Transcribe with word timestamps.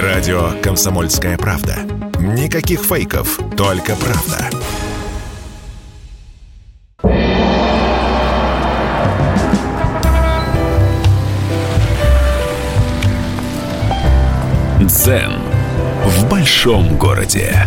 Радио 0.00 0.52
«Комсомольская 0.62 1.36
правда». 1.36 1.76
Никаких 2.18 2.80
фейков, 2.80 3.38
только 3.58 3.94
правда. 3.94 4.48
Дзен 14.80 15.32
в 16.06 16.30
большом 16.30 16.96
городе. 16.96 17.66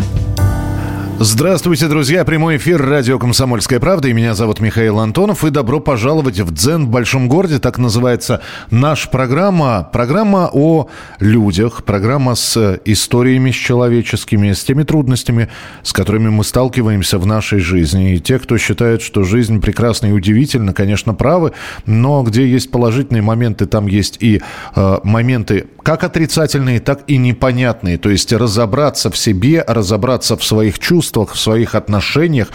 Здравствуйте, 1.18 1.88
друзья. 1.88 2.26
Прямой 2.26 2.58
эфир 2.58 2.78
радио 2.84 3.18
«Комсомольская 3.18 3.80
правда». 3.80 4.08
И 4.08 4.12
меня 4.12 4.34
зовут 4.34 4.60
Михаил 4.60 4.98
Антонов. 4.98 5.46
И 5.46 5.50
добро 5.50 5.80
пожаловать 5.80 6.40
в 6.40 6.52
«Дзен 6.52 6.84
в 6.84 6.88
большом 6.90 7.26
городе». 7.26 7.58
Так 7.58 7.78
называется 7.78 8.42
наша 8.70 9.08
программа. 9.08 9.88
Программа 9.90 10.50
о 10.52 10.88
людях. 11.18 11.84
Программа 11.84 12.34
с 12.34 12.78
историями 12.84 13.50
с 13.50 13.54
человеческими, 13.54 14.52
с 14.52 14.62
теми 14.62 14.82
трудностями, 14.82 15.48
с 15.82 15.94
которыми 15.94 16.28
мы 16.28 16.44
сталкиваемся 16.44 17.18
в 17.18 17.24
нашей 17.24 17.60
жизни. 17.60 18.16
И 18.16 18.20
те, 18.20 18.38
кто 18.38 18.58
считает, 18.58 19.00
что 19.00 19.24
жизнь 19.24 19.62
прекрасна 19.62 20.08
и 20.08 20.12
удивительна, 20.12 20.74
конечно, 20.74 21.14
правы. 21.14 21.52
Но 21.86 22.22
где 22.24 22.46
есть 22.46 22.70
положительные 22.70 23.22
моменты, 23.22 23.64
там 23.64 23.86
есть 23.86 24.18
и 24.20 24.42
э, 24.74 24.98
моменты 25.02 25.68
как 25.82 26.02
отрицательные, 26.04 26.80
так 26.80 27.04
и 27.06 27.16
непонятные. 27.16 27.96
То 27.96 28.10
есть 28.10 28.32
разобраться 28.32 29.10
в 29.10 29.16
себе, 29.16 29.64
разобраться 29.66 30.36
в 30.36 30.44
своих 30.44 30.78
чувствах, 30.78 31.05
чувствах, 31.06 31.34
в 31.34 31.38
своих 31.38 31.74
отношениях, 31.74 32.48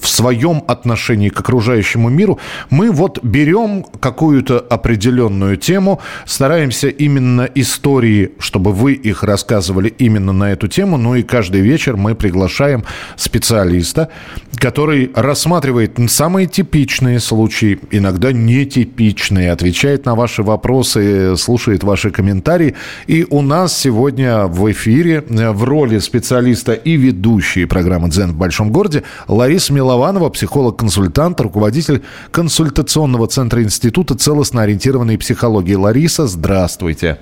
в 0.00 0.08
своем 0.08 0.62
отношении 0.68 1.28
к 1.28 1.40
окружающему 1.40 2.08
миру, 2.08 2.38
мы 2.70 2.90
вот 2.90 3.18
берем 3.22 3.84
какую-то 4.00 4.58
определенную 4.58 5.56
тему, 5.56 6.00
стараемся 6.26 6.88
именно 6.88 7.48
истории, 7.54 8.30
чтобы 8.38 8.72
вы 8.72 8.92
их 8.92 9.24
рассказывали 9.24 9.94
именно 9.98 10.32
на 10.32 10.52
эту 10.52 10.68
тему, 10.68 10.96
ну 10.96 11.14
и 11.14 11.22
каждый 11.22 11.60
вечер 11.60 11.96
мы 11.96 12.14
приглашаем 12.14 12.84
специалиста, 13.16 14.08
который 14.56 15.10
рассматривает 15.14 15.98
самые 16.08 16.46
типичные 16.46 17.20
случаи, 17.20 17.78
иногда 17.90 18.32
нетипичные, 18.32 19.52
отвечает 19.52 20.06
на 20.06 20.14
ваши 20.14 20.42
вопросы, 20.42 21.36
слушает 21.36 21.84
ваши 21.84 22.10
комментарии. 22.10 22.74
И 23.08 23.26
у 23.30 23.42
нас 23.42 23.76
сегодня 23.76 24.46
в 24.46 24.70
эфире 24.70 25.22
в 25.28 25.64
роли 25.64 25.98
специалиста 25.98 26.72
и 26.72 26.96
ведущей 26.96 27.66
программы 27.66 27.97
программы 27.98 28.10
«Дзен 28.10 28.32
в 28.32 28.36
большом 28.36 28.72
городе» 28.72 29.02
Лариса 29.26 29.72
Милованова, 29.72 30.28
психолог-консультант, 30.30 31.40
руководитель 31.40 32.02
консультационного 32.30 33.26
центра 33.26 33.62
Института 33.62 34.14
целостно 34.14 34.62
ориентированной 34.62 35.18
психологии. 35.18 35.74
Лариса, 35.74 36.26
здравствуйте. 36.26 37.18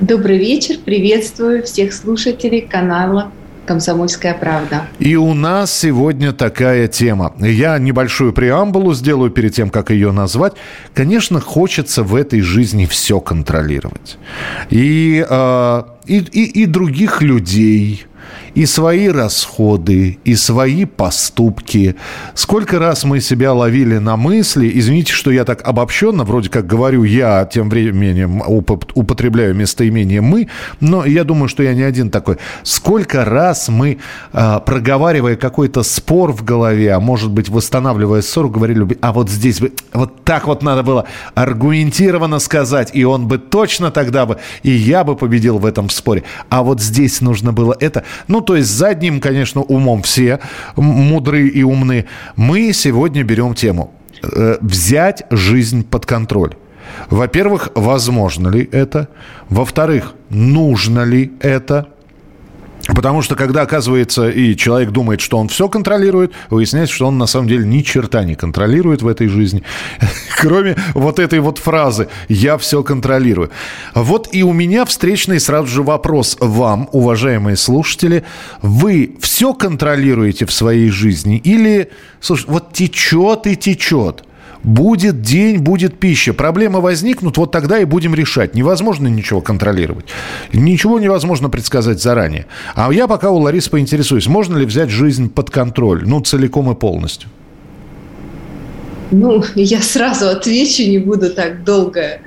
Добрый 0.00 0.38
вечер, 0.38 0.76
приветствую 0.84 1.62
всех 1.62 1.92
слушателей 1.92 2.62
канала 2.62 3.30
«Комсомольская 3.66 4.34
правда». 4.34 4.86
И 4.98 5.14
у 5.14 5.34
нас 5.34 5.72
сегодня 5.78 6.32
такая 6.32 6.88
тема. 6.88 7.32
Я 7.38 7.78
небольшую 7.78 8.32
преамбулу 8.32 8.94
сделаю 8.94 9.30
перед 9.30 9.54
тем, 9.54 9.70
как 9.70 9.90
ее 9.90 10.10
назвать. 10.10 10.54
Конечно, 10.94 11.40
хочется 11.40 12.02
в 12.02 12.16
этой 12.16 12.40
жизни 12.40 12.86
все 12.86 13.20
контролировать. 13.20 14.18
И, 14.70 15.24
э, 15.28 15.82
и, 16.06 16.18
и, 16.18 16.62
и 16.62 16.66
других 16.66 17.22
людей, 17.22 18.06
и 18.54 18.66
свои 18.66 19.08
расходы, 19.08 20.18
и 20.24 20.34
свои 20.34 20.84
поступки. 20.84 21.96
Сколько 22.34 22.78
раз 22.78 23.04
мы 23.04 23.20
себя 23.20 23.52
ловили 23.52 23.98
на 23.98 24.16
мысли, 24.16 24.70
извините, 24.74 25.12
что 25.12 25.30
я 25.30 25.44
так 25.44 25.66
обобщенно, 25.66 26.24
вроде 26.24 26.50
как 26.50 26.66
говорю 26.66 27.04
я, 27.04 27.44
тем 27.44 27.70
временем 27.70 28.42
употребляю 28.46 29.54
местоимение 29.54 30.20
«мы», 30.20 30.48
но 30.80 31.04
я 31.04 31.24
думаю, 31.24 31.48
что 31.48 31.62
я 31.62 31.74
не 31.74 31.82
один 31.82 32.10
такой. 32.10 32.36
Сколько 32.62 33.24
раз 33.24 33.68
мы, 33.68 33.98
а, 34.32 34.60
проговаривая 34.60 35.36
какой-то 35.36 35.82
спор 35.82 36.32
в 36.32 36.44
голове, 36.44 36.92
а 36.92 37.00
может 37.00 37.30
быть, 37.30 37.48
восстанавливая 37.48 38.22
ссору, 38.22 38.50
говорили, 38.50 38.98
а 39.00 39.12
вот 39.12 39.30
здесь 39.30 39.60
бы, 39.60 39.72
вот 39.92 40.24
так 40.24 40.46
вот 40.46 40.62
надо 40.62 40.82
было 40.82 41.06
аргументированно 41.34 42.38
сказать, 42.38 42.90
и 42.92 43.04
он 43.04 43.28
бы 43.28 43.38
точно 43.38 43.90
тогда 43.90 44.26
бы, 44.26 44.38
и 44.62 44.70
я 44.70 45.04
бы 45.04 45.16
победил 45.16 45.58
в 45.58 45.66
этом 45.66 45.88
споре. 45.88 46.24
А 46.48 46.62
вот 46.62 46.80
здесь 46.80 47.20
нужно 47.20 47.52
было 47.52 47.74
это. 47.80 48.04
Ну, 48.28 48.41
то 48.42 48.56
есть 48.56 48.68
задним, 48.68 49.20
конечно, 49.20 49.62
умом 49.62 50.02
все 50.02 50.40
мудрые 50.76 51.48
и 51.48 51.62
умны. 51.62 52.06
Мы 52.36 52.72
сегодня 52.72 53.22
берем 53.22 53.54
тему 53.54 53.92
э, 54.22 54.56
«Взять 54.60 55.24
жизнь 55.30 55.84
под 55.84 56.06
контроль». 56.06 56.54
Во-первых, 57.10 57.70
возможно 57.74 58.48
ли 58.48 58.68
это? 58.72 59.08
Во-вторых, 59.48 60.14
нужно 60.28 61.04
ли 61.04 61.32
это? 61.40 61.88
Потому 62.88 63.22
что 63.22 63.36
когда, 63.36 63.62
оказывается, 63.62 64.28
и 64.28 64.56
человек 64.56 64.90
думает, 64.90 65.20
что 65.20 65.38
он 65.38 65.48
все 65.48 65.68
контролирует, 65.68 66.32
выясняется, 66.50 66.94
что 66.94 67.06
он 67.06 67.18
на 67.18 67.26
самом 67.26 67.48
деле 67.48 67.64
ни 67.64 67.80
черта 67.82 68.24
не 68.24 68.34
контролирует 68.34 69.02
в 69.02 69.06
этой 69.06 69.28
жизни, 69.28 69.62
кроме 70.36 70.76
вот 70.94 71.18
этой 71.18 71.38
вот 71.40 71.58
фразы 71.58 72.08
«я 72.28 72.58
все 72.58 72.82
контролирую». 72.82 73.50
Вот 73.94 74.28
и 74.32 74.42
у 74.42 74.52
меня 74.52 74.84
встречный 74.84 75.38
сразу 75.38 75.68
же 75.68 75.82
вопрос 75.82 76.36
вам, 76.40 76.88
уважаемые 76.92 77.56
слушатели. 77.56 78.24
Вы 78.62 79.16
все 79.20 79.54
контролируете 79.54 80.46
в 80.46 80.52
своей 80.52 80.90
жизни 80.90 81.38
или, 81.38 81.90
слушай, 82.20 82.46
вот 82.48 82.72
течет 82.72 83.46
и 83.46 83.56
течет– 83.56 84.24
Будет 84.62 85.22
день, 85.22 85.58
будет 85.58 85.98
пища. 85.98 86.32
Проблемы 86.32 86.80
возникнут, 86.80 87.36
вот 87.36 87.50
тогда 87.50 87.78
и 87.78 87.84
будем 87.84 88.14
решать. 88.14 88.54
Невозможно 88.54 89.08
ничего 89.08 89.40
контролировать. 89.40 90.06
Ничего 90.52 91.00
невозможно 91.00 91.50
предсказать 91.50 92.00
заранее. 92.00 92.46
А 92.74 92.92
я 92.92 93.08
пока 93.08 93.30
у 93.30 93.38
Ларисы 93.38 93.70
поинтересуюсь, 93.70 94.26
можно 94.26 94.56
ли 94.56 94.66
взять 94.66 94.90
жизнь 94.90 95.28
под 95.30 95.50
контроль, 95.50 96.04
ну, 96.06 96.20
целиком 96.20 96.70
и 96.70 96.74
полностью? 96.74 97.28
Ну, 99.10 99.44
я 99.54 99.82
сразу 99.82 100.28
отвечу, 100.28 100.84
не 100.84 100.98
буду 100.98 101.30
так 101.30 101.64
долго 101.64 102.20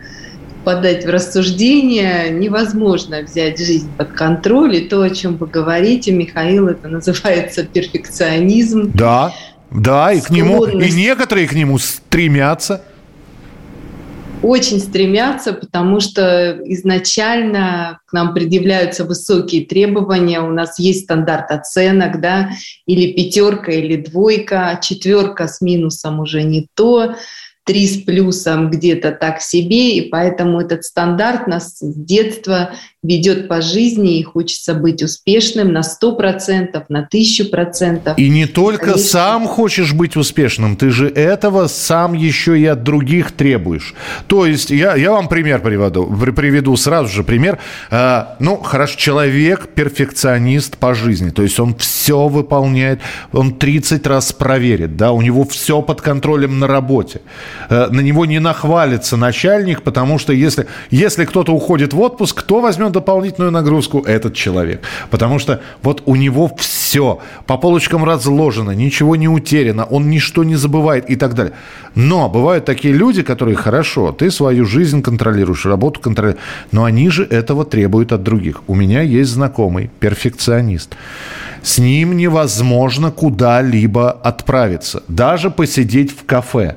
подать 0.65 1.05
в 1.05 1.09
рассуждение. 1.09 2.29
Невозможно 2.31 3.21
взять 3.21 3.57
жизнь 3.57 3.89
под 3.97 4.09
контроль. 4.09 4.75
И 4.75 4.81
то, 4.81 5.01
о 5.01 5.09
чем 5.09 5.37
вы 5.37 5.47
говорите, 5.47 6.11
Михаил, 6.11 6.67
это 6.67 6.89
называется 6.89 7.63
перфекционизм. 7.63 8.91
Да. 8.93 9.33
Да, 9.71 10.13
и 10.13 10.21
к 10.21 10.29
нему, 10.29 10.65
и 10.65 10.91
некоторые 10.91 11.47
к 11.47 11.53
нему 11.53 11.77
стремятся. 11.77 12.81
Очень 14.41 14.79
стремятся, 14.79 15.53
потому 15.53 15.99
что 15.99 16.59
изначально 16.65 17.99
к 18.05 18.13
нам 18.13 18.33
предъявляются 18.33 19.03
высокие 19.03 19.65
требования, 19.65 20.39
у 20.39 20.51
нас 20.51 20.77
есть 20.77 21.05
стандарт 21.05 21.49
оценок, 21.49 22.21
да, 22.21 22.49
или 22.85 23.13
пятерка, 23.13 23.71
или 23.71 23.95
двойка, 23.95 24.79
четверка 24.83 25.47
с 25.47 25.61
минусом 25.61 26.19
уже 26.19 26.43
не 26.43 26.67
то, 26.75 27.15
три 27.65 27.87
с 27.87 28.03
плюсом 28.03 28.69
где-то 28.69 29.11
так 29.11 29.41
себе, 29.41 29.97
и 29.97 30.09
поэтому 30.09 30.61
этот 30.61 30.83
стандарт 30.83 31.47
нас 31.47 31.79
с 31.79 31.95
детства 31.95 32.71
ведет 33.05 33.47
по 33.47 33.61
жизни, 33.61 34.19
и 34.19 34.23
хочется 34.23 34.73
быть 34.73 35.03
успешным 35.03 35.71
на 35.73 35.81
100%, 35.81 36.83
на 36.89 37.07
1000%. 37.11 38.15
И 38.17 38.29
не 38.29 38.45
только 38.45 38.85
Конечно. 38.85 39.03
сам 39.03 39.47
хочешь 39.47 39.93
быть 39.93 40.15
успешным, 40.15 40.75
ты 40.75 40.89
же 40.89 41.07
этого 41.09 41.67
сам 41.67 42.13
еще 42.13 42.59
и 42.59 42.65
от 42.65 42.83
других 42.83 43.31
требуешь. 43.31 43.93
То 44.27 44.45
есть, 44.45 44.69
я, 44.69 44.95
я 44.95 45.11
вам 45.11 45.27
пример 45.27 45.61
приведу, 45.61 46.05
приведу 46.35 46.75
сразу 46.77 47.09
же 47.09 47.23
пример. 47.23 47.59
А, 47.91 48.35
ну, 48.39 48.57
хорошо, 48.57 48.97
человек 48.97 49.69
перфекционист 49.75 50.77
по 50.77 50.93
жизни, 50.93 51.29
то 51.29 51.43
есть 51.43 51.59
он 51.59 51.75
все 51.75 52.27
выполняет, 52.27 52.99
он 53.31 53.53
30 53.53 54.05
раз 54.07 54.33
проверит, 54.33 54.97
да, 54.97 55.11
у 55.11 55.21
него 55.21 55.43
все 55.45 55.81
под 55.81 56.01
контролем 56.01 56.59
на 56.59 56.67
работе. 56.67 57.21
А, 57.69 57.89
на 57.89 58.01
него 58.01 58.25
не 58.25 58.39
нахвалится 58.39 59.17
начальник, 59.17 59.81
потому 59.81 60.17
что 60.19 60.33
если, 60.33 60.67
если 60.89 61.25
кто-то 61.25 61.53
уходит 61.53 61.93
в 61.93 62.01
отпуск, 62.01 62.39
кто 62.39 62.61
возьмет 62.61 62.94
дополнительную 62.95 63.51
нагрузку 63.51 63.99
этот 63.99 64.33
человек. 64.33 64.81
Потому 65.09 65.39
что 65.39 65.59
вот 65.83 66.01
у 66.05 66.15
него 66.15 66.49
все 66.57 67.19
по 67.45 67.57
полочкам 67.57 68.03
разложено, 68.03 68.71
ничего 68.71 69.15
не 69.15 69.27
утеряно, 69.27 69.85
он 69.85 70.09
ничто 70.09 70.43
не 70.43 70.55
забывает 70.55 71.09
и 71.09 71.15
так 71.15 71.33
далее. 71.33 71.53
Но 71.95 72.29
бывают 72.29 72.65
такие 72.65 72.93
люди, 72.93 73.21
которые, 73.21 73.55
хорошо, 73.55 74.11
ты 74.11 74.31
свою 74.31 74.65
жизнь 74.65 75.01
контролируешь, 75.01 75.65
работу 75.65 75.99
контролируешь, 75.99 76.43
но 76.71 76.83
они 76.83 77.09
же 77.09 77.23
этого 77.23 77.65
требуют 77.65 78.11
от 78.11 78.23
других. 78.23 78.61
У 78.67 78.75
меня 78.75 79.01
есть 79.01 79.31
знакомый, 79.31 79.89
перфекционист. 79.99 80.95
С 81.61 81.77
ним 81.79 82.15
невозможно 82.15 83.11
куда-либо 83.11 84.11
отправиться, 84.11 85.03
даже 85.07 85.49
посидеть 85.49 86.11
в 86.11 86.25
кафе. 86.25 86.75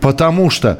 Потому 0.00 0.50
что 0.50 0.78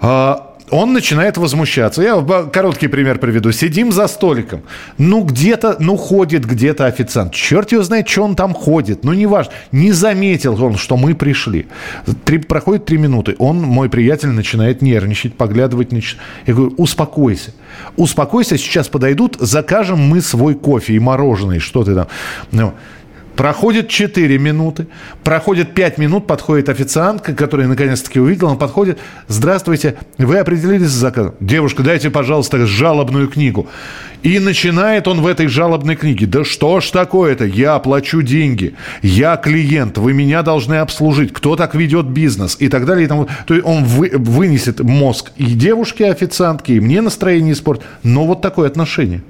э, 0.00 0.34
он 0.70 0.92
начинает 0.92 1.36
возмущаться. 1.36 2.02
Я 2.02 2.22
короткий 2.52 2.88
пример 2.88 3.18
приведу. 3.18 3.52
Сидим 3.52 3.92
за 3.92 4.08
столиком. 4.08 4.62
Ну, 4.98 5.22
где-то, 5.22 5.76
ну, 5.80 5.96
ходит 5.96 6.44
где-то 6.44 6.86
официант. 6.86 7.32
Черт 7.32 7.72
его 7.72 7.82
знает, 7.82 8.08
что 8.08 8.22
он 8.22 8.36
там 8.36 8.54
ходит. 8.54 9.04
Ну, 9.04 9.12
неважно. 9.12 9.52
Не 9.72 9.92
заметил 9.92 10.62
он, 10.62 10.76
что 10.76 10.96
мы 10.96 11.14
пришли. 11.14 11.66
Три, 12.24 12.38
проходит 12.38 12.84
три 12.84 12.98
минуты. 12.98 13.34
Он, 13.38 13.60
мой 13.60 13.88
приятель, 13.88 14.30
начинает 14.30 14.82
нервничать, 14.82 15.34
поглядывать 15.34 15.92
на 15.92 16.00
Я 16.46 16.54
говорю, 16.54 16.74
успокойся. 16.76 17.52
Успокойся, 17.96 18.56
сейчас 18.56 18.88
подойдут, 18.88 19.36
закажем 19.40 19.98
мы 20.00 20.20
свой 20.20 20.54
кофе 20.54 20.94
и 20.94 20.98
мороженое. 20.98 21.60
Что 21.60 21.84
ты 21.84 21.94
там? 21.94 22.06
Ну, 22.52 22.74
Проходит 23.38 23.88
4 23.88 24.36
минуты, 24.36 24.88
проходит 25.22 25.72
5 25.72 25.98
минут, 25.98 26.26
подходит 26.26 26.68
официантка, 26.68 27.34
которая 27.34 27.68
наконец-таки 27.68 28.18
увидела, 28.18 28.48
он 28.48 28.58
подходит. 28.58 28.98
Здравствуйте, 29.28 29.94
вы 30.18 30.38
определились 30.38 30.88
с 30.88 30.94
заказом? 30.94 31.34
Девушка, 31.38 31.84
дайте, 31.84 32.10
пожалуйста, 32.10 32.66
жалобную 32.66 33.28
книгу. 33.28 33.68
И 34.24 34.40
начинает 34.40 35.06
он 35.06 35.20
в 35.20 35.26
этой 35.28 35.46
жалобной 35.46 35.94
книге. 35.94 36.26
Да 36.26 36.42
что 36.42 36.80
ж 36.80 36.90
такое-то? 36.90 37.44
Я 37.44 37.78
плачу 37.78 38.22
деньги. 38.22 38.74
Я 39.02 39.36
клиент. 39.36 39.98
Вы 39.98 40.14
меня 40.14 40.42
должны 40.42 40.74
обслужить. 40.74 41.32
Кто 41.32 41.54
так 41.54 41.76
ведет 41.76 42.06
бизнес? 42.06 42.56
И 42.58 42.68
так 42.68 42.86
далее. 42.86 43.04
И 43.04 43.08
тому. 43.08 43.28
То 43.46 43.54
есть 43.54 43.64
он 43.64 43.84
вы, 43.84 44.10
вынесет 44.14 44.80
мозг 44.80 45.30
и 45.36 45.44
девушке 45.44 46.10
официантке, 46.10 46.74
и 46.74 46.80
мне 46.80 47.00
настроение 47.02 47.52
испортит. 47.52 47.84
Но 48.02 48.26
вот 48.26 48.42
такое 48.42 48.66
отношение. 48.66 49.22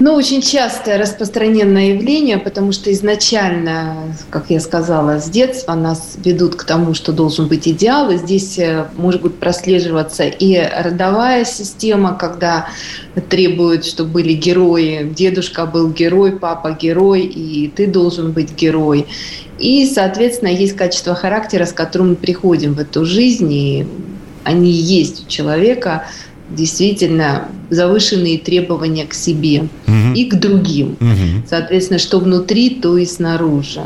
Ну, 0.00 0.14
очень 0.14 0.42
частое 0.42 0.98
распространенное 0.98 1.94
явление, 1.94 2.38
потому 2.38 2.72
что 2.72 2.92
изначально, 2.92 4.16
как 4.28 4.46
я 4.50 4.58
сказала, 4.58 5.20
с 5.20 5.30
детства 5.30 5.74
нас 5.74 6.16
ведут 6.16 6.56
к 6.56 6.64
тому, 6.64 6.94
что 6.94 7.12
должен 7.12 7.46
быть 7.46 7.68
идеал, 7.68 8.10
и 8.10 8.16
здесь 8.16 8.58
э, 8.58 8.86
может 8.96 9.22
быть 9.22 9.36
прослеживаться 9.36 10.24
и 10.24 10.58
родовая 10.58 11.44
система, 11.44 12.14
когда 12.14 12.68
требуют, 13.30 13.84
чтобы 13.84 14.10
были 14.10 14.32
герои. 14.32 15.08
Дедушка 15.14 15.64
был 15.64 15.92
герой, 15.92 16.32
папа 16.32 16.72
герой, 16.72 17.20
и 17.22 17.68
ты 17.68 17.86
должен 17.86 18.32
быть 18.32 18.52
герой. 18.52 19.06
И, 19.60 19.86
соответственно, 19.86 20.48
есть 20.48 20.74
качество 20.74 21.14
характера, 21.14 21.66
с 21.66 21.72
которым 21.72 22.10
мы 22.10 22.16
приходим 22.16 22.74
в 22.74 22.80
эту 22.80 23.04
жизнь, 23.04 23.52
и 23.52 23.86
они 24.42 24.72
есть 24.72 25.24
у 25.24 25.28
человека– 25.30 26.06
действительно 26.50 27.48
завышенные 27.70 28.38
требования 28.38 29.06
к 29.06 29.14
себе 29.14 29.68
угу. 29.86 30.14
и 30.14 30.26
к 30.26 30.34
другим. 30.34 30.96
Угу. 31.00 31.46
Соответственно, 31.48 31.98
что 31.98 32.20
внутри, 32.20 32.70
то 32.70 32.96
и 32.98 33.06
снаружи. 33.06 33.82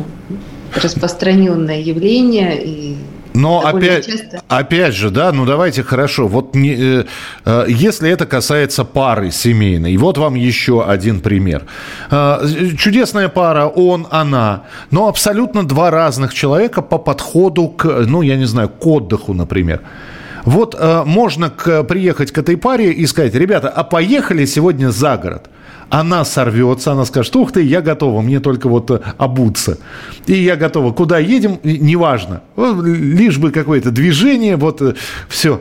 Распространенное 0.75 1.81
явление 1.81 2.63
и 2.63 2.97
но 3.35 3.65
опять, 3.65 4.07
часто... 4.07 4.43
опять 4.49 4.95
же, 4.95 5.11
да, 5.11 5.33
ну 5.33 5.47
давайте 5.47 5.83
хорошо. 5.83 6.27
Вот 6.27 6.57
не, 6.57 6.75
э, 6.75 7.05
э, 7.45 7.65
если 7.69 8.11
это 8.11 8.27
касается 8.27 8.85
пары 8.85 9.31
семейной, 9.31 9.97
вот 9.97 10.19
вам 10.19 10.35
еще 10.35 10.85
один 10.85 11.21
пример. 11.21 11.65
Э, 12.11 12.41
чудесная 12.77 13.29
пара, 13.29 13.67
он, 13.67 14.07
она, 14.11 14.65
но 14.91 15.07
абсолютно 15.07 15.67
два 15.67 15.91
разных 15.91 16.35
человека 16.35 16.83
по 16.83 16.99
подходу 16.99 17.69
к, 17.69 17.85
ну 18.07 18.23
я 18.23 18.37
не 18.37 18.47
знаю, 18.47 18.69
к 18.69 18.87
отдыху, 18.87 19.35
например. 19.35 19.83
Вот 20.44 20.76
э, 20.79 21.05
можно 21.05 21.50
к, 21.50 21.85
приехать 21.85 22.32
к 22.32 22.38
этой 22.38 22.56
паре 22.56 22.93
и 22.93 23.06
сказать, 23.06 23.35
ребята, 23.35 23.69
а 23.69 23.85
поехали 23.85 24.44
сегодня 24.44 24.90
за 24.90 25.17
город. 25.17 25.50
Она 25.90 26.25
сорвется, 26.25 26.93
она 26.93 27.05
скажет, 27.06 27.35
ух 27.37 27.52
ты, 27.52 27.62
я 27.62 27.81
готова, 27.81 28.20
мне 28.20 28.40
только 28.40 28.69
вот 28.69 28.90
э, 28.90 29.00
обуться. 29.17 29.79
И 30.26 30.35
я 30.35 30.56
готова. 30.56 30.93
Куда 30.93 31.19
едем, 31.19 31.58
неважно. 31.62 32.43
Лишь 32.56 33.38
бы 33.38 33.50
какое-то 33.50 33.90
движение, 33.90 34.56
вот 34.56 34.82
э, 34.82 34.94
все. 35.29 35.61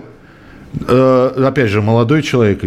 Э, 0.87 1.45
опять 1.47 1.69
же, 1.69 1.81
молодой 1.81 2.21
человек, 2.23 2.63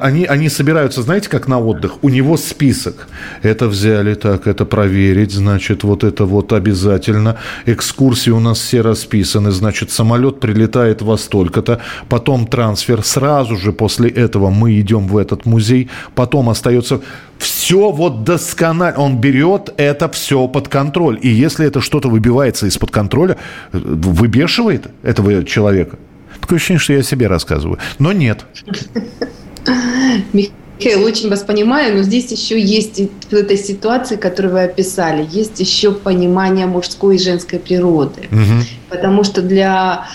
они, 0.00 0.24
они 0.26 0.48
собираются, 0.48 1.02
знаете, 1.02 1.28
как 1.28 1.48
на 1.48 1.58
отдых. 1.58 2.02
У 2.02 2.08
него 2.08 2.36
список. 2.36 3.08
Это 3.42 3.66
взяли 3.66 4.14
так, 4.14 4.46
это 4.46 4.64
проверить, 4.64 5.32
значит, 5.32 5.82
вот 5.82 6.04
это 6.04 6.24
вот 6.24 6.52
обязательно. 6.52 7.36
Экскурсии 7.66 8.30
у 8.30 8.40
нас 8.40 8.58
все 8.58 8.80
расписаны, 8.80 9.50
значит, 9.50 9.90
самолет 9.90 10.38
прилетает 10.38 11.02
во 11.02 11.18
столько-то, 11.18 11.80
потом 12.08 12.46
трансфер. 12.46 13.02
Сразу 13.02 13.56
же 13.56 13.72
после 13.72 14.08
этого 14.08 14.50
мы 14.50 14.78
идем 14.80 15.08
в 15.08 15.16
этот 15.16 15.46
музей, 15.46 15.90
потом 16.14 16.48
остается 16.48 17.00
все 17.38 17.90
вот 17.90 18.24
досконально. 18.24 18.98
Он 18.98 19.20
берет 19.20 19.74
это 19.76 20.08
все 20.08 20.46
под 20.46 20.68
контроль. 20.68 21.18
И 21.20 21.28
если 21.28 21.66
это 21.66 21.80
что-то 21.80 22.08
выбивается 22.08 22.66
из-под 22.66 22.90
контроля, 22.90 23.36
э, 23.72 23.78
выбешивает 23.78 24.86
этого 25.02 25.44
человека. 25.44 25.98
Такое 26.40 26.58
ощущение, 26.58 26.80
что 26.80 26.92
я 26.92 27.02
себе 27.02 27.26
рассказываю. 27.26 27.78
Но 27.98 28.12
нет. 28.12 28.44
Михаил, 30.32 31.04
очень 31.04 31.30
вас 31.30 31.42
понимаю, 31.42 31.96
но 31.96 32.02
здесь 32.02 32.30
еще 32.32 32.60
есть 32.60 33.00
в 33.30 33.34
этой 33.34 33.56
ситуации, 33.56 34.16
которую 34.16 34.54
вы 34.54 34.62
описали, 34.64 35.26
есть 35.30 35.60
еще 35.60 35.92
понимание 35.92 36.66
мужской 36.66 37.16
и 37.16 37.18
женской 37.18 37.58
природы. 37.58 38.28
Угу. 38.30 38.64
Потому 38.90 39.24
что 39.24 39.40
для 39.40 40.06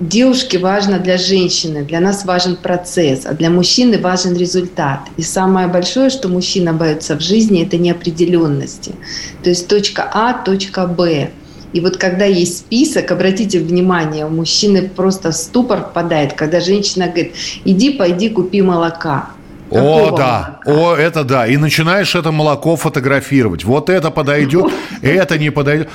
девушки 0.00 0.56
важно 0.56 0.98
для 0.98 1.18
женщины, 1.18 1.84
для 1.84 2.00
нас 2.00 2.24
важен 2.24 2.56
процесс, 2.56 3.26
а 3.26 3.34
для 3.34 3.50
мужчины 3.50 3.98
важен 3.98 4.36
результат. 4.36 5.00
И 5.16 5.22
самое 5.22 5.66
большое, 5.66 6.10
что 6.10 6.28
мужчина 6.28 6.72
боится 6.72 7.16
в 7.16 7.20
жизни, 7.20 7.64
это 7.64 7.78
неопределенности. 7.78 8.94
То 9.42 9.50
есть 9.50 9.68
точка 9.68 10.08
А, 10.12 10.32
точка 10.32 10.86
Б. 10.86 11.30
И 11.72 11.80
вот 11.80 11.96
когда 11.96 12.24
есть 12.24 12.58
список, 12.58 13.10
обратите 13.10 13.58
внимание, 13.58 14.26
у 14.26 14.30
мужчины 14.30 14.88
просто 14.88 15.30
в 15.30 15.34
ступор 15.34 15.80
впадает, 15.80 16.32
когда 16.32 16.60
женщина 16.60 17.06
говорит, 17.06 17.34
иди, 17.64 17.90
пойди, 17.90 18.30
купи 18.30 18.62
молока. 18.62 19.30
Какого 19.68 20.14
О, 20.14 20.16
да, 20.16 20.60
молока? 20.64 20.82
о, 20.82 20.96
это 20.96 21.24
да. 21.24 21.46
И 21.46 21.58
начинаешь 21.58 22.14
это 22.14 22.32
молоко 22.32 22.76
фотографировать. 22.76 23.64
Вот 23.64 23.90
это 23.90 24.10
подойдет, 24.10 24.72
это 25.02 25.36
не 25.36 25.50
подойдет. 25.50 25.90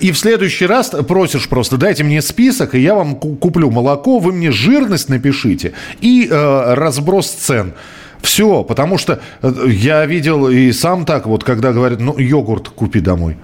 И 0.00 0.12
в 0.12 0.18
следующий 0.18 0.66
раз 0.66 0.90
просишь 1.08 1.48
просто, 1.48 1.76
дайте 1.76 2.04
мне 2.04 2.22
список, 2.22 2.76
и 2.76 2.80
я 2.80 2.94
вам 2.94 3.16
куплю 3.16 3.70
молоко, 3.70 4.20
вы 4.20 4.32
мне 4.32 4.52
жирность 4.52 5.08
напишите 5.08 5.72
и 6.00 6.28
э, 6.30 6.74
разброс 6.74 7.26
цен. 7.26 7.72
Все, 8.22 8.62
потому 8.62 8.96
что 8.96 9.20
э, 9.42 9.52
я 9.68 10.06
видел 10.06 10.48
и 10.48 10.70
сам 10.70 11.04
так, 11.04 11.26
вот 11.26 11.42
когда 11.42 11.72
говорят, 11.72 12.00
ну, 12.00 12.16
йогурт 12.16 12.68
купи 12.68 13.00
домой. 13.00 13.36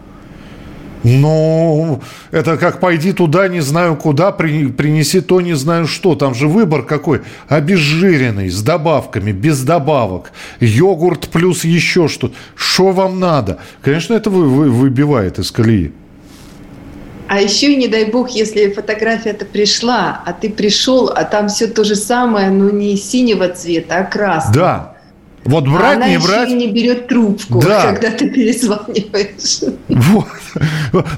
Ну, 1.04 2.00
это 2.30 2.56
как 2.56 2.80
пойди 2.80 3.12
туда, 3.12 3.48
не 3.48 3.60
знаю 3.60 3.96
куда, 3.96 4.30
принеси 4.30 5.20
то, 5.20 5.40
не 5.40 5.54
знаю 5.54 5.86
что. 5.86 6.14
Там 6.14 6.34
же 6.34 6.48
выбор 6.48 6.84
какой. 6.84 7.22
Обезжиренный, 7.48 8.50
с 8.50 8.62
добавками, 8.62 9.32
без 9.32 9.62
добавок. 9.62 10.32
Йогурт 10.60 11.28
плюс 11.28 11.64
еще 11.64 12.08
что-то. 12.08 12.34
Что 12.54 12.92
вам 12.92 13.18
надо? 13.18 13.58
Конечно, 13.82 14.14
это 14.14 14.30
вы, 14.30 14.48
вы, 14.48 14.70
выбивает 14.70 15.38
из 15.38 15.50
колеи. 15.50 15.92
А 17.28 17.40
еще, 17.40 17.76
не 17.76 17.88
дай 17.88 18.04
бог, 18.04 18.30
если 18.30 18.70
фотография-то 18.70 19.46
пришла, 19.46 20.22
а 20.26 20.32
ты 20.34 20.50
пришел, 20.50 21.08
а 21.08 21.24
там 21.24 21.48
все 21.48 21.66
то 21.66 21.82
же 21.82 21.94
самое, 21.94 22.50
но 22.50 22.70
не 22.70 22.96
синего 22.96 23.48
цвета, 23.48 23.98
а 23.98 24.04
красного. 24.04 24.54
Да, 24.54 24.91
вот 25.44 25.68
брать, 25.68 26.00
а 26.00 26.08
не 26.08 26.16
она 26.16 26.24
брать. 26.24 26.48
Еще 26.48 26.56
и 26.56 26.66
не 26.66 26.72
берет 26.72 27.08
трубку, 27.08 27.60
да. 27.60 27.92
когда 27.92 28.10
ты 28.10 28.30
перезваниваешь. 28.30 29.74
Вот. 29.88 30.26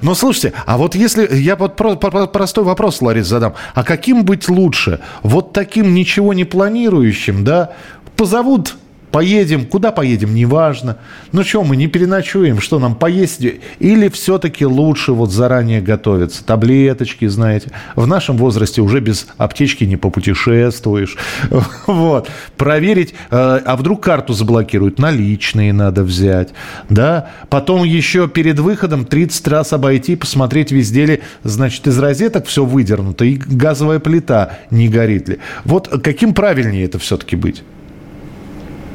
Но 0.02 0.14
слушайте, 0.14 0.52
а 0.66 0.78
вот 0.78 0.94
если 0.94 1.34
я 1.36 1.56
вот 1.56 1.76
простой 1.76 2.64
вопрос, 2.64 3.02
Ларис, 3.02 3.26
задам. 3.26 3.54
А 3.74 3.84
каким 3.84 4.24
быть 4.24 4.48
лучше? 4.48 5.00
Вот 5.22 5.52
таким 5.52 5.94
ничего 5.94 6.32
не 6.32 6.44
планирующим, 6.44 7.44
да? 7.44 7.72
Позовут 8.16 8.76
Поедем, 9.14 9.64
куда 9.64 9.92
поедем, 9.92 10.34
неважно. 10.34 10.96
Ну 11.30 11.44
что, 11.44 11.62
мы 11.62 11.76
не 11.76 11.86
переночуем, 11.86 12.60
что 12.60 12.80
нам 12.80 12.96
поесть? 12.96 13.40
Или 13.78 14.08
все-таки 14.08 14.66
лучше 14.66 15.12
вот 15.12 15.30
заранее 15.30 15.80
готовиться? 15.80 16.44
Таблеточки, 16.44 17.28
знаете. 17.28 17.70
В 17.94 18.08
нашем 18.08 18.36
возрасте 18.36 18.82
уже 18.82 18.98
без 18.98 19.28
аптечки 19.38 19.84
не 19.84 19.96
попутешествуешь. 19.96 21.16
Вот. 21.86 22.28
Проверить, 22.56 23.14
э, 23.30 23.36
а 23.64 23.76
вдруг 23.76 24.02
карту 24.02 24.32
заблокируют, 24.32 24.98
наличные 24.98 25.72
надо 25.72 26.02
взять. 26.02 26.48
Да? 26.88 27.30
Потом 27.50 27.84
еще 27.84 28.26
перед 28.26 28.58
выходом 28.58 29.04
30 29.04 29.46
раз 29.46 29.72
обойти, 29.72 30.16
посмотреть, 30.16 30.72
везде 30.72 31.06
ли, 31.06 31.20
значит, 31.44 31.86
из 31.86 31.96
розеток 32.00 32.46
все 32.46 32.64
выдернуто, 32.64 33.24
и 33.24 33.36
газовая 33.36 34.00
плита 34.00 34.58
не 34.72 34.88
горит 34.88 35.28
ли. 35.28 35.38
Вот 35.64 35.88
каким 36.02 36.34
правильнее 36.34 36.86
это 36.86 36.98
все-таки 36.98 37.36
быть? 37.36 37.62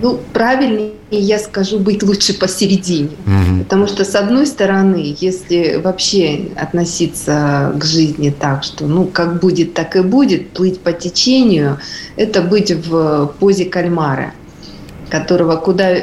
Ну, 0.02 0.20
правильнее, 0.34 0.94
я 1.12 1.40
скажу, 1.40 1.80
быть 1.80 2.04
лучше 2.04 2.38
посередине. 2.38 3.10
Угу. 3.26 3.64
Потому 3.64 3.88
что, 3.88 4.06
с 4.06 4.16
одной 4.16 4.48
стороны, 4.48 5.16
если 5.20 5.80
вообще 5.84 6.50
относиться 6.56 7.74
к 7.78 7.84
жизни 7.84 8.34
так, 8.38 8.64
что 8.64 8.86
ну 8.88 9.06
как 9.06 9.40
будет, 9.40 9.74
так 9.74 9.96
и 9.96 10.02
будет, 10.02 10.50
плыть 10.52 10.80
по 10.80 10.94
течению, 10.94 11.80
это 12.16 12.42
быть 12.42 12.72
в 12.72 13.34
позе 13.40 13.66
кальмара, 13.66 14.34
которого 15.10 15.58
куда 15.58 15.96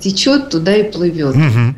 течет, 0.00 0.50
туда 0.50 0.74
и 0.74 0.90
плывет. 0.90 1.36
Угу. 1.36 1.74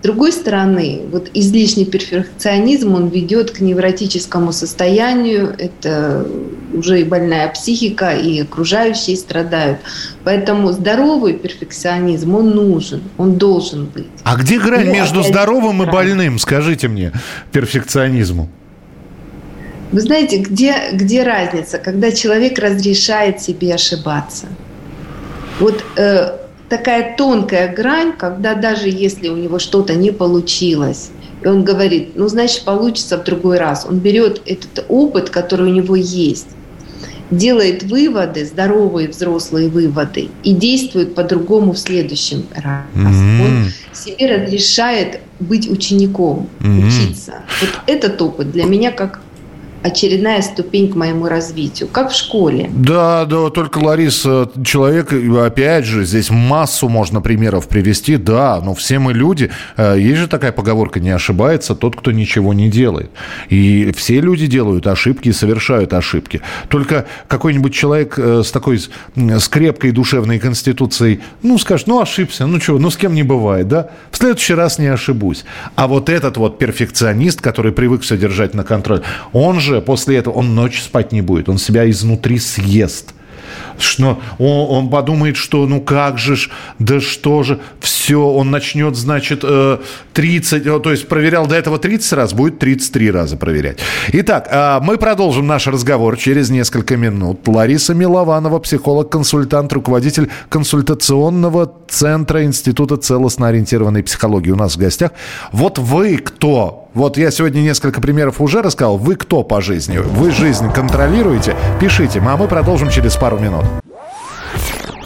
С 0.00 0.02
другой 0.04 0.30
стороны, 0.30 1.00
вот 1.10 1.28
излишний 1.34 1.84
перфекционизм, 1.84 2.94
он 2.94 3.08
ведет 3.08 3.50
к 3.50 3.60
невротическому 3.60 4.52
состоянию, 4.52 5.52
это 5.58 6.24
уже 6.72 7.00
и 7.00 7.04
больная 7.04 7.48
психика, 7.48 8.12
и 8.12 8.42
окружающие 8.42 9.16
страдают. 9.16 9.80
Поэтому 10.22 10.70
здоровый 10.70 11.32
перфекционизм, 11.32 12.36
он 12.36 12.50
нужен, 12.50 13.02
он 13.16 13.38
должен 13.38 13.86
быть. 13.86 14.06
А 14.22 14.36
где 14.36 14.60
грань 14.60 14.86
Но, 14.86 14.92
между 14.92 15.22
здоровым 15.24 15.82
и 15.82 15.86
больным, 15.86 16.38
скажите 16.38 16.86
мне, 16.86 17.12
перфекционизму? 17.50 18.48
Вы 19.90 20.00
знаете, 20.00 20.36
где, 20.38 20.90
где 20.92 21.24
разница, 21.24 21.78
когда 21.78 22.12
человек 22.12 22.56
разрешает 22.60 23.40
себе 23.40 23.74
ошибаться? 23.74 24.46
Вот 25.58 25.82
э, 25.96 26.37
такая 26.68 27.16
тонкая 27.16 27.74
грань, 27.74 28.12
когда 28.16 28.54
даже 28.54 28.88
если 28.88 29.28
у 29.28 29.36
него 29.36 29.58
что-то 29.58 29.94
не 29.94 30.10
получилось, 30.10 31.10
и 31.42 31.46
он 31.46 31.64
говорит, 31.64 32.12
ну, 32.16 32.28
значит, 32.28 32.64
получится 32.64 33.16
в 33.16 33.24
другой 33.24 33.58
раз. 33.58 33.86
Он 33.88 33.98
берет 33.98 34.42
этот 34.44 34.84
опыт, 34.88 35.30
который 35.30 35.70
у 35.70 35.72
него 35.72 35.94
есть, 35.94 36.48
делает 37.30 37.84
выводы, 37.84 38.44
здоровые 38.44 39.08
взрослые 39.08 39.68
выводы, 39.68 40.30
и 40.42 40.52
действует 40.52 41.14
по-другому 41.14 41.72
в 41.72 41.78
следующем 41.78 42.46
раз. 42.54 42.84
Mm-hmm. 42.94 43.44
Он 43.44 43.72
себе 43.92 44.34
разрешает 44.34 45.20
быть 45.38 45.70
учеником, 45.70 46.48
mm-hmm. 46.60 46.86
учиться. 46.86 47.34
Вот 47.60 47.70
этот 47.86 48.20
опыт 48.20 48.50
для 48.50 48.64
меня 48.64 48.90
как 48.90 49.20
очередная 49.82 50.42
ступень 50.42 50.90
к 50.90 50.96
моему 50.96 51.26
развитию, 51.28 51.88
как 51.90 52.10
в 52.10 52.14
школе. 52.14 52.70
Да, 52.72 53.24
да, 53.24 53.50
только, 53.50 53.78
Лариса, 53.78 54.50
человек, 54.64 55.12
опять 55.12 55.84
же, 55.84 56.04
здесь 56.04 56.30
массу 56.30 56.88
можно 56.88 57.20
примеров 57.20 57.68
привести, 57.68 58.16
да, 58.16 58.60
но 58.64 58.74
все 58.74 58.98
мы 58.98 59.12
люди. 59.12 59.50
Э, 59.76 59.96
есть 59.98 60.18
же 60.18 60.26
такая 60.28 60.52
поговорка, 60.52 61.00
не 61.00 61.10
ошибается 61.10 61.74
тот, 61.74 61.96
кто 61.96 62.12
ничего 62.12 62.54
не 62.54 62.68
делает. 62.68 63.10
И 63.48 63.92
все 63.96 64.20
люди 64.20 64.46
делают 64.46 64.86
ошибки 64.86 65.28
и 65.28 65.32
совершают 65.32 65.92
ошибки. 65.92 66.40
Только 66.68 67.06
какой-нибудь 67.28 67.74
человек 67.74 68.18
э, 68.18 68.42
с 68.44 68.50
такой 68.50 68.78
с 68.78 69.48
крепкой 69.48 69.92
душевной 69.92 70.38
конституцией, 70.38 71.20
ну, 71.42 71.58
скажет, 71.58 71.86
ну, 71.86 72.00
ошибся, 72.00 72.46
ну, 72.46 72.60
что, 72.60 72.78
ну, 72.78 72.90
с 72.90 72.96
кем 72.96 73.14
не 73.14 73.22
бывает, 73.22 73.68
да? 73.68 73.90
В 74.10 74.16
следующий 74.16 74.54
раз 74.54 74.78
не 74.78 74.86
ошибусь. 74.86 75.44
А 75.74 75.86
вот 75.86 76.08
этот 76.08 76.36
вот 76.36 76.58
перфекционист, 76.58 77.40
который 77.40 77.72
привык 77.72 78.02
все 78.02 78.16
держать 78.16 78.54
на 78.54 78.64
контроль, 78.64 79.02
он 79.32 79.60
же 79.60 79.67
же 79.68 79.80
после 79.80 80.16
этого, 80.16 80.34
он 80.34 80.54
ночь 80.54 80.82
спать 80.82 81.12
не 81.12 81.22
будет, 81.22 81.48
он 81.48 81.58
себя 81.58 81.88
изнутри 81.88 82.38
съест 82.38 83.14
что 83.78 84.20
он, 84.38 84.66
он 84.76 84.90
подумает, 84.90 85.36
что 85.36 85.66
ну 85.66 85.80
как 85.80 86.18
же 86.18 86.36
ж, 86.36 86.50
да 86.78 87.00
что 87.00 87.42
же, 87.42 87.60
все, 87.80 88.20
он 88.20 88.50
начнет, 88.50 88.96
значит, 88.96 89.44
30, 90.12 90.66
э, 90.66 90.80
то 90.80 90.90
есть 90.90 91.08
проверял 91.08 91.46
до 91.46 91.54
этого 91.54 91.78
30 91.78 92.12
раз, 92.12 92.32
будет 92.32 92.58
33 92.58 93.10
раза 93.10 93.36
проверять. 93.36 93.78
Итак, 94.12 94.48
а, 94.50 94.80
мы 94.80 94.96
продолжим 94.98 95.46
наш 95.46 95.66
разговор 95.66 96.16
через 96.16 96.50
несколько 96.50 96.96
минут. 96.96 97.46
Лариса 97.46 97.94
Милованова, 97.94 98.58
психолог-консультант, 98.58 99.72
руководитель 99.72 100.30
консультационного 100.48 101.72
центра 101.88 102.44
Института 102.44 102.96
целостно-ориентированной 102.96 104.02
психологии 104.02 104.50
у 104.50 104.56
нас 104.56 104.76
в 104.76 104.78
гостях. 104.78 105.12
Вот 105.52 105.78
вы 105.78 106.16
кто? 106.16 106.87
Вот 106.98 107.16
я 107.16 107.30
сегодня 107.30 107.60
несколько 107.60 108.00
примеров 108.00 108.40
уже 108.40 108.60
рассказал. 108.60 108.98
Вы 108.98 109.14
кто 109.14 109.44
по 109.44 109.60
жизни? 109.60 109.98
Вы 109.98 110.32
жизнь 110.32 110.72
контролируете? 110.72 111.54
Пишите, 111.80 112.18
а 112.18 112.36
мы 112.36 112.48
продолжим 112.48 112.90
через 112.90 113.14
пару 113.14 113.38
минут. 113.38 113.64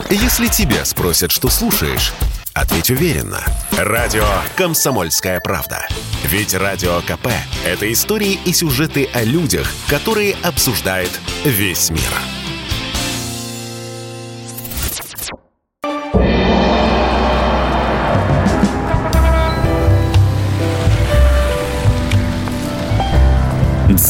Если 0.09 0.47
тебя 0.47 0.87
спросят, 0.87 1.31
что 1.31 1.51
слушаешь, 1.51 2.15
ответь 2.55 2.91
уверенно. 2.91 3.41
Радио 3.77 4.25
«Комсомольская 4.57 5.39
правда». 5.45 5.87
Ведь 6.25 6.55
Радио 6.55 7.03
КП– 7.03 7.29
это 7.67 7.93
истории 7.93 8.39
и 8.47 8.55
сюжеты 8.55 9.11
о 9.13 9.23
людях, 9.23 9.71
которые 9.87 10.35
обсуждает 10.43 11.11
весь 11.45 11.91
мир. 11.91 12.42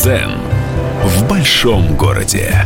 Дзен 0.02 0.32
в 1.04 1.28
большом 1.28 1.96
городе. 1.96 2.64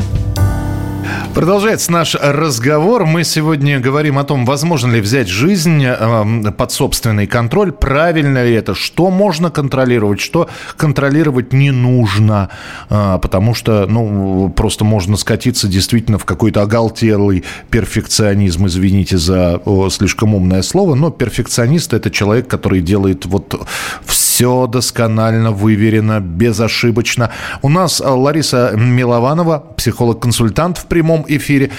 Продолжается 1.35 1.93
наш 1.93 2.15
разговор. 2.15 3.05
Мы 3.05 3.25
сегодня 3.25 3.79
говорим 3.79 4.19
о 4.19 4.25
том, 4.25 4.47
возможно 4.47 4.93
ли 4.93 5.03
взять 5.03 5.29
жизнь 5.29 5.85
э, 5.85 6.53
под 6.57 6.73
собственный 6.73 7.27
контроль, 7.27 7.73
правильно 7.73 8.43
ли 8.43 8.55
это, 8.55 8.75
что 8.75 9.11
можно 9.11 9.51
контролировать, 9.51 10.19
что 10.19 10.49
контролировать 10.79 11.53
не 11.53 11.73
нужно, 11.73 12.49
э, 12.89 13.19
потому 13.21 13.53
что, 13.53 13.87
ну, 13.87 14.49
просто 14.57 14.87
можно 14.87 15.19
скатиться 15.19 15.69
действительно 15.69 16.17
в 16.17 16.25
какой-то 16.25 16.63
оголтелый 16.63 17.45
перфекционизм, 17.69 18.67
извините 18.67 19.19
за 19.19 19.61
слишком 19.91 20.35
умное 20.35 20.63
слово, 20.63 20.95
но 20.95 21.11
перфекционист– 21.11 21.93
это 21.95 22.11
человек, 22.11 22.49
который 22.49 22.81
делает 22.81 23.27
вот 23.27 23.67
все 24.07 24.26
досконально, 24.67 25.51
выверено, 25.51 26.21
безошибочно. 26.21 27.31
У 27.63 27.69
нас 27.69 28.01
э, 28.01 28.09
Лариса 28.09 28.73
Милованова, 28.77 29.65
психолог-консультант 29.77 30.79
в 30.79 30.87
прямом 30.87 31.25
эфире. 31.29 31.71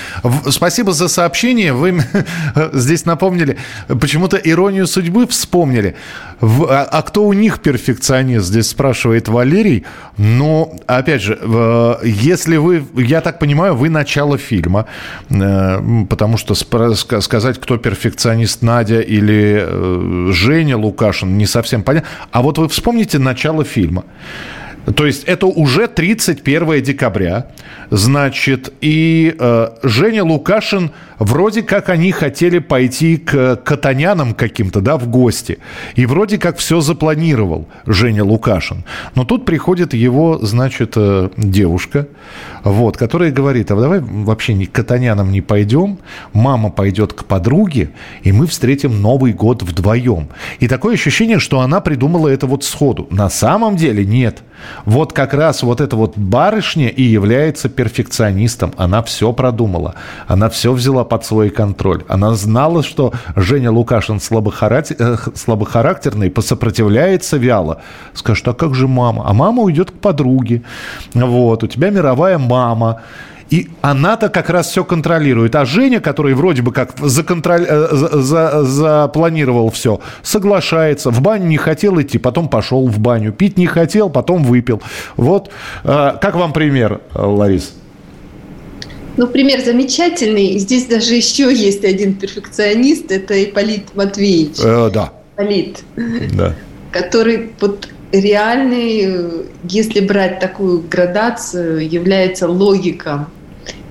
Спасибо 0.49 0.91
за 0.91 1.07
сообщение. 1.07 1.73
Вы 1.73 2.03
здесь 2.73 3.05
напомнили, 3.05 3.57
почему-то 3.87 4.37
иронию 4.37 4.87
судьбы 4.87 5.27
вспомнили. 5.27 5.95
А, 6.41 6.87
а 6.91 7.01
кто 7.01 7.25
у 7.25 7.33
них 7.33 7.59
перфекционист? 7.59 8.47
Здесь 8.47 8.69
спрашивает 8.69 9.27
Валерий. 9.27 9.85
Но, 10.17 10.75
опять 10.85 11.21
же, 11.21 11.37
если 12.03 12.57
вы, 12.57 12.85
я 12.95 13.21
так 13.21 13.39
понимаю, 13.39 13.75
вы 13.75 13.89
начало 13.89 14.37
фильма, 14.37 14.85
э, 15.29 16.05
потому 16.09 16.37
что 16.37 16.55
сказать, 16.55 17.59
кто 17.59 17.77
перфекционист, 17.77 18.61
Надя 18.61 18.99
или 19.01 19.65
э, 19.67 20.29
Женя 20.31 20.77
Лукашин, 20.77 21.37
не 21.37 21.45
совсем 21.45 21.83
понятно. 21.83 22.09
А 22.31 22.41
вот 22.41 22.57
вы 22.57 22.67
вспомните 22.69 23.19
начало 23.19 23.63
фильма. 23.63 24.03
То 24.95 25.05
есть 25.05 25.25
это 25.25 25.47
уже 25.47 25.87
31 25.87 26.81
декабря. 26.81 27.47
Значит, 27.89 28.73
и 28.79 29.35
э, 29.37 29.69
Женя 29.83 30.23
Лукашин, 30.23 30.91
вроде 31.19 31.61
как 31.61 31.89
они 31.89 32.11
хотели 32.11 32.59
пойти 32.59 33.17
к 33.17 33.57
катанянам 33.57 34.33
каким-то, 34.33 34.79
да, 34.79 34.97
в 34.97 35.07
гости. 35.09 35.59
И 35.95 36.05
вроде 36.05 36.37
как 36.37 36.57
все 36.57 36.79
запланировал 36.79 37.67
Женя 37.85 38.23
Лукашин. 38.23 38.85
Но 39.15 39.25
тут 39.25 39.45
приходит 39.45 39.93
его, 39.93 40.39
значит, 40.41 40.93
э, 40.95 41.29
девушка, 41.35 42.07
вот, 42.63 42.95
которая 42.95 43.31
говорит, 43.31 43.71
а 43.71 43.75
давай 43.75 43.99
вообще 43.99 44.53
не 44.53 44.67
к 44.67 44.71
катанянам 44.71 45.31
не 45.31 45.41
пойдем, 45.41 45.99
мама 46.31 46.69
пойдет 46.69 47.11
к 47.11 47.25
подруге, 47.25 47.91
и 48.23 48.31
мы 48.31 48.47
встретим 48.47 49.01
Новый 49.01 49.33
год 49.33 49.63
вдвоем. 49.63 50.29
И 50.59 50.67
такое 50.69 50.93
ощущение, 50.93 51.39
что 51.39 51.59
она 51.59 51.81
придумала 51.81 52.29
это 52.29 52.47
вот 52.47 52.63
сходу. 52.63 53.07
На 53.11 53.29
самом 53.29 53.75
деле 53.75 54.05
нет. 54.05 54.43
Вот 54.85 55.13
как 55.13 55.33
раз 55.33 55.63
вот 55.63 55.81
эта 55.81 55.95
вот 55.95 56.17
барышня 56.17 56.87
и 56.87 57.03
является 57.03 57.69
перфекционистом. 57.69 58.73
Она 58.77 59.01
все 59.03 59.33
продумала. 59.33 59.95
Она 60.27 60.49
все 60.49 60.73
взяла 60.73 61.03
под 61.03 61.25
свой 61.25 61.49
контроль. 61.49 62.03
Она 62.07 62.33
знала, 62.33 62.83
что 62.83 63.13
Женя 63.35 63.71
Лукашин 63.71 64.17
э, 64.17 65.17
слабохарактерный, 65.35 66.29
посопротивляется 66.29 67.37
вяло. 67.37 67.81
Скажет, 68.13 68.47
а 68.47 68.53
как 68.53 68.75
же 68.75 68.87
мама? 68.87 69.23
А 69.27 69.33
мама 69.33 69.63
уйдет 69.63 69.91
к 69.91 69.95
подруге. 69.95 70.63
Вот, 71.13 71.63
у 71.63 71.67
тебя 71.67 71.89
мировая 71.89 72.37
мама. 72.37 73.01
И 73.49 73.69
она-то 73.81 74.29
как 74.29 74.49
раз 74.49 74.69
все 74.69 74.83
контролирует. 74.83 75.55
А 75.55 75.65
Женя, 75.65 76.01
который 76.01 76.33
вроде 76.33 76.61
бы 76.61 76.71
как 76.71 76.93
законтроль... 76.99 77.65
Э, 77.67 77.87
за, 77.91 78.21
за, 78.21 78.63
запланировал 78.63 79.69
все, 79.69 80.01
соглашается. 80.21 81.11
В 81.11 81.21
баню 81.21 81.47
не 81.47 81.57
хотел 81.57 81.99
идти, 82.01 82.17
потом 82.17 82.49
пошел 82.49 82.87
в 82.87 82.99
баню. 82.99 83.31
Пить 83.31 83.57
не 83.57 83.67
хотел, 83.67 84.09
потом 84.09 84.43
выпил. 84.43 84.81
Вот. 85.15 85.49
Э, 85.83 86.13
как 86.19 86.35
вам 86.35 86.51
пример, 86.51 87.01
Ларис? 87.13 87.73
Ну, 89.15 89.27
пример 89.27 89.63
замечательный. 89.63 90.59
Здесь 90.59 90.85
даже 90.85 91.15
еще 91.15 91.53
есть 91.53 91.85
один 91.85 92.15
перфекционист. 92.15 93.11
Это 93.11 93.43
Ипполит 93.43 93.95
Матвеевич. 93.95 94.57
Э, 94.63 94.89
да. 94.93 95.13
Ипполит. 95.35 95.83
Да. 96.33 96.53
Который 96.91 97.51
вот 97.59 97.87
реальный, 98.11 99.45
если 99.63 100.01
брать 100.01 100.39
такую 100.39 100.81
градацию, 100.81 101.87
является 101.89 102.47
логика 102.47 103.27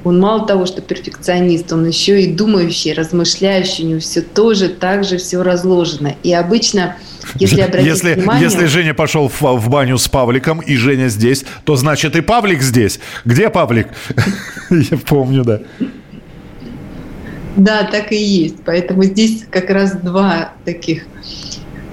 он 0.07 0.21
мало 0.21 0.47
того, 0.47 0.67
что 0.67 0.83
перфекционист, 0.83 1.73
он 1.73 1.85
еще 1.85 2.23
и 2.23 2.33
думающий, 2.33 2.93
размышляющий, 2.93 3.85
у 3.85 3.89
него 3.89 4.01
все 4.01 4.21
тоже 4.21 4.69
так 4.69 5.03
же 5.03 5.17
все 5.19 5.43
разложено. 5.43 6.15
И 6.23 6.33
обычно, 6.33 6.95
если 7.35 7.61
обратить 7.63 7.89
если, 7.89 8.15
внимание... 8.15 8.45
Если 8.45 8.67
Женя 8.67 8.95
пошел 8.95 9.29
в, 9.29 9.43
в 9.43 9.69
баню 9.69 9.99
с 9.99 10.07
Павликом, 10.07 10.61
и 10.61 10.77
Женя 10.77 11.09
здесь, 11.09 11.45
то 11.65 11.75
значит 11.75 12.15
и 12.15 12.21
Павлик 12.21 12.63
здесь. 12.63 13.01
Где 13.25 13.51
Павлик? 13.51 13.89
Я 14.71 14.97
помню, 14.97 15.43
да. 15.43 15.63
Да, 17.57 17.83
так 17.83 18.13
и 18.13 18.17
есть. 18.17 18.59
Поэтому 18.65 19.03
здесь 19.03 19.45
как 19.51 19.71
раз 19.71 19.97
два 19.97 20.53
таких 20.65 21.03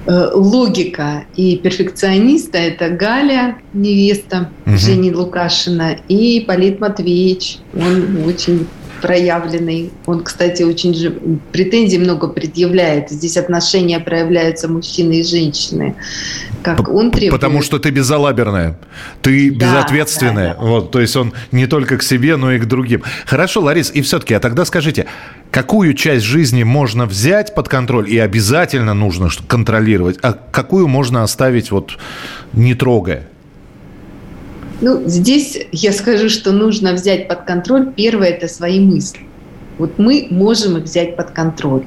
логика 0.05 1.25
и 1.35 1.57
перфекциониста– 1.57 2.57
это 2.59 2.89
Галя, 2.89 3.57
невеста 3.73 4.49
угу. 4.65 4.77
Жени 4.77 5.11
Лукашина, 5.11 5.97
и 6.07 6.41
Полит 6.41 6.79
Матвеевич. 6.79 7.57
Он 7.73 8.25
очень 8.27 8.67
проявленный. 9.03 9.91
Он, 10.05 10.23
кстати, 10.23 10.63
очень 10.63 10.93
же 10.93 11.11
претензий 11.51 11.97
много 11.97 12.29
предъявляет. 12.29 13.09
Здесь 13.09 13.35
отношения 13.35 13.99
проявляются 13.99 14.69
мужчины 14.69 15.19
и 15.19 15.23
женщины. 15.23 15.95
Как 16.63 16.87
он 16.87 17.11
требует. 17.11 17.33
Потому 17.33 17.61
что 17.61 17.79
ты 17.79 17.89
безалаберная, 17.89 18.79
ты 19.21 19.51
да, 19.51 19.65
безответственная. 19.65 20.53
Да, 20.53 20.61
да. 20.61 20.65
Вот, 20.65 20.91
то 20.91 21.01
есть 21.01 21.17
он 21.17 21.33
не 21.51 21.67
только 21.67 21.97
к 21.97 22.03
себе, 22.03 22.37
но 22.37 22.53
и 22.53 22.59
к 22.59 22.65
другим. 22.65 23.03
Хорошо, 23.25 23.59
Ларис, 23.59 23.91
и 23.93 24.01
все-таки, 24.01 24.35
а 24.35 24.39
тогда 24.39 24.63
скажите, 24.63 25.05
какую 25.51 25.95
часть 25.95 26.23
жизни 26.23 26.63
можно 26.63 27.05
взять 27.05 27.53
под 27.53 27.67
контроль 27.67 28.09
и 28.09 28.17
обязательно 28.17 28.93
нужно 28.93 29.27
контролировать, 29.47 30.17
а 30.21 30.31
какую 30.31 30.87
можно 30.87 31.23
оставить 31.23 31.71
вот 31.71 31.97
не 32.53 32.73
трогая? 32.73 33.27
Ну, 34.83 35.01
здесь 35.05 35.57
я 35.71 35.93
скажу, 35.93 36.27
что 36.27 36.51
нужно 36.51 36.91
взять 36.91 37.29
под 37.29 37.43
контроль. 37.43 37.93
Первое– 37.95 38.27
это 38.31 38.49
свои 38.49 38.81
мысли. 38.81 39.21
Вот 39.77 39.97
мы 39.97 40.27
можем 40.29 40.75
их 40.75 40.83
взять 40.83 41.15
под 41.15 41.31
контроль. 41.31 41.83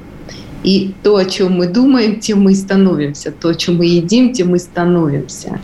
И 0.63 0.95
то, 1.03 1.15
о 1.15 1.25
чем 1.25 1.51
мы 1.51 1.67
думаем, 1.67 2.19
тем 2.19 2.41
мы 2.41 2.53
и 2.53 2.55
становимся. 2.55 3.31
То, 3.31 3.49
о 3.49 3.53
чем 3.53 3.77
мы 3.77 3.85
едим, 3.85 4.33
тем 4.33 4.49
мы 4.49 4.57
становимся. 4.57 5.61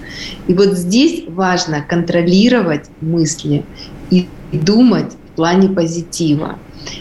И 0.47 0.53
вот 0.53 0.77
здесь 0.77 1.23
важно 1.27 1.81
контролировать 1.81 2.85
мысли 3.01 3.65
и 4.11 4.27
думать 4.51 5.13
в 5.13 5.35
плане 5.35 5.69
позитива. 5.69 6.59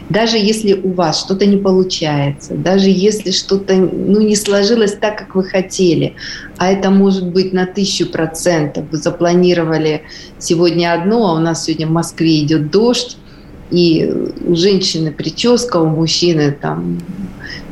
Даже 0.08 0.36
если 0.36 0.74
у 0.74 0.92
вас 0.92 1.20
что-то 1.20 1.46
не 1.46 1.56
получается, 1.56 2.54
даже 2.54 2.88
если 2.88 3.30
что-то 3.30 3.74
ну, 3.74 4.20
не 4.20 4.36
сложилось 4.36 4.94
так, 4.94 5.18
как 5.18 5.34
вы 5.34 5.44
хотели, 5.44 6.14
а 6.58 6.70
это 6.70 6.90
может 6.90 7.26
быть 7.28 7.52
на 7.52 7.66
тысячу 7.66 8.06
процентов. 8.06 8.84
Вы 8.90 8.98
запланировали 8.98 10.02
сегодня 10.38 10.92
одно, 10.92 11.28
а 11.28 11.34
у 11.34 11.38
нас 11.38 11.64
сегодня 11.64 11.86
в 11.86 11.92
Москве 11.92 12.42
идет 12.42 12.70
дождь, 12.70 13.16
и 13.72 14.12
у 14.44 14.54
женщины 14.54 15.10
прическа, 15.10 15.78
у 15.78 15.86
мужчины 15.86 16.52
там 16.52 17.00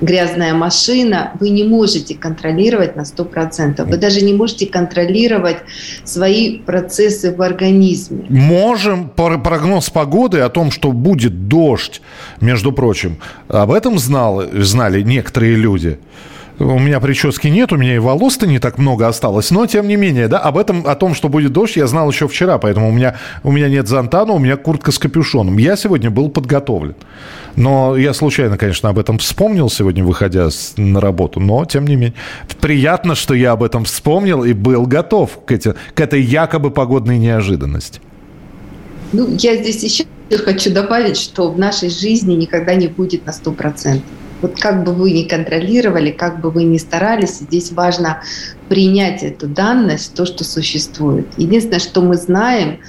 грязная 0.00 0.54
машина, 0.54 1.32
вы 1.40 1.50
не 1.50 1.64
можете 1.64 2.14
контролировать 2.14 2.96
на 2.96 3.02
100%. 3.02 3.84
Вы 3.84 3.96
даже 3.98 4.22
не 4.22 4.32
можете 4.32 4.66
контролировать 4.66 5.58
свои 6.04 6.58
процессы 6.58 7.34
в 7.34 7.42
организме. 7.42 8.24
Можем. 8.28 9.10
Прогноз 9.10 9.90
погоды 9.90 10.40
о 10.40 10.48
том, 10.48 10.70
что 10.70 10.92
будет 10.92 11.48
дождь, 11.48 12.00
между 12.40 12.72
прочим, 12.72 13.18
об 13.48 13.70
этом 13.70 13.98
знал, 13.98 14.42
знали 14.52 15.02
некоторые 15.02 15.56
люди. 15.56 15.98
У 16.60 16.78
меня 16.78 17.00
прически 17.00 17.48
нет, 17.48 17.72
у 17.72 17.78
меня 17.78 17.94
и 17.94 17.98
волос-то 17.98 18.46
не 18.46 18.58
так 18.58 18.76
много 18.76 19.08
осталось, 19.08 19.50
но 19.50 19.64
тем 19.64 19.88
не 19.88 19.96
менее, 19.96 20.28
да, 20.28 20.40
об 20.40 20.58
этом, 20.58 20.86
о 20.86 20.94
том, 20.94 21.14
что 21.14 21.30
будет 21.30 21.52
дождь, 21.52 21.76
я 21.76 21.86
знал 21.86 22.10
еще 22.10 22.28
вчера, 22.28 22.58
поэтому 22.58 22.90
у 22.90 22.92
меня, 22.92 23.16
у 23.42 23.50
меня 23.50 23.70
нет 23.70 23.88
зонта, 23.88 24.26
но 24.26 24.36
у 24.36 24.38
меня 24.38 24.58
куртка 24.58 24.92
с 24.92 24.98
капюшоном. 24.98 25.56
Я 25.56 25.76
сегодня 25.76 26.10
был 26.10 26.28
подготовлен. 26.28 26.96
Но 27.56 27.96
я 27.96 28.12
случайно, 28.12 28.58
конечно, 28.58 28.90
об 28.90 28.98
этом 28.98 29.16
вспомнил 29.16 29.70
сегодня, 29.70 30.04
выходя 30.04 30.50
на 30.76 31.00
работу, 31.00 31.40
но 31.40 31.64
тем 31.64 31.86
не 31.86 31.96
менее. 31.96 32.14
Приятно, 32.60 33.14
что 33.14 33.32
я 33.32 33.52
об 33.52 33.62
этом 33.62 33.84
вспомнил 33.84 34.44
и 34.44 34.52
был 34.52 34.84
готов 34.84 35.42
к, 35.46 35.52
эти, 35.52 35.74
к 35.94 36.00
этой 36.00 36.20
якобы 36.20 36.70
погодной 36.70 37.16
неожиданности. 37.16 38.00
Ну, 39.14 39.34
я 39.38 39.56
здесь 39.56 39.82
еще 39.82 40.04
хочу 40.44 40.70
добавить, 40.74 41.16
что 41.16 41.50
в 41.50 41.58
нашей 41.58 41.88
жизни 41.88 42.34
никогда 42.34 42.74
не 42.74 42.88
будет 42.88 43.24
на 43.24 43.30
100%. 43.30 44.02
Вот 44.42 44.58
как 44.58 44.84
бы 44.84 44.92
вы 44.92 45.12
ни 45.12 45.24
контролировали, 45.24 46.10
как 46.10 46.40
бы 46.40 46.50
вы 46.50 46.64
ни 46.64 46.78
старались, 46.78 47.38
здесь 47.38 47.72
важно 47.72 48.22
принять 48.68 49.22
эту 49.22 49.48
данность, 49.48 50.14
то, 50.14 50.24
что 50.24 50.44
существует. 50.44 51.26
Единственное, 51.36 51.80
что 51.80 52.00
мы 52.00 52.16
знаем, 52.16 52.80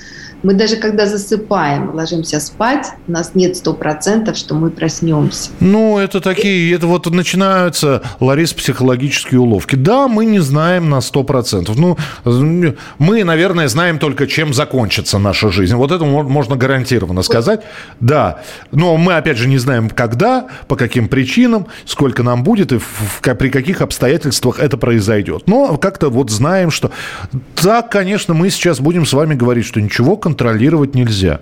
мы 0.44 0.54
даже 0.54 0.76
когда 0.78 1.06
засыпаем, 1.06 1.94
ложимся 1.94 2.40
спать, 2.40 2.88
у 3.08 3.12
нас 3.12 3.32
нет 3.36 3.56
сто 3.56 3.74
процентов, 3.74 4.38
что 4.38 4.56
мы 4.56 4.70
проснемся. 4.70 5.52
Ну, 5.60 5.98
это 5.98 6.20
такие, 6.22 6.74
это 6.76 6.88
вот 6.88 7.06
начинаются, 7.06 8.02
Ларис, 8.20 8.54
психологические 8.54 9.40
уловки. 9.40 9.76
Да, 9.76 10.08
мы 10.08 10.26
не 10.26 10.40
знаем 10.40 10.90
на 10.90 11.02
сто 11.02 11.24
процентов. 11.24 11.78
Ну, 11.78 11.98
мы, 12.98 13.24
наверное, 13.24 13.68
знаем 13.68 14.00
только, 14.00 14.28
чем 14.28 14.54
закончится 14.54 15.20
наша 15.20 15.52
жизнь. 15.52 15.76
Вот 15.76 15.92
это 15.92 16.06
можно 16.06 16.56
гарантированно 16.56 17.22
сказать. 17.22 17.62
Да, 18.00 18.42
но 18.72 18.98
мы, 18.98 19.16
опять 19.16 19.38
же, 19.38 19.48
не 19.48 19.58
знаем, 19.58 19.90
когда, 19.90 20.48
по 20.68 20.76
каким 20.76 21.08
причинам, 21.08 21.68
сколько 21.86 22.24
нам 22.24 22.44
будет 22.44 22.72
и 22.72 22.78
в, 22.78 22.84
в, 22.84 23.22
при 23.22 23.50
каких 23.50 23.82
обстоятельствах 23.82 24.60
это 24.60 24.78
произойдет. 24.78 25.44
Но 25.48 25.78
как-то 25.78 26.10
вот 26.10 26.30
знаем, 26.30 26.72
что... 26.72 26.92
Так, 27.56 27.92
конечно, 27.92 28.34
мы 28.34 28.50
сейчас 28.50 28.80
будем 28.80 29.06
с 29.06 29.14
вами 29.14 29.36
говорить, 29.36 29.66
что 29.66 29.82
ничего 29.82 30.18
контролировать 30.32 30.96
нельзя. 30.96 31.42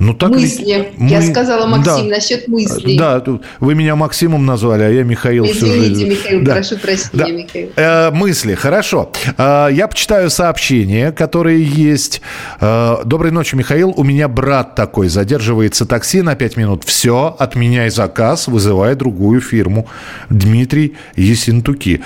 Ну, 0.00 0.12
так 0.12 0.30
мысли. 0.30 0.88
Мы... 0.96 1.08
Я 1.08 1.22
сказала, 1.22 1.66
Максим, 1.66 2.08
да. 2.08 2.16
насчет 2.16 2.48
мыслей. 2.48 2.98
Да, 2.98 3.22
вы 3.60 3.76
меня 3.76 3.94
Максимом 3.94 4.44
назвали, 4.44 4.82
а 4.82 4.88
я 4.88 5.04
Михаил 5.04 5.44
Извините, 5.44 6.08
Михаил, 6.08 6.44
да. 6.44 6.54
прошу 6.54 6.78
прощения, 6.78 7.10
да. 7.12 7.28
Михаил. 7.28 7.68
Э, 7.76 8.10
мысли, 8.10 8.54
хорошо. 8.54 9.12
Э, 9.38 9.68
я 9.70 9.86
почитаю 9.86 10.30
сообщения, 10.30 11.12
которые 11.12 11.62
есть. 11.62 12.22
Э, 12.60 12.96
Доброй 13.04 13.30
ночи, 13.30 13.54
Михаил. 13.54 13.94
У 13.96 14.02
меня 14.02 14.26
брат 14.26 14.74
такой, 14.74 15.06
задерживается 15.06 15.86
такси 15.86 16.22
на 16.22 16.34
5 16.34 16.56
минут. 16.56 16.82
Все, 16.84 17.36
отменяй 17.38 17.90
заказ, 17.90 18.48
вызывай 18.48 18.96
другую 18.96 19.40
фирму. 19.40 19.86
Дмитрий 20.28 20.96
Есентуки. 21.14 22.02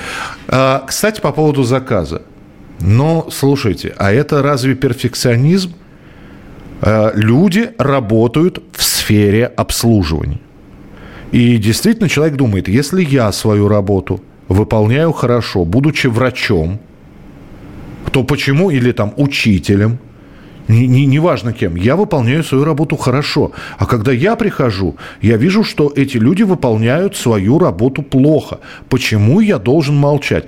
Э, 0.48 0.80
кстати, 0.86 1.22
по 1.22 1.32
поводу 1.32 1.62
заказа. 1.62 2.20
Но, 2.80 3.28
слушайте, 3.30 3.94
а 3.96 4.12
это 4.12 4.42
разве 4.42 4.74
перфекционизм? 4.74 5.72
Э, 6.80 7.10
люди 7.14 7.70
работают 7.78 8.62
в 8.72 8.82
сфере 8.82 9.46
обслуживания. 9.46 10.40
И 11.32 11.58
действительно 11.58 12.08
человек 12.08 12.36
думает, 12.36 12.68
если 12.68 13.02
я 13.02 13.32
свою 13.32 13.68
работу 13.68 14.20
выполняю 14.48 15.12
хорошо, 15.12 15.64
будучи 15.64 16.06
врачом, 16.06 16.78
то 18.12 18.24
почему 18.24 18.70
или 18.70 18.92
там 18.92 19.12
учителем, 19.16 19.98
неважно 20.68 21.48
не, 21.48 21.52
не 21.52 21.58
кем, 21.58 21.76
я 21.76 21.96
выполняю 21.96 22.44
свою 22.44 22.64
работу 22.64 22.96
хорошо. 22.96 23.52
А 23.78 23.86
когда 23.86 24.12
я 24.12 24.36
прихожу, 24.36 24.96
я 25.20 25.36
вижу, 25.36 25.64
что 25.64 25.92
эти 25.96 26.16
люди 26.18 26.44
выполняют 26.44 27.16
свою 27.16 27.58
работу 27.58 28.02
плохо. 28.02 28.60
Почему 28.88 29.40
я 29.40 29.58
должен 29.58 29.96
молчать? 29.96 30.44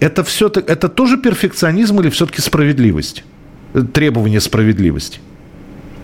Это, 0.00 0.24
все, 0.24 0.48
это 0.48 0.88
тоже 0.88 1.18
перфекционизм 1.18 2.00
или 2.00 2.08
все-таки 2.08 2.40
справедливость? 2.40 3.24
Требование 3.92 4.40
справедливости? 4.40 5.20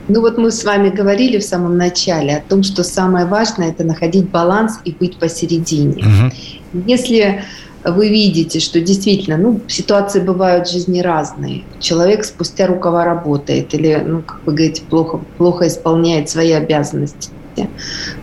Ну 0.09 0.21
вот 0.23 0.39
мы 0.39 0.51
с 0.51 0.65
вами 0.65 0.89
говорили 0.89 1.39
в 1.39 1.45
самом 1.45 1.77
начале 1.77 2.37
о 2.37 2.41
том, 2.41 2.63
что 2.63 2.83
самое 2.83 3.27
важное– 3.27 3.71
это 3.71 3.85
находить 3.85 4.31
баланс 4.31 4.81
и 4.85 4.93
быть 4.93 5.19
посередине. 5.19 6.03
Угу. 6.03 6.83
Если 6.87 7.43
вы 7.85 8.09
видите, 8.09 8.59
что 8.59 8.81
действительно, 8.81 9.37
ну, 9.37 9.61
ситуации 9.69 10.21
бывают 10.21 10.67
в 10.67 10.73
жизни 10.73 11.01
разные. 11.01 11.63
Человек 11.79 12.25
спустя 12.25 12.67
рукава 12.67 13.05
работает 13.05 13.73
или, 13.75 14.03
ну, 14.05 14.23
как 14.23 14.41
вы 14.47 14.55
говорите, 14.55 14.83
плохо, 14.89 15.21
плохо 15.37 15.69
исполняет 15.69 16.29
свои 16.29 16.53
обязанности, 16.53 17.31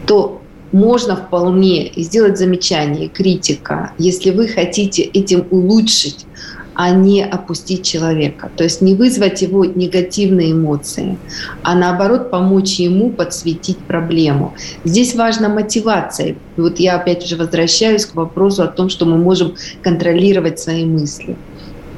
то 0.06 0.42
можно 0.72 1.16
вполне 1.16 1.92
сделать 1.96 2.38
замечание, 2.38 3.08
критика, 3.08 3.94
если 3.98 4.32
вы 4.32 4.48
хотите 4.48 5.04
этим 5.04 5.46
улучшить 5.50 6.26
а 6.76 6.92
не 6.92 7.24
опустить 7.24 7.84
человека. 7.84 8.52
То 8.56 8.64
есть 8.64 8.82
не 8.82 8.94
вызвать 8.94 9.42
его 9.42 9.66
негативные 9.66 10.52
эмоции, 10.52 11.18
а 11.64 11.76
наоборот 11.76 12.30
помочь 12.30 12.76
ему 12.76 13.10
подсветить 13.10 13.78
проблему. 13.78 14.54
Здесь 14.84 15.16
важна 15.16 15.50
мотивация. 15.50 16.36
вот 16.58 16.80
я 16.80 16.96
опять 16.96 17.26
же 17.26 17.38
возвращаюсь 17.38 18.06
к 18.06 18.16
вопросу 18.16 18.64
о 18.64 18.68
том, 18.68 18.90
что 18.90 19.06
мы 19.06 19.18
можем 19.18 19.56
контролировать 19.82 20.60
свои 20.60 20.86
мысли. 20.86 21.38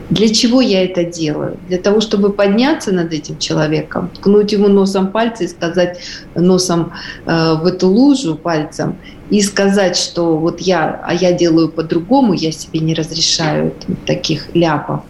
Для 0.10 0.34
чего 0.34 0.62
я 0.62 0.86
это 0.86 1.04
делаю? 1.04 1.58
Для 1.68 1.78
того, 1.78 2.00
чтобы 2.00 2.32
подняться 2.32 2.92
над 2.92 3.12
этим 3.12 3.38
человеком, 3.38 4.10
ткнуть 4.16 4.52
ему 4.54 4.68
носом 4.70 5.12
пальца 5.12 5.44
и 5.44 5.48
сказать 5.48 6.00
носом 6.36 6.94
э, 7.26 7.56
в 7.62 7.66
эту 7.66 7.88
лужу 7.88 8.36
пальцем 8.36 8.96
и 9.30 9.42
сказать, 9.42 9.98
что 9.98 10.38
вот 10.38 10.62
я, 10.62 11.02
а 11.04 11.14
я 11.14 11.34
делаю 11.34 11.70
по-другому, 11.70 12.34
я 12.34 12.52
себе 12.52 12.80
не 12.80 12.94
разрешаю 12.94 13.74
таких 14.06 14.56
ляпов. 14.56 15.02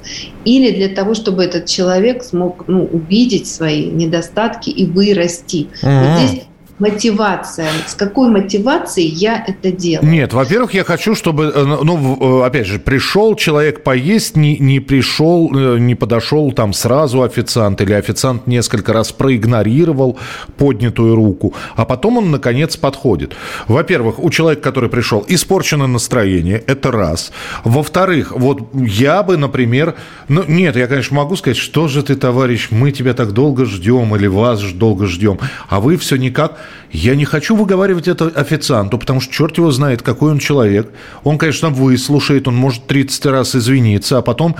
Или 0.45 0.71
для 0.71 0.89
того, 0.89 1.13
чтобы 1.13 1.43
этот 1.43 1.67
человек 1.67 2.23
смог 2.23 2.67
ну, 2.67 2.85
увидеть 2.85 3.47
свои 3.47 3.85
недостатки 3.85 4.71
и 4.71 4.85
вырасти. 4.85 5.67
Угу. 5.83 5.91
Вот 5.91 6.19
здесь 6.19 6.43
мотивация. 6.79 7.69
С 7.87 7.95
какой 7.95 8.29
мотивацией 8.29 9.09
я 9.09 9.43
это 9.45 9.71
делаю? 9.71 10.09
Нет, 10.09 10.33
во-первых, 10.33 10.73
я 10.73 10.83
хочу, 10.83 11.15
чтобы, 11.15 11.51
э, 11.53 11.63
ну, 11.63 12.41
э, 12.41 12.45
опять 12.45 12.67
же, 12.67 12.77
пришел 12.77 13.35
человек 13.35 13.83
поесть, 13.83 14.35
не, 14.35 14.57
не 14.57 14.79
пришел, 14.79 15.51
э, 15.55 15.79
не 15.79 15.95
подошел 15.95 16.51
там 16.51 16.73
сразу 16.73 17.23
официант, 17.23 17.81
или 17.81 17.93
официант 17.93 18.45
несколько 18.47 18.93
раз 18.93 19.11
проигнорировал 19.11 20.17
поднятую 20.57 21.15
руку, 21.15 21.53
а 21.75 21.85
потом 21.85 22.17
он, 22.17 22.31
наконец, 22.31 22.77
подходит. 22.77 23.35
Во-первых, 23.67 24.19
у 24.19 24.29
человека, 24.29 24.61
который 24.61 24.89
пришел, 24.89 25.25
испорчено 25.27 25.87
настроение, 25.87 26.63
это 26.67 26.91
раз. 26.91 27.31
Во-вторых, 27.63 28.33
вот 28.35 28.61
я 28.73 29.23
бы, 29.23 29.37
например, 29.37 29.95
ну, 30.27 30.43
нет, 30.47 30.75
я, 30.75 30.87
конечно, 30.87 31.17
могу 31.17 31.35
сказать, 31.35 31.57
что 31.57 31.87
же 31.87 32.03
ты, 32.03 32.15
товарищ, 32.15 32.67
мы 32.69 32.91
тебя 32.91 33.13
так 33.13 33.31
долго 33.31 33.65
ждем, 33.65 34.15
или 34.15 34.27
вас 34.27 34.61
долго 34.61 35.07
ждем, 35.07 35.39
а 35.69 35.79
вы 35.79 35.97
все 35.97 36.17
никак 36.17 36.59
я 36.91 37.15
не 37.15 37.25
хочу 37.25 37.55
выговаривать 37.55 38.07
это 38.07 38.27
официанту, 38.27 38.97
потому 38.97 39.19
что 39.19 39.33
черт 39.33 39.57
его 39.57 39.71
знает, 39.71 40.01
какой 40.01 40.31
он 40.31 40.39
человек. 40.39 40.89
Он, 41.23 41.37
конечно, 41.37 41.69
выслушает, 41.69 42.47
он 42.47 42.55
может 42.55 42.87
30 42.87 43.25
раз 43.27 43.55
извиниться, 43.55 44.17
а 44.17 44.21
потом, 44.21 44.55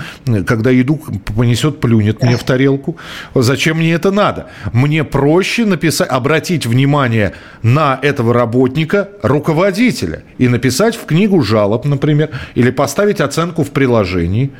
когда 0.46 0.70
еду 0.70 1.00
понесет, 1.36 1.80
плюнет 1.80 2.22
мне 2.22 2.36
в 2.36 2.44
тарелку. 2.44 2.96
Зачем 3.34 3.78
мне 3.78 3.92
это 3.92 4.10
надо? 4.10 4.48
Мне 4.72 5.04
проще 5.04 5.64
написать, 5.64 6.08
обратить 6.10 6.66
внимание 6.66 7.32
на 7.62 7.98
этого 8.02 8.34
работника, 8.34 9.08
руководителя, 9.22 10.22
и 10.38 10.48
написать 10.48 10.96
в 10.96 11.06
книгу 11.06 11.42
жалоб, 11.42 11.84
например, 11.84 12.30
или 12.54 12.70
поставить 12.70 13.20
оценку 13.20 13.64
в 13.64 13.70
приложении. 13.70 14.50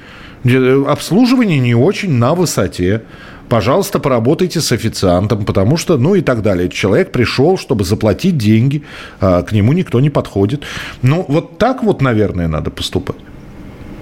Обслуживание 0.86 1.58
не 1.58 1.74
очень 1.74 2.12
на 2.12 2.34
высоте 2.34 3.02
пожалуйста, 3.48 3.98
поработайте 3.98 4.60
с 4.60 4.72
официантом, 4.72 5.44
потому 5.44 5.76
что, 5.76 5.96
ну 5.98 6.14
и 6.14 6.20
так 6.20 6.42
далее. 6.42 6.68
Человек 6.68 7.12
пришел, 7.12 7.58
чтобы 7.58 7.84
заплатить 7.84 8.36
деньги, 8.36 8.82
а 9.20 9.42
к 9.42 9.52
нему 9.52 9.72
никто 9.72 10.00
не 10.00 10.10
подходит. 10.10 10.62
Ну, 11.02 11.24
вот 11.28 11.58
так 11.58 11.82
вот, 11.82 12.02
наверное, 12.02 12.48
надо 12.48 12.70
поступать. 12.70 13.16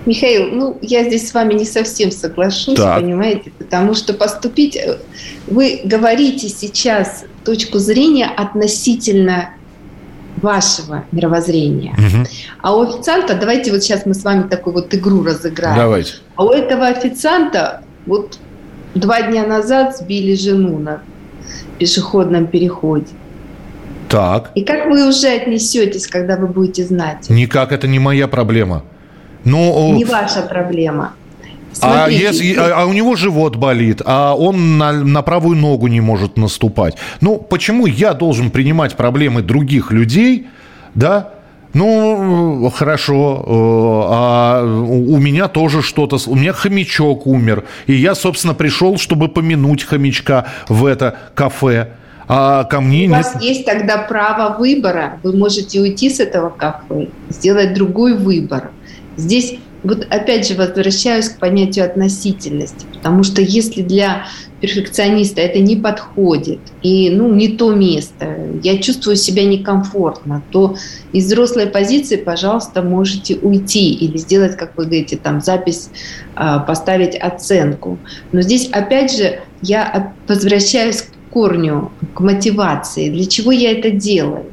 Михаил, 0.06 0.50
ну, 0.52 0.78
я 0.82 1.02
здесь 1.04 1.28
с 1.28 1.34
вами 1.34 1.54
не 1.54 1.64
совсем 1.64 2.12
соглашусь, 2.12 2.76
так. 2.76 3.00
понимаете, 3.00 3.50
потому 3.58 3.94
что 3.94 4.14
поступить... 4.14 4.76
Э, 4.76 4.98
вы 5.48 5.80
говорите 5.84 6.48
сейчас 6.48 7.24
точку 7.44 7.78
зрения 7.78 8.26
относительно 8.26 9.50
вашего 10.36 11.04
мировоззрения. 11.12 11.92
Угу. 11.94 12.26
А 12.62 12.76
у 12.76 12.82
официанта, 12.82 13.34
давайте 13.34 13.72
вот 13.72 13.82
сейчас 13.82 14.06
мы 14.06 14.14
с 14.14 14.22
вами 14.22 14.48
такую 14.48 14.74
вот 14.74 14.94
игру 14.94 15.24
разыграем. 15.24 15.76
Давайте. 15.76 16.14
А 16.36 16.44
у 16.44 16.50
этого 16.50 16.86
официанта 16.86 17.82
вот 18.06 18.38
Два 18.96 19.20
дня 19.22 19.46
назад 19.46 19.96
сбили 19.96 20.34
жену 20.34 20.78
на 20.78 21.02
пешеходном 21.78 22.46
переходе. 22.46 23.12
Так. 24.08 24.52
И 24.54 24.62
как 24.62 24.86
вы 24.86 25.06
уже 25.06 25.28
отнесетесь, 25.28 26.06
когда 26.06 26.36
вы 26.36 26.46
будете 26.46 26.84
знать? 26.84 27.28
Никак, 27.28 27.72
это 27.72 27.86
не 27.88 27.98
моя 27.98 28.26
проблема. 28.26 28.84
Ну, 29.44 29.94
не 29.94 30.04
ваша 30.04 30.42
проблема. 30.42 31.12
А, 31.82 32.08
если, 32.08 32.54
а, 32.54 32.82
а 32.82 32.86
у 32.86 32.94
него 32.94 33.16
живот 33.16 33.56
болит, 33.56 34.00
а 34.06 34.34
он 34.34 34.78
на, 34.78 34.92
на 34.92 35.20
правую 35.20 35.58
ногу 35.58 35.88
не 35.88 36.00
может 36.00 36.38
наступать. 36.38 36.96
Ну, 37.20 37.36
почему 37.36 37.84
я 37.84 38.14
должен 38.14 38.50
принимать 38.50 38.96
проблемы 38.96 39.42
других 39.42 39.92
людей, 39.92 40.46
да, 40.94 41.34
ну, 41.72 42.72
хорошо, 42.74 43.44
э, 43.46 44.12
а 44.12 44.64
у 44.64 45.18
меня 45.18 45.48
тоже 45.48 45.82
что-то, 45.82 46.18
у 46.26 46.34
меня 46.34 46.52
хомячок 46.52 47.26
умер, 47.26 47.64
и 47.86 47.94
я, 47.94 48.14
собственно, 48.14 48.54
пришел, 48.54 48.98
чтобы 48.98 49.28
помянуть 49.28 49.84
хомячка 49.84 50.46
в 50.68 50.86
это 50.86 51.16
кафе. 51.34 51.90
А 52.28 52.64
ко 52.64 52.80
мне 52.80 53.06
У 53.06 53.10
нет... 53.10 53.24
вас 53.24 53.40
есть 53.40 53.64
тогда 53.64 53.98
право 53.98 54.58
выбора. 54.58 55.20
Вы 55.22 55.36
можете 55.36 55.80
уйти 55.80 56.10
с 56.10 56.18
этого 56.18 56.50
кафе, 56.50 57.08
сделать 57.28 57.74
другой 57.74 58.14
выбор. 58.14 58.70
Здесь 59.16 59.58
вот 59.86 60.06
опять 60.10 60.48
же 60.48 60.54
возвращаюсь 60.54 61.28
к 61.28 61.38
понятию 61.38 61.84
относительности, 61.84 62.86
потому 62.92 63.22
что 63.22 63.40
если 63.40 63.82
для 63.82 64.26
перфекциониста 64.60 65.40
это 65.40 65.60
не 65.60 65.76
подходит 65.76 66.60
и 66.82 67.10
ну, 67.10 67.32
не 67.32 67.48
то 67.48 67.74
место, 67.74 68.36
я 68.62 68.78
чувствую 68.78 69.16
себя 69.16 69.44
некомфортно, 69.44 70.42
то 70.50 70.76
из 71.12 71.26
взрослой 71.26 71.66
позиции, 71.66 72.16
пожалуйста, 72.16 72.82
можете 72.82 73.36
уйти 73.36 73.92
или 73.92 74.16
сделать, 74.16 74.56
как 74.56 74.76
вы 74.76 74.84
говорите, 74.84 75.16
там 75.16 75.40
запись, 75.40 75.90
а, 76.34 76.58
поставить 76.58 77.14
оценку. 77.14 77.98
Но 78.32 78.40
здесь 78.40 78.68
опять 78.72 79.16
же 79.16 79.40
я 79.62 80.14
возвращаюсь 80.26 81.02
к 81.02 81.32
корню, 81.32 81.92
к 82.14 82.20
мотивации, 82.20 83.10
для 83.10 83.26
чего 83.26 83.52
я 83.52 83.72
это 83.72 83.90
делаю. 83.90 84.46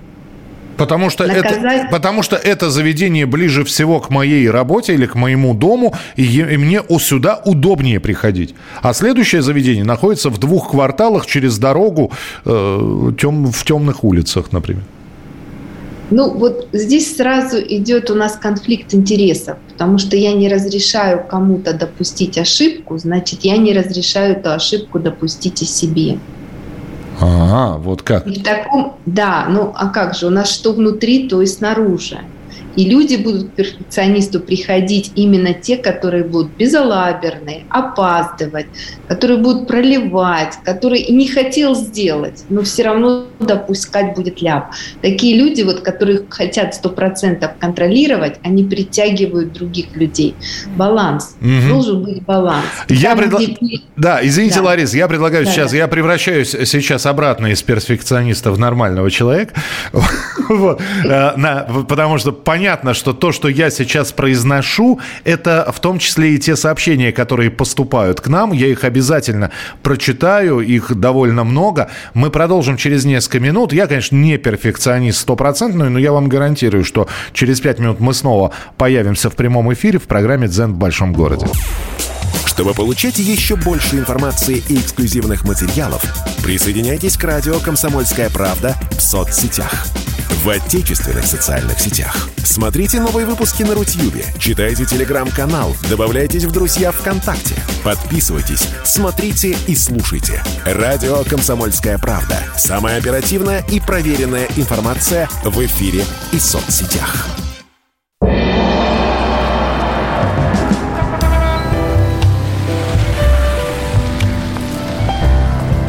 Потому 0.78 1.10
что, 1.10 1.24
это, 1.24 1.88
потому 1.92 2.24
что 2.24 2.36
это 2.36 2.70
заведение 2.70 3.26
ближе 3.26 3.64
всего 3.64 4.00
к 4.00 4.10
моей 4.10 4.50
работе 4.50 4.94
или 4.94 5.06
к 5.06 5.16
моему 5.16 5.54
дому, 5.54 5.94
и, 6.16 6.24
и 6.24 6.58
мне 6.58 6.82
сюда 7.00 7.42
удобнее 7.46 8.00
приходить. 8.00 8.56
А 8.82 8.94
следующее 8.94 9.42
заведение 9.42 9.84
находится 9.84 10.30
в 10.30 10.38
двух 10.40 10.72
кварталах 10.72 11.26
через 11.26 11.58
дорогу 11.58 12.12
э, 12.46 13.12
тем, 13.20 13.52
в 13.52 13.64
темных 13.66 14.04
улицах, 14.04 14.52
например. 14.52 14.84
Ну 16.12 16.32
вот 16.32 16.68
здесь 16.74 17.16
сразу 17.16 17.58
идет 17.58 18.12
у 18.12 18.16
нас 18.16 18.34
конфликт 18.34 18.94
интересов, 18.94 19.58
потому 19.72 19.98
что 19.98 20.16
я 20.16 20.34
не 20.34 20.48
разрешаю 20.48 21.24
кому-то 21.28 21.74
допустить 21.74 22.38
ошибку, 22.38 22.98
значит 22.98 23.40
я 23.44 23.58
не 23.58 23.74
разрешаю 23.74 24.34
эту 24.34 24.52
ошибку 24.52 25.00
допустить 25.00 25.62
и 25.62 25.66
себе. 25.66 26.20
А, 27.24 27.78
вот 27.78 28.02
как. 28.02 28.28
И 28.28 28.40
в 28.40 28.44
таком, 28.44 28.98
да, 29.06 29.46
ну 29.50 29.72
а 29.76 29.90
как 29.90 30.16
же, 30.16 30.28
у 30.28 30.30
нас 30.30 30.52
что 30.52 30.74
внутри, 30.74 31.28
то 31.28 31.42
и 31.42 31.46
снаружи. 31.46 32.20
И 32.76 32.90
люди 32.90 33.16
будут 33.16 33.50
к 33.50 33.52
перфекционисту 33.52 34.40
приходить 34.40 35.12
именно 35.16 35.54
те, 35.54 35.78
которые 35.78 36.24
будут 36.24 36.52
безалаберные, 36.58 37.66
опаздывать, 37.70 38.68
которые 39.08 39.40
будут 39.40 39.68
проливать, 39.68 40.58
которые 40.64 41.08
не 41.08 41.28
хотел 41.28 41.76
сделать, 41.76 42.44
но 42.50 42.64
все 42.64 42.84
равно 42.84 43.26
допускать 43.40 44.16
будет 44.16 44.42
ляп. 44.42 44.72
Такие 45.02 45.38
люди, 45.38 45.62
вот, 45.62 45.82
которые 45.82 46.22
хотят 46.30 46.76
сто 46.76 46.90
процентов 46.90 47.52
контролировать, 47.60 48.40
они 48.44 48.64
притягивают 48.64 49.54
других 49.54 49.96
людей. 49.96 50.36
Баланс. 50.76 51.36
Угу. 51.42 51.70
Должен 51.70 52.04
быть 52.04 52.24
баланс. 52.24 52.66
Я 52.90 53.16
предла... 53.16 53.40
где... 53.40 53.82
Да, 53.96 54.20
извините, 54.24 54.60
да. 54.60 54.66
Ларис, 54.66 54.94
я 54.94 55.08
предлагаю 55.08 55.46
да, 55.46 55.52
сейчас, 55.52 55.72
да. 55.72 55.78
я 55.78 55.88
превращаюсь 55.88 56.50
сейчас 56.50 57.06
обратно 57.06 57.48
из 57.48 57.62
перфекциониста 57.62 58.52
в 58.52 58.60
нормального 58.60 59.10
человека. 59.12 59.54
Э, 61.06 61.84
потому 61.88 62.18
что 62.18 62.32
понятно, 62.32 62.63
понятно, 62.64 62.94
что 62.94 63.12
то, 63.12 63.34
что 63.34 63.50
я 63.50 63.70
сейчас 63.70 64.14
произношу, 64.14 65.02
это 65.26 65.70
в 65.76 65.82
том 65.82 66.00
числе 66.00 66.36
и 66.36 66.40
те 66.40 66.56
сообщения, 66.56 67.12
которые 67.12 67.52
поступают 67.52 68.22
к 68.22 68.30
нам. 68.30 68.54
Я 68.54 68.68
их 68.68 68.86
обязательно 68.86 69.52
прочитаю, 69.82 70.62
их 70.62 70.96
довольно 70.96 71.44
много. 71.44 71.90
Мы 72.14 72.30
продолжим 72.30 72.78
через 72.78 73.04
несколько 73.04 73.42
минут. 73.42 73.74
Я, 73.74 73.86
конечно, 73.88 74.16
не 74.16 74.38
перфекционист 74.38 75.20
стопроцентный, 75.20 75.90
но 75.90 76.00
я 76.00 76.14
вам 76.14 76.30
гарантирую, 76.30 76.86
что 76.86 77.10
через 77.34 77.60
пять 77.60 77.80
минут 77.80 78.00
мы 78.00 78.14
снова 78.14 78.54
появимся 78.78 79.30
в 79.30 79.36
прямом 79.36 79.74
эфире 79.74 80.00
в 80.00 80.04
программе 80.04 80.48
«Дзен 80.48 80.72
в 80.72 80.78
большом 80.78 81.12
городе». 81.12 81.48
Чтобы 82.46 82.74
получать 82.74 83.20
еще 83.20 83.58
больше 83.58 83.98
информации 83.98 84.64
и 84.70 84.78
эксклюзивных 84.78 85.44
материалов, 85.44 86.02
присоединяйтесь 86.42 87.18
к 87.18 87.24
радио 87.26 87.60
«Комсомольская 87.60 88.30
правда» 88.30 88.74
в 88.92 89.02
соцсетях 89.02 89.86
в 90.44 90.50
отечественных 90.50 91.26
социальных 91.26 91.80
сетях. 91.80 92.28
Смотрите 92.38 93.00
новые 93.00 93.26
выпуски 93.26 93.64
на 93.64 93.76
Рутьюбе, 93.76 94.26
читайте 94.38 94.86
телеграм-канал, 94.86 95.74
добавляйтесь 95.90 96.44
в 96.44 96.52
друзья 96.52 96.92
ВКонтакте, 96.92 97.56
подписывайтесь, 97.84 98.68
смотрите 98.84 99.56
и 99.68 99.76
слушайте. 99.76 100.44
Радио 100.66 101.24
«Комсомольская 101.24 101.98
правда». 101.98 102.38
Самая 102.58 102.98
оперативная 102.98 103.64
и 103.70 103.80
проверенная 103.80 104.48
информация 104.58 105.30
в 105.46 105.66
эфире 105.66 106.04
и 106.34 106.40
соцсетях. 106.40 107.28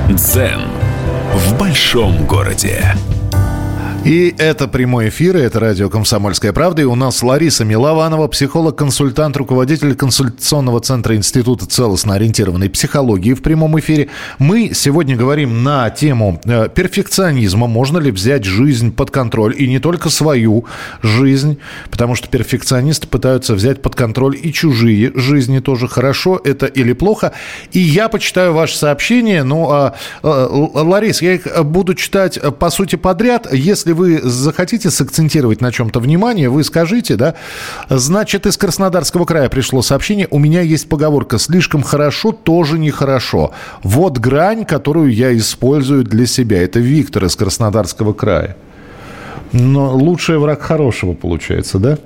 Дзен 0.08 0.62
в 1.34 1.58
большом 1.58 2.24
городе. 2.26 2.94
И 4.04 4.34
это 4.36 4.68
прямой 4.68 5.08
эфир, 5.08 5.38
и 5.38 5.40
это 5.40 5.60
радио 5.60 5.88
«Комсомольская 5.88 6.52
правда». 6.52 6.82
И 6.82 6.84
у 6.84 6.94
нас 6.94 7.22
Лариса 7.22 7.64
Милованова, 7.64 8.28
психолог-консультант, 8.28 9.34
руководитель 9.38 9.94
консультационного 9.94 10.80
центра 10.80 11.16
Института 11.16 11.64
целостно 11.64 12.12
ориентированной 12.12 12.68
психологии 12.68 13.32
в 13.32 13.40
прямом 13.40 13.80
эфире. 13.80 14.10
Мы 14.38 14.72
сегодня 14.74 15.16
говорим 15.16 15.62
на 15.62 15.88
тему 15.88 16.38
э, 16.44 16.68
перфекционизма. 16.68 17.66
Можно 17.66 17.96
ли 17.96 18.10
взять 18.10 18.44
жизнь 18.44 18.92
под 18.92 19.10
контроль? 19.10 19.54
И 19.56 19.66
не 19.66 19.78
только 19.78 20.10
свою 20.10 20.66
жизнь, 21.02 21.56
потому 21.90 22.14
что 22.14 22.28
перфекционисты 22.28 23.06
пытаются 23.06 23.54
взять 23.54 23.80
под 23.80 23.94
контроль 23.94 24.36
и 24.36 24.52
чужие 24.52 25.12
жизни 25.14 25.60
тоже. 25.60 25.88
Хорошо 25.88 26.38
это 26.44 26.66
или 26.66 26.92
плохо? 26.92 27.32
И 27.72 27.78
я 27.78 28.10
почитаю 28.10 28.52
ваше 28.52 28.76
сообщение. 28.76 29.44
Ну, 29.44 29.70
а, 29.70 29.94
а, 30.22 30.46
Ларис, 30.46 31.22
я 31.22 31.32
их 31.32 31.48
буду 31.64 31.94
читать, 31.94 32.38
по 32.58 32.68
сути, 32.68 32.96
подряд. 32.96 33.50
Если 33.50 33.93
вы 33.94 34.20
захотите 34.22 34.90
сакцентировать 34.90 35.60
на 35.60 35.72
чем-то 35.72 36.00
внимание, 36.00 36.48
вы 36.48 36.64
скажите, 36.64 37.16
да? 37.16 37.34
Значит, 37.88 38.46
из 38.46 38.56
Краснодарского 38.56 39.24
края 39.24 39.48
пришло 39.48 39.82
сообщение. 39.82 40.28
У 40.30 40.38
меня 40.38 40.60
есть 40.60 40.88
поговорка 40.88 41.38
«слишком 41.38 41.82
хорошо 41.82 42.32
тоже 42.32 42.78
нехорошо». 42.78 43.52
Вот 43.82 44.18
грань, 44.18 44.64
которую 44.64 45.12
я 45.12 45.36
использую 45.36 46.04
для 46.04 46.26
себя. 46.26 46.62
Это 46.62 46.80
Виктор 46.80 47.24
из 47.24 47.36
Краснодарского 47.36 48.12
края. 48.12 48.56
Но 49.52 49.94
лучший 49.94 50.38
враг 50.38 50.60
хорошего 50.62 51.14
получается, 51.14 51.78
да? 51.78 51.98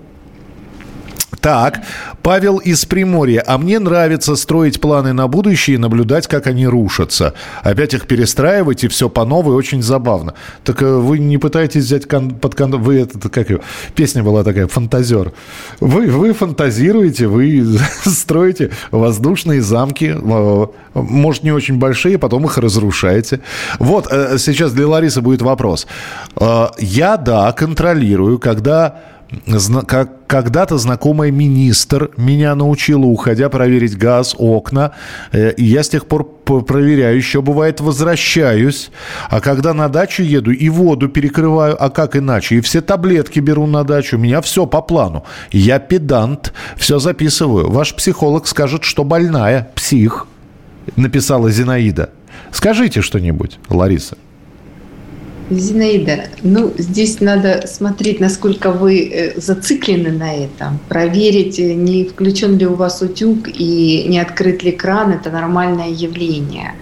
Так, 1.41 1.81
Павел 2.23 2.59
из 2.59 2.85
Приморья. 2.85 3.43
А 3.47 3.59
мне 3.59 3.79
нравится 3.79 4.37
строить 4.37 4.81
планы 4.81 5.13
на 5.13 5.29
будущее 5.29 5.77
и 5.77 5.79
наблюдать, 5.79 6.27
как 6.27 6.47
они 6.47 6.67
рушатся. 6.67 7.35
Опять 7.63 7.95
их 7.95 8.07
перестраивать 8.07 8.85
и 8.85 8.89
все 8.89 9.09
по 9.09 9.25
новой 9.25 9.55
очень 9.55 9.83
забавно. 9.83 10.35
Так 10.65 10.83
э, 10.83 10.87
вы 10.87 11.19
не 11.19 11.39
пытаетесь 11.39 11.85
взять 11.85 12.07
кон- 12.07 12.31
под 12.31 12.55
контроль... 12.55 12.83
Вы 12.83 13.01
это, 13.01 13.29
как 13.29 13.51
ее... 13.51 13.61
Песня 13.95 14.23
была 14.23 14.45
такая, 14.45 14.67
фантазер. 14.67 15.33
Вы, 15.81 16.07
вы 16.07 16.33
фантазируете, 16.33 17.27
вы 17.29 17.65
строите 18.05 18.71
воздушные 18.91 19.63
замки, 19.63 20.15
э, 20.15 20.67
может, 20.95 21.45
не 21.45 21.53
очень 21.53 21.79
большие, 21.79 22.19
потом 22.19 22.45
их 22.47 22.59
разрушаете. 22.59 23.41
Вот, 23.79 24.09
э, 24.11 24.39
сейчас 24.39 24.73
для 24.73 24.89
Ларисы 24.89 25.21
будет 25.21 25.43
вопрос. 25.43 25.87
Я, 26.79 27.17
да, 27.17 27.53
контролирую, 27.53 28.39
когда 28.39 29.01
когда-то 30.27 30.79
знакомый 30.79 31.31
министр 31.31 32.11
меня 32.17 32.55
научила, 32.55 33.05
уходя, 33.05 33.49
проверить 33.49 33.97
газ, 33.97 34.35
окна. 34.39 34.93
Э, 35.33 35.53
и 35.53 35.65
я 35.65 35.83
с 35.83 35.89
тех 35.89 36.07
пор 36.07 36.25
проверяю, 36.25 37.17
еще 37.17 37.43
бывает 37.43 37.81
возвращаюсь. 37.81 38.91
А 39.29 39.41
когда 39.41 39.75
на 39.75 39.89
дачу 39.89 40.23
еду 40.23 40.51
и 40.51 40.69
воду 40.71 41.09
перекрываю, 41.09 41.77
а 41.79 41.91
как 41.91 42.17
иначе? 42.17 42.57
И 42.57 42.61
все 42.61 42.81
таблетки 42.81 43.41
беру 43.41 43.67
на 43.67 43.85
дачу, 43.85 44.17
у 44.17 44.21
меня 44.21 44.41
все 44.41 44.67
по 44.67 44.81
плану. 44.81 45.25
Я 45.51 45.79
педант, 45.79 46.53
все 46.77 46.99
записываю. 46.99 47.71
Ваш 47.71 47.95
психолог 47.95 48.47
скажет, 48.47 48.85
что 48.85 49.05
больная, 49.05 49.71
псих, 49.75 50.27
написала 50.97 51.51
Зинаида. 51.51 52.11
Скажите 52.51 53.03
что-нибудь, 53.03 53.59
Лариса. 53.69 54.17
Зинаида, 55.51 56.25
ну 56.43 56.73
здесь 56.77 57.21
надо 57.21 57.67
смотреть, 57.67 58.21
насколько 58.21 58.71
вы 58.71 59.09
э, 59.09 59.41
зациклены 59.41 60.11
на 60.11 60.35
этом, 60.35 60.79
проверить, 60.89 61.59
э, 61.59 61.75
не 61.75 62.05
включен 62.05 62.59
ли 62.59 62.67
у 62.67 62.75
вас 62.75 63.01
утюг 63.01 63.49
и 63.49 64.05
не 64.09 64.21
открыт 64.21 64.63
ли 64.63 64.73
кран, 64.73 65.13
это 65.13 65.31
нормальное 65.31 65.89
явление. 65.89 66.75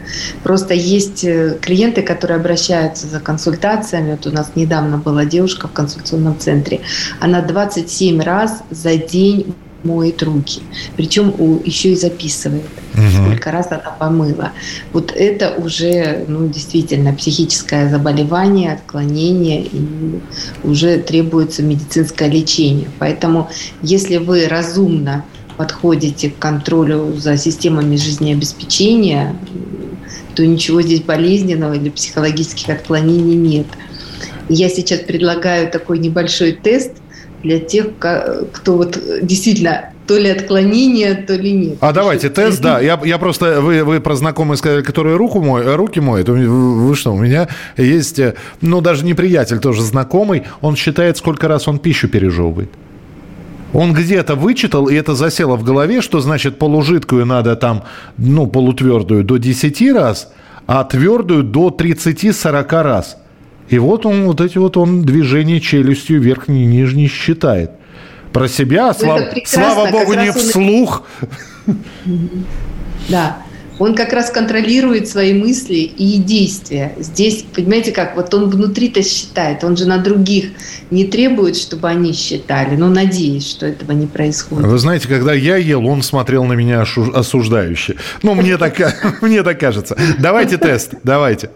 Просто 0.42 0.74
есть 0.74 1.24
э, 1.24 1.59
клиенты, 1.61 2.02
которые 2.02 2.38
обращаются 2.38 3.07
за 3.07 3.20
консультациями. 3.20 4.12
Вот 4.12 4.26
у 4.26 4.31
нас 4.31 4.52
недавно 4.57 4.98
была 4.98 5.24
девушка 5.24 5.68
в 5.68 5.72
консультационном 5.72 6.38
центре, 6.38 6.81
она 7.20 7.42
27 7.42 8.20
раз 8.20 8.62
за 8.70 8.96
день 8.96 9.55
моет 9.87 10.22
руки. 10.22 10.61
Причем 10.96 11.35
еще 11.64 11.92
и 11.92 11.96
записывает, 11.96 12.64
угу. 12.94 13.03
сколько 13.11 13.51
раз 13.51 13.68
она 13.70 13.94
помыла. 13.99 14.53
Вот 14.92 15.12
это 15.14 15.55
уже 15.57 16.25
ну, 16.29 16.49
действительно 16.49 17.12
психическое 17.12 17.88
заболевание, 17.88 18.72
отклонение, 18.72 19.64
и 19.64 20.20
уже 20.64 20.99
требуется 20.99 21.62
медицинское 21.62 22.29
лечение. 22.29 22.88
Поэтому 22.99 23.49
если 23.83 24.16
вы 24.16 24.49
разумно 24.49 25.25
подходите 25.57 26.31
к 26.31 26.38
контролю 26.38 27.14
за 27.16 27.38
системами 27.38 27.96
жизнеобеспечения, 27.96 29.37
то 30.35 30.46
ничего 30.46 30.83
здесь 30.83 31.01
болезненного 31.01 31.75
или 31.75 31.88
психологических 31.88 32.68
отклонений 32.68 33.37
нет. 33.37 33.66
Я 34.49 34.68
сейчас 34.68 35.01
предлагаю 35.01 35.70
такой 35.70 35.99
небольшой 35.99 36.53
тест– 36.53 36.92
для 37.46 37.61
тех, 37.61 37.87
кто 37.98 38.76
вот 38.76 38.98
действительно 39.22 39.90
то 40.06 40.18
ли 40.18 40.30
отклонение, 40.30 41.14
то 41.14 41.35
ли 41.35 41.52
нет. 41.52 41.78
А 41.80 41.92
давайте 41.92 42.28
тест, 42.28 42.61
да. 42.61 42.80
Я, 42.80 43.00
я 43.04 43.18
просто, 43.18 43.61
вы, 43.61 43.85
вы 43.85 44.00
про 44.00 44.14
знакомые 44.14 44.56
сказали, 44.56 44.82
которые 44.82 45.16
руку 45.16 45.40
мой, 45.40 45.74
руки 45.74 46.00
моют. 46.00 46.28
Вы 46.28 46.94
что, 46.94 47.12
у 47.12 47.18
меня 47.18 47.48
есть, 47.76 48.20
ну, 48.61 48.80
даже 48.80 49.04
не 49.04 49.14
приятель, 49.14 49.59
тоже 49.59 49.82
знакомый, 49.82 50.44
он 50.61 50.76
считает, 50.76 51.16
сколько 51.16 51.48
раз 51.48 51.68
он 51.68 51.78
пищу 51.78 52.09
пережевывает. 52.09 52.70
Он 53.72 53.92
где-то 53.92 54.37
вычитал, 54.37 54.88
и 54.88 54.94
это 54.94 55.14
засело 55.14 55.56
в 55.56 55.64
голове, 55.64 56.00
что 56.00 56.20
значит 56.20 56.59
полужидкую 56.59 57.26
надо 57.26 57.56
там, 57.56 57.82
ну, 58.16 58.46
полутвердую 58.46 59.24
до 59.24 59.37
10 59.38 59.92
раз, 59.92 60.32
а 60.66 60.85
твердую 60.85 61.42
до 61.42 61.68
30-40 61.68 62.82
раз. 62.82 63.16
И 63.68 63.79
вот 63.79 64.07
он, 64.07 64.24
вот 64.26 64.40
эти 64.40 64.59
вот 64.59 64.76
он 64.76 65.02
движения 65.02 65.61
челюстью 65.61 66.20
верхней 66.20 66.64
и 66.64 66.66
нижней 66.66 67.09
считает. 67.09 67.72
Про 68.33 68.48
себя, 68.48 68.92
слав, 68.92 69.22
слава 69.44 69.90
богу, 69.90 70.14
не 70.14 70.31
вслух. 70.31 71.05
Да, 73.09 73.38
он 73.79 73.94
как 73.94 74.12
раз 74.12 74.31
контролирует 74.31 75.09
свои 75.09 75.35
мысли 75.35 75.76
и 75.76 76.18
действия. 76.18 76.94
Здесь, 76.98 77.44
понимаете 77.55 77.92
как, 77.92 78.16
вот 78.16 78.33
он 78.33 78.48
внутри-то 78.48 79.02
считает, 79.02 79.64
он 79.64 79.76
же 79.76 79.87
на 79.87 79.98
других 79.98 80.50
не 80.90 81.05
требует, 81.05 81.57
чтобы 81.57 81.88
они 81.88 82.12
считали, 82.12 82.76
но 82.76 82.88
надеюсь, 82.88 83.48
что 83.48 83.66
этого 83.66 83.92
не 83.92 84.07
происходит. 84.07 84.66
Вы 84.66 84.79
знаете, 84.79 85.09
когда 85.09 85.35
я 85.35 85.57
ел, 85.57 85.87
он 85.87 86.02
смотрел 86.02 86.44
на 86.44 86.55
меня 86.55 86.83
осуждающе. 86.83 87.96
Ну, 88.22 88.35
мне 88.35 88.57
так, 88.57 88.76
мне 89.20 89.42
так 89.42 89.61
кажется. 89.61 89.96
Давайте 90.18 90.57
тест, 90.57 90.94
давайте. 91.02 91.50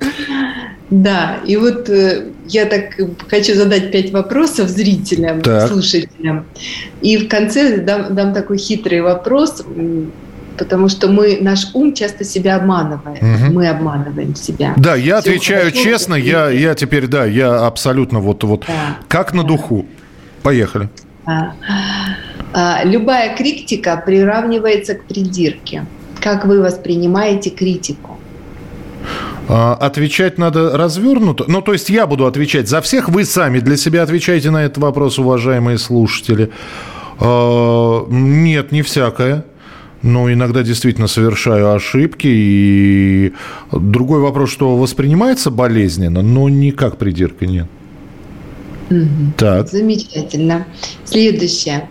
Да, 0.90 1.38
и 1.46 1.56
вот 1.56 1.88
э, 1.88 2.30
я 2.48 2.66
так 2.66 2.98
хочу 3.28 3.54
задать 3.54 3.92
пять 3.92 4.10
вопросов 4.10 4.68
зрителям, 4.68 5.40
так. 5.40 5.68
слушателям. 5.68 6.46
И 7.00 7.16
в 7.16 7.28
конце 7.28 7.78
дам, 7.78 8.14
дам 8.14 8.34
такой 8.34 8.58
хитрый 8.58 9.00
вопрос, 9.00 9.62
потому 10.58 10.88
что 10.88 11.08
мы, 11.08 11.38
наш 11.40 11.68
ум 11.74 11.94
часто 11.94 12.24
себя 12.24 12.56
обманывает. 12.56 13.22
Угу. 13.22 13.52
Мы 13.52 13.68
обманываем 13.68 14.34
себя. 14.34 14.74
Да, 14.76 14.96
я 14.96 15.20
Все 15.20 15.30
отвечаю 15.30 15.70
хорошо, 15.70 15.82
честно, 15.84 16.14
я, 16.16 16.50
я 16.50 16.74
теперь, 16.74 17.06
да, 17.06 17.24
я 17.24 17.66
абсолютно 17.66 18.18
вот, 18.18 18.42
вот 18.42 18.64
да. 18.66 18.98
как 19.08 19.32
на 19.32 19.44
духу. 19.44 19.86
Поехали. 20.42 20.88
А, 21.24 21.54
а, 22.52 22.84
любая 22.84 23.36
критика 23.36 24.02
приравнивается 24.04 24.94
к 24.94 25.04
придирке. 25.04 25.86
Как 26.20 26.44
вы 26.44 26.60
воспринимаете 26.60 27.50
критику? 27.50 28.19
А, 29.52 29.74
отвечать 29.74 30.38
надо 30.38 30.76
развернуто. 30.78 31.44
Ну, 31.48 31.60
то 31.60 31.72
есть 31.72 31.90
я 31.90 32.06
буду 32.06 32.26
отвечать 32.26 32.68
за 32.68 32.80
всех, 32.80 33.08
вы 33.08 33.24
сами 33.24 33.58
для 33.58 33.76
себя 33.76 34.04
отвечаете 34.04 34.52
на 34.52 34.62
этот 34.62 34.78
вопрос, 34.78 35.18
уважаемые 35.18 35.76
слушатели. 35.78 36.50
А, 37.18 38.06
нет, 38.08 38.70
не 38.70 38.82
всякое. 38.82 39.44
Но 40.02 40.32
иногда 40.32 40.62
действительно 40.62 41.08
совершаю 41.08 41.74
ошибки. 41.74 42.28
И 42.30 43.32
другой 43.72 44.20
вопрос, 44.20 44.52
что 44.52 44.76
воспринимается 44.76 45.50
болезненно, 45.50 46.22
но 46.22 46.48
никак 46.48 46.96
придирка 46.96 47.44
нет. 47.44 47.66
Угу. 48.90 49.34
Так. 49.36 49.68
Замечательно. 49.68 50.66
Следующее. 51.04 51.88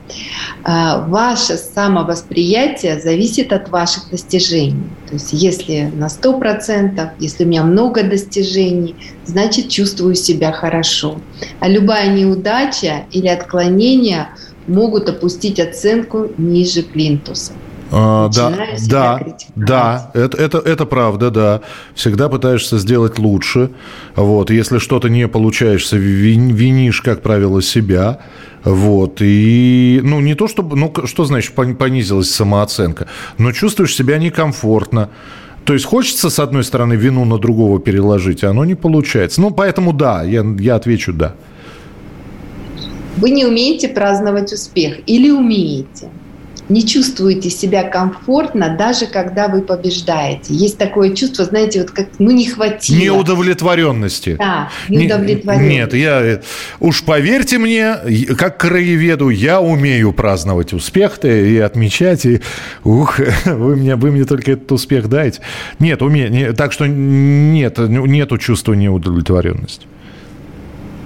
А, 0.63 1.07
ваше 1.07 1.55
самовосприятие 1.55 2.99
зависит 2.99 3.53
от 3.53 3.69
ваших 3.69 4.09
достижений. 4.09 4.89
То 5.07 5.13
есть 5.13 5.29
если 5.31 5.91
на 5.95 6.07
100%, 6.07 7.11
если 7.19 7.45
у 7.45 7.47
меня 7.47 7.63
много 7.63 8.03
достижений, 8.03 8.95
значит 9.25 9.69
чувствую 9.69 10.15
себя 10.15 10.51
хорошо. 10.51 11.21
А 11.61 11.69
любая 11.69 12.13
неудача 12.13 13.05
или 13.11 13.27
отклонение 13.27 14.29
могут 14.67 15.07
опустить 15.07 15.59
оценку 15.59 16.27
ниже 16.37 16.83
плинтуса. 16.83 17.53
А, 17.91 18.29
да, 18.29 18.53
да, 18.87 19.19
да, 19.55 20.11
это, 20.13 20.37
это, 20.37 20.57
это 20.59 20.85
правда, 20.85 21.31
да. 21.31 21.61
Всегда 21.95 22.29
пытаешься 22.29 22.77
сделать 22.77 23.17
лучше. 23.17 23.71
Вот, 24.15 24.51
если 24.51 24.77
что-то 24.77 25.09
не 25.09 25.27
получаешься, 25.27 25.97
винишь, 25.97 27.01
как 27.01 27.21
правило, 27.21 27.61
себя. 27.61 28.19
Вот, 28.63 29.21
и, 29.21 30.01
ну, 30.03 30.19
не 30.19 30.35
то 30.35 30.47
чтобы, 30.47 30.75
ну, 30.75 30.93
что 31.05 31.25
значит 31.25 31.53
понизилась 31.53 32.29
самооценка, 32.29 33.07
но 33.37 33.51
чувствуешь 33.51 33.95
себя 33.95 34.17
некомфортно. 34.17 35.09
То 35.65 35.73
есть 35.73 35.85
хочется, 35.85 36.29
с 36.29 36.39
одной 36.39 36.63
стороны, 36.63 36.93
вину 36.93 37.25
на 37.25 37.37
другого 37.37 37.79
переложить, 37.79 38.43
а 38.43 38.49
оно 38.49 38.65
не 38.65 38.75
получается. 38.75 39.41
Ну, 39.41 39.51
поэтому 39.51 39.93
да, 39.93 40.23
я, 40.23 40.43
я 40.59 40.75
отвечу 40.75 41.13
да. 41.13 41.35
Вы 43.17 43.31
не 43.31 43.45
умеете 43.45 43.89
праздновать 43.89 44.53
успех 44.53 44.99
или 45.05 45.29
умеете? 45.29 46.09
Не 46.69 46.85
чувствуете 46.85 47.49
себя 47.49 47.83
комфортно, 47.83 48.75
даже 48.77 49.07
когда 49.07 49.47
вы 49.47 49.61
побеждаете. 49.61 50.53
Есть 50.53 50.77
такое 50.77 51.15
чувство, 51.15 51.45
знаете, 51.45 51.81
вот 51.81 51.91
как 51.91 52.07
ну 52.19 52.31
не 52.31 52.47
хватило. 52.47 52.99
Неудовлетворенности. 52.99 54.35
Да, 54.37 54.69
неудовлетворенности. 54.87 55.73
Нет, 55.73 55.93
я 55.93 56.41
уж 56.79 57.03
поверьте 57.03 57.57
мне, 57.57 57.95
как 58.37 58.57
краеведу, 58.57 59.29
я 59.29 59.59
умею 59.61 60.13
праздновать 60.13 60.73
успех-то 60.73 61.27
и 61.27 61.57
отмечать. 61.57 62.25
И, 62.25 62.41
ух, 62.83 63.19
вы 63.45 63.75
мне, 63.75 63.95
вы 63.95 64.11
мне 64.11 64.25
только 64.25 64.51
этот 64.51 64.71
успех 64.71 65.09
дайте. 65.09 65.41
Нет, 65.79 66.01
умею. 66.01 66.31
Не, 66.31 66.53
так 66.53 66.71
что 66.71 66.87
нет, 66.87 67.77
нету 67.79 68.37
чувства 68.37 68.73
неудовлетворенности. 68.73 69.87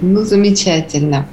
Ну, 0.00 0.22
замечательно. 0.22 1.26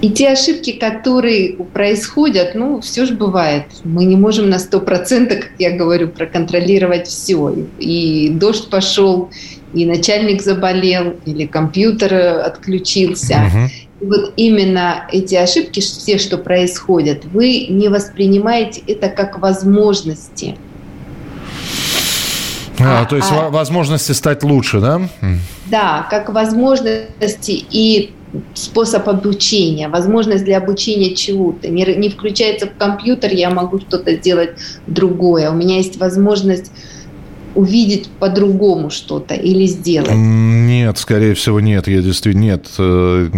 И 0.00 0.08
те 0.10 0.30
ошибки, 0.30 0.72
которые 0.72 1.56
происходят, 1.74 2.54
ну, 2.54 2.80
все 2.80 3.04
же 3.04 3.14
бывает. 3.14 3.64
Мы 3.84 4.06
не 4.06 4.16
можем 4.16 4.48
на 4.48 4.56
100%, 4.56 5.26
как 5.28 5.50
я 5.58 5.76
говорю, 5.76 6.08
проконтролировать 6.08 7.06
все. 7.06 7.54
И 7.78 8.30
дождь 8.30 8.70
пошел, 8.70 9.30
и 9.74 9.84
начальник 9.84 10.40
заболел, 10.40 11.16
или 11.26 11.44
компьютер 11.44 12.14
отключился. 12.14 13.42
Угу. 13.46 13.70
И 14.00 14.04
вот 14.06 14.32
именно 14.36 15.06
эти 15.12 15.34
ошибки, 15.34 15.80
все, 15.80 16.18
что 16.18 16.38
происходят, 16.38 17.26
вы 17.26 17.66
не 17.68 17.88
воспринимаете 17.88 18.82
это 18.86 19.10
как 19.10 19.38
возможности. 19.38 20.56
А, 22.78 23.02
а, 23.02 23.04
то 23.04 23.16
есть 23.16 23.28
а, 23.30 23.50
возможности 23.50 24.12
стать 24.12 24.42
лучше, 24.42 24.80
да? 24.80 25.02
Да, 25.66 26.06
как 26.08 26.30
возможности 26.30 27.64
и 27.70 28.14
способ 28.54 29.08
обучения, 29.08 29.88
возможность 29.88 30.44
для 30.44 30.58
обучения 30.58 31.14
чему-то. 31.14 31.68
Не, 31.68 31.84
не 31.96 32.10
включается 32.10 32.66
в 32.66 32.76
компьютер, 32.76 33.32
я 33.32 33.50
могу 33.50 33.80
что-то 33.80 34.14
сделать 34.14 34.50
другое. 34.86 35.50
У 35.50 35.54
меня 35.54 35.76
есть 35.76 35.98
возможность 35.98 36.70
увидеть 37.54 38.08
по-другому 38.18 38.90
что-то 38.90 39.34
или 39.34 39.66
сделать? 39.66 40.12
Нет, 40.14 40.98
скорее 40.98 41.34
всего, 41.34 41.60
нет. 41.60 41.88
Я 41.88 42.00
действительно 42.00 42.42
нет. 42.42 42.68
Э, 42.78 43.28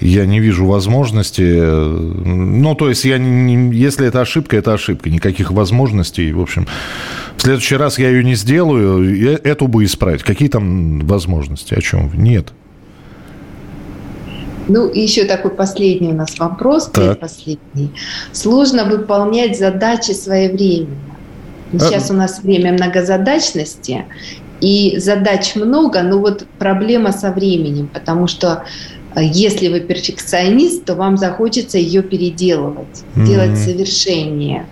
я 0.00 0.26
не 0.26 0.40
вижу 0.40 0.66
возможности. 0.66 1.42
Ну, 1.42 2.74
то 2.74 2.88
есть, 2.88 3.04
я 3.04 3.18
не, 3.18 3.74
если 3.76 4.06
это 4.06 4.20
ошибка, 4.20 4.56
это 4.56 4.74
ошибка. 4.74 5.10
Никаких 5.10 5.50
возможностей. 5.50 6.32
В 6.32 6.40
общем, 6.40 6.66
в 7.36 7.42
следующий 7.42 7.76
раз 7.76 7.98
я 7.98 8.10
ее 8.10 8.22
не 8.22 8.34
сделаю. 8.34 9.40
Эту 9.42 9.66
бы 9.66 9.84
исправить. 9.84 10.22
Какие 10.22 10.48
там 10.48 11.00
возможности? 11.00 11.74
О 11.74 11.80
чем? 11.80 12.10
Нет. 12.14 12.52
Ну, 14.68 14.86
и 14.86 15.00
еще 15.00 15.24
такой 15.24 15.50
последний 15.50 16.08
у 16.08 16.14
нас 16.14 16.38
вопрос, 16.38 16.88
предпоследний. 16.88 17.90
Сложно 18.32 18.84
выполнять 18.84 19.58
задачи 19.58 20.12
своевременно. 20.12 21.16
Сейчас 21.72 22.10
а... 22.10 22.14
у 22.14 22.16
нас 22.16 22.42
время 22.42 22.72
многозадачности, 22.72 24.04
и 24.60 24.98
задач 24.98 25.54
много, 25.54 26.02
но 26.02 26.18
вот 26.18 26.46
проблема 26.58 27.12
со 27.12 27.30
временем, 27.30 27.88
потому 27.88 28.26
что 28.26 28.64
э, 29.14 29.20
если 29.22 29.68
вы 29.68 29.80
перфекционист, 29.80 30.84
то 30.84 30.94
вам 30.94 31.16
захочется 31.16 31.78
ее 31.78 32.02
переделывать, 32.02 33.04
mm-hmm. 33.14 33.26
делать 33.26 33.58
совершеннее 33.58 34.66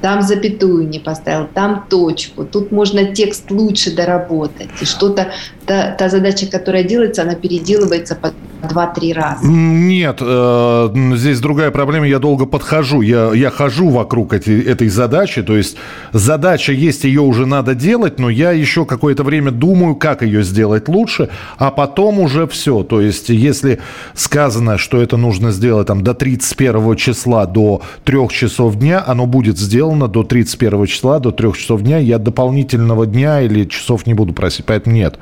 там 0.00 0.22
запятую 0.22 0.88
не 0.88 0.98
поставил, 0.98 1.46
там 1.52 1.86
точку, 1.88 2.44
тут 2.44 2.72
можно 2.72 3.14
текст 3.14 3.50
лучше 3.50 3.94
доработать. 3.94 4.68
И 4.80 4.84
что-то, 4.84 5.32
та, 5.66 5.92
та 5.92 6.08
задача, 6.08 6.46
которая 6.46 6.84
делается, 6.84 7.22
она 7.22 7.34
переделывается 7.34 8.14
по 8.14 8.32
2-3 8.62 9.12
раза. 9.14 9.46
Нет, 9.46 10.18
э, 10.20 10.88
здесь 11.16 11.40
другая 11.40 11.70
проблема, 11.70 12.06
я 12.06 12.18
долго 12.18 12.46
подхожу, 12.46 13.00
я, 13.00 13.32
я 13.32 13.50
хожу 13.50 13.88
вокруг 13.88 14.32
эти, 14.32 14.60
этой 14.60 14.88
задачи, 14.88 15.42
то 15.42 15.56
есть 15.56 15.76
задача 16.12 16.72
есть, 16.72 17.04
ее 17.04 17.22
уже 17.22 17.46
надо 17.46 17.74
делать, 17.74 18.18
но 18.18 18.28
я 18.30 18.52
еще 18.52 18.84
какое-то 18.84 19.22
время 19.22 19.50
думаю, 19.50 19.94
как 19.96 20.22
ее 20.22 20.42
сделать 20.42 20.88
лучше, 20.88 21.28
а 21.58 21.70
потом 21.70 22.18
уже 22.18 22.46
все. 22.46 22.82
То 22.82 23.00
есть 23.00 23.28
если 23.28 23.80
сказано, 24.14 24.78
что 24.78 25.00
это 25.00 25.16
нужно 25.16 25.50
сделать 25.50 25.86
там, 25.86 26.02
до 26.02 26.14
31 26.14 26.96
числа, 26.96 27.46
до 27.46 27.82
3 28.04 28.28
часов 28.28 28.76
дня, 28.76 29.02
оно 29.06 29.26
будет 29.26 29.58
сделано 29.58 30.08
до 30.08 30.22
31 30.22 30.86
числа, 30.86 31.18
до 31.18 31.30
3 31.30 31.52
часов 31.54 31.82
дня. 31.82 31.98
Я 31.98 32.18
дополнительного 32.18 33.06
дня 33.06 33.40
или 33.40 33.64
часов 33.64 34.06
не 34.06 34.14
буду 34.14 34.32
просить, 34.32 34.66
поэтому 34.66 34.94
нет. 34.96 35.18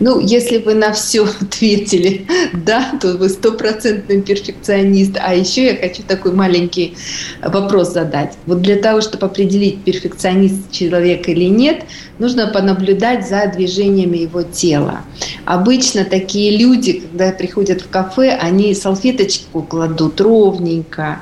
Ну, 0.00 0.18
если 0.18 0.58
вы 0.58 0.74
на 0.74 0.92
все 0.92 1.24
ответили 1.40 2.26
да, 2.52 2.92
то 3.00 3.16
вы 3.16 3.28
стопроцентный 3.28 4.22
перфекционист. 4.22 5.16
А 5.20 5.34
еще 5.34 5.66
я 5.66 5.76
хочу 5.76 6.02
такой 6.02 6.32
маленький 6.32 6.96
вопрос 7.42 7.92
задать. 7.92 8.34
Вот 8.46 8.62
для 8.62 8.76
того, 8.76 9.00
чтобы 9.00 9.26
определить, 9.26 9.84
перфекционист 9.84 10.70
человек 10.70 11.28
или 11.28 11.44
нет, 11.44 11.84
нужно 12.18 12.48
понаблюдать 12.48 13.28
за 13.28 13.46
движениями 13.46 14.18
его 14.18 14.42
тела. 14.42 15.00
Обычно 15.44 16.04
такие 16.04 16.56
люди, 16.56 17.00
когда 17.00 17.32
приходят 17.32 17.82
в 17.82 17.88
кафе, 17.88 18.30
они 18.30 18.74
салфеточку 18.74 19.62
кладут 19.62 20.20
ровненько, 20.20 21.20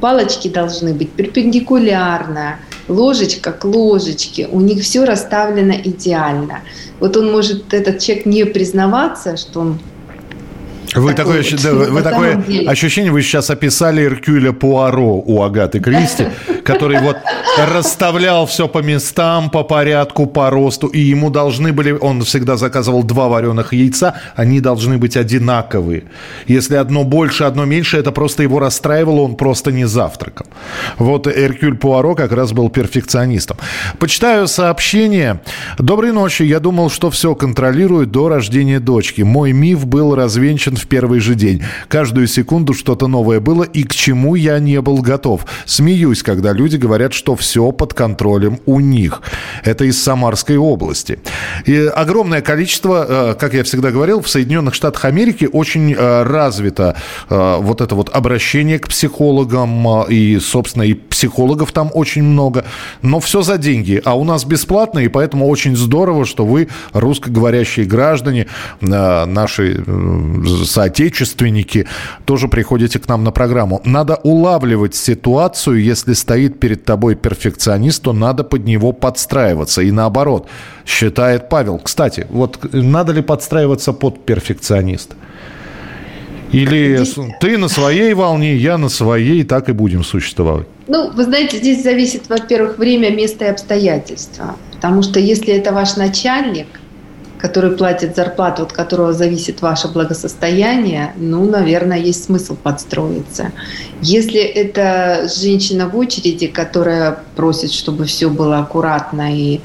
Палочки 0.00 0.48
должны 0.48 0.92
быть 0.92 1.10
перпендикулярно, 1.12 2.58
ложечка 2.88 3.52
к 3.52 3.64
ложечке. 3.64 4.48
У 4.50 4.60
них 4.60 4.82
все 4.82 5.04
расставлено 5.04 5.74
идеально. 5.74 6.60
Вот 7.00 7.16
он 7.16 7.30
может, 7.30 7.74
этот 7.74 7.98
человек, 7.98 8.26
не 8.26 8.44
признаваться, 8.44 9.36
что 9.36 9.60
он 9.60 9.78
вы 10.94 11.14
такое, 11.14 11.42
вот, 11.42 11.62
да, 11.62 11.72
вы 11.72 12.02
такое 12.02 12.44
ощущение, 12.66 13.12
вы 13.12 13.22
сейчас 13.22 13.50
описали 13.50 14.04
Эркюля 14.04 14.52
Пуаро 14.52 15.22
у 15.24 15.42
Агаты 15.42 15.80
Кристи, 15.80 16.28
который 16.64 17.00
вот 17.00 17.16
расставлял 17.58 18.46
все 18.46 18.68
по 18.68 18.78
местам, 18.78 19.50
по 19.50 19.62
порядку, 19.62 20.26
по 20.26 20.50
росту, 20.50 20.86
и 20.86 21.00
ему 21.00 21.30
должны 21.30 21.72
были, 21.72 21.92
он 21.92 22.22
всегда 22.22 22.56
заказывал 22.56 23.02
два 23.02 23.28
вареных 23.28 23.72
яйца, 23.72 24.14
они 24.34 24.60
должны 24.60 24.98
быть 24.98 25.16
одинаковые. 25.16 26.04
Если 26.46 26.76
одно 26.76 27.04
больше, 27.04 27.44
одно 27.44 27.64
меньше, 27.64 27.96
это 27.96 28.12
просто 28.12 28.42
его 28.42 28.58
расстраивало, 28.58 29.22
он 29.22 29.36
просто 29.36 29.72
не 29.72 29.86
завтракал. 29.86 30.46
Вот 30.98 31.26
Эркюль 31.26 31.76
Пуаро 31.76 32.14
как 32.14 32.32
раз 32.32 32.52
был 32.52 32.68
перфекционистом. 32.68 33.56
Почитаю 33.98 34.46
сообщение. 34.46 35.40
Доброй 35.78 36.12
ночи, 36.12 36.42
я 36.42 36.60
думал, 36.60 36.90
что 36.90 37.10
все 37.10 37.34
контролирую 37.34 38.06
до 38.06 38.28
рождения 38.28 38.80
дочки. 38.80 39.22
Мой 39.22 39.52
миф 39.52 39.86
был 39.86 40.14
развенчан 40.14 40.75
в 40.76 40.86
первый 40.86 41.20
же 41.20 41.34
день. 41.34 41.62
Каждую 41.88 42.26
секунду 42.26 42.74
что-то 42.74 43.06
новое 43.06 43.40
было, 43.40 43.62
и 43.62 43.82
к 43.82 43.94
чему 43.94 44.34
я 44.34 44.58
не 44.58 44.80
был 44.80 44.98
готов. 44.98 45.46
Смеюсь, 45.64 46.22
когда 46.22 46.52
люди 46.52 46.76
говорят, 46.76 47.12
что 47.12 47.36
все 47.36 47.72
под 47.72 47.94
контролем 47.94 48.60
у 48.66 48.80
них. 48.80 49.22
Это 49.64 49.84
из 49.84 50.02
Самарской 50.02 50.56
области. 50.56 51.18
И 51.64 51.76
огромное 51.76 52.40
количество, 52.40 53.06
э, 53.08 53.34
как 53.38 53.54
я 53.54 53.64
всегда 53.64 53.90
говорил, 53.90 54.20
в 54.20 54.28
Соединенных 54.28 54.74
Штатах 54.74 55.04
Америки 55.04 55.48
очень 55.50 55.92
э, 55.92 56.22
развито 56.22 56.96
э, 57.28 57.56
вот 57.60 57.80
это 57.80 57.94
вот 57.94 58.10
обращение 58.10 58.78
к 58.78 58.88
психологам, 58.88 60.04
и, 60.08 60.38
собственно, 60.38 60.82
и 60.82 60.94
психологов 60.94 61.72
там 61.72 61.90
очень 61.94 62.22
много, 62.22 62.64
но 63.02 63.20
все 63.20 63.42
за 63.42 63.58
деньги, 63.58 64.00
а 64.04 64.16
у 64.16 64.24
нас 64.24 64.44
бесплатно, 64.44 65.00
и 65.00 65.08
поэтому 65.08 65.48
очень 65.48 65.76
здорово, 65.76 66.24
что 66.24 66.44
вы, 66.44 66.68
русскоговорящие 66.92 67.86
граждане, 67.86 68.46
наши 68.80 69.82
соотечественники, 70.66 71.86
тоже 72.24 72.48
приходите 72.48 72.98
к 72.98 73.08
нам 73.08 73.24
на 73.24 73.30
программу. 73.30 73.80
Надо 73.84 74.16
улавливать 74.16 74.94
ситуацию, 74.94 75.82
если 75.82 76.12
стоит 76.12 76.60
перед 76.60 76.84
тобой 76.84 77.14
перфекционист, 77.14 78.02
то 78.02 78.12
надо 78.12 78.44
под 78.44 78.64
него 78.64 78.92
подстраиваться. 78.92 79.82
И 79.82 79.90
наоборот, 79.90 80.48
считает 80.84 81.48
Павел. 81.48 81.78
Кстати, 81.78 82.26
вот 82.30 82.58
надо 82.72 83.12
ли 83.12 83.22
подстраиваться 83.22 83.92
под 83.92 84.24
перфекциониста? 84.24 85.14
Или 86.52 87.04
ты 87.40 87.58
на 87.58 87.68
своей 87.68 88.14
волне, 88.14 88.56
я 88.56 88.78
на 88.78 88.88
своей, 88.88 89.42
так 89.42 89.68
и 89.68 89.72
будем 89.72 90.04
существовать? 90.04 90.66
Ну, 90.86 91.10
вы 91.10 91.24
знаете, 91.24 91.56
здесь 91.56 91.82
зависит, 91.82 92.28
во-первых, 92.28 92.78
время, 92.78 93.10
место 93.10 93.46
и 93.46 93.48
обстоятельства. 93.48 94.54
Потому 94.72 95.02
что 95.02 95.18
если 95.18 95.54
это 95.54 95.72
ваш 95.72 95.96
начальник– 95.96 96.66
который 97.46 97.76
платит 97.76 98.16
зарплату, 98.16 98.64
от 98.64 98.72
которого 98.72 99.12
зависит 99.12 99.62
ваше 99.62 99.86
благосостояние, 99.86 101.12
ну, 101.16 101.48
наверное, 101.48 101.96
есть 101.98 102.24
смысл 102.24 102.56
подстроиться. 102.56 103.52
Если 104.02 104.40
это 104.40 105.28
женщина 105.32 105.88
в 105.88 105.96
очереди, 105.96 106.48
которая 106.48 107.20
просит, 107.36 107.70
чтобы 107.70 108.06
все 108.06 108.30
было 108.30 108.58
аккуратно 108.58 109.32
и 109.32 109.60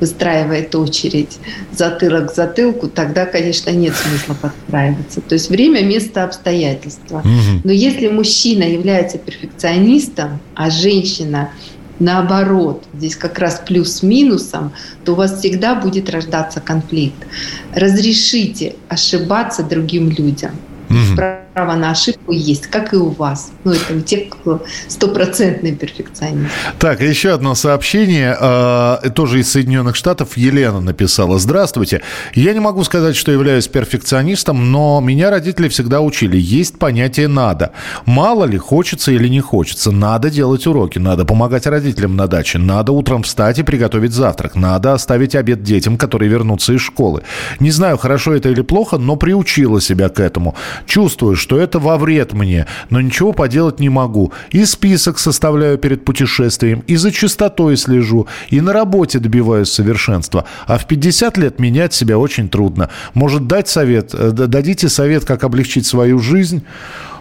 выстраивает 0.00 0.74
очередь 0.74 1.38
затылок 1.72 2.32
к 2.32 2.34
затылку, 2.34 2.88
тогда, 2.88 3.26
конечно, 3.26 3.68
нет 3.68 3.94
смысла 3.94 4.34
подстраиваться. 4.40 5.20
То 5.20 5.34
есть 5.34 5.50
время, 5.50 5.82
место, 5.82 6.24
обстоятельства. 6.24 7.22
Но 7.64 7.70
если 7.70 8.08
мужчина 8.08 8.62
является 8.62 9.18
перфекционистом, 9.18 10.40
а 10.54 10.70
женщина 10.70 11.50
наоборот, 11.98 12.84
здесь 12.94 13.16
как 13.16 13.38
раз 13.38 13.62
плюс 13.66 13.92
с 13.96 14.02
минусом, 14.02 14.72
то 15.04 15.12
у 15.12 15.14
вас 15.14 15.38
всегда 15.38 15.74
будет 15.74 16.10
рождаться 16.10 16.60
конфликт. 16.60 17.26
Разрешите 17.74 18.76
ошибаться 18.88 19.62
другим 19.62 20.10
людям. 20.10 20.52
Угу. 20.90 21.16
Право 21.56 21.74
на 21.74 21.92
ошибку 21.92 22.32
есть, 22.32 22.66
как 22.66 22.92
и 22.92 22.96
у 22.96 23.08
вас. 23.08 23.50
Ну, 23.64 23.72
это 23.72 23.94
у 23.94 24.00
тех, 24.00 24.28
кто 24.28 24.62
стопроцентный 24.88 25.74
перфекционист. 25.74 26.50
Так, 26.78 27.00
еще 27.00 27.30
одно 27.30 27.54
сообщение, 27.54 28.36
э, 28.38 29.10
тоже 29.14 29.40
из 29.40 29.50
Соединенных 29.50 29.96
Штатов. 29.96 30.36
Елена 30.36 30.80
написала. 30.80 31.38
Здравствуйте. 31.38 32.02
Я 32.34 32.52
не 32.52 32.60
могу 32.60 32.84
сказать, 32.84 33.16
что 33.16 33.32
являюсь 33.32 33.68
перфекционистом, 33.68 34.70
но 34.70 35.00
меня 35.00 35.30
родители 35.30 35.68
всегда 35.68 36.02
учили. 36.02 36.36
Есть 36.36 36.78
понятие 36.78 37.26
«надо». 37.26 37.70
Мало 38.04 38.44
ли, 38.44 38.58
хочется 38.58 39.12
или 39.12 39.28
не 39.28 39.40
хочется. 39.40 39.92
Надо 39.92 40.28
делать 40.28 40.66
уроки, 40.66 40.98
надо 40.98 41.24
помогать 41.24 41.66
родителям 41.66 42.16
на 42.16 42.26
даче, 42.26 42.58
надо 42.58 42.92
утром 42.92 43.22
встать 43.22 43.58
и 43.58 43.62
приготовить 43.62 44.12
завтрак, 44.12 44.56
надо 44.56 44.92
оставить 44.92 45.34
обед 45.34 45.62
детям, 45.62 45.96
которые 45.96 46.28
вернутся 46.28 46.74
из 46.74 46.82
школы. 46.82 47.22
Не 47.60 47.70
знаю, 47.70 47.96
хорошо 47.96 48.34
это 48.34 48.50
или 48.50 48.60
плохо, 48.60 48.98
но 48.98 49.16
приучила 49.16 49.80
себя 49.80 50.10
к 50.10 50.20
этому. 50.20 50.54
Чувствую, 50.84 51.34
что 51.46 51.60
это 51.60 51.78
во 51.78 51.96
вред 51.96 52.32
мне, 52.32 52.66
но 52.90 53.00
ничего 53.00 53.32
поделать 53.32 53.78
не 53.78 53.88
могу. 53.88 54.32
И 54.50 54.64
список 54.64 55.20
составляю 55.20 55.78
перед 55.78 56.04
путешествием, 56.04 56.82
и 56.88 56.96
за 56.96 57.12
чистотой 57.12 57.76
слежу, 57.76 58.26
и 58.50 58.60
на 58.60 58.72
работе 58.72 59.20
добиваюсь 59.20 59.70
совершенства. 59.70 60.44
А 60.66 60.76
в 60.76 60.86
50 60.88 61.36
лет 61.38 61.60
менять 61.60 61.94
себя 61.94 62.18
очень 62.18 62.48
трудно. 62.48 62.90
Может, 63.14 63.46
дать 63.46 63.68
совет? 63.68 64.12
Э, 64.12 64.32
дадите 64.32 64.88
совет, 64.88 65.24
как 65.24 65.44
облегчить 65.44 65.86
свою 65.86 66.18
жизнь? 66.18 66.64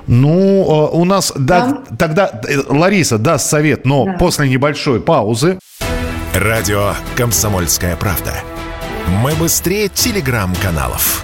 Ну, 0.08 0.90
э, 0.90 0.98
у 0.98 1.06
нас... 1.06 1.32
Да, 1.38 1.84
тогда 2.00 2.42
э, 2.50 2.62
Лариса 2.68 3.20
даст 3.20 3.48
совет, 3.48 3.86
но 3.86 4.06
да. 4.06 4.14
после 4.14 4.50
небольшой 4.50 5.02
паузы. 5.02 5.60
Радио 6.34 6.94
«Комсомольская 7.16 7.96
правда». 7.96 8.34
Мы 9.22 9.36
быстрее 9.36 9.88
телеграм-каналов. 9.88 11.24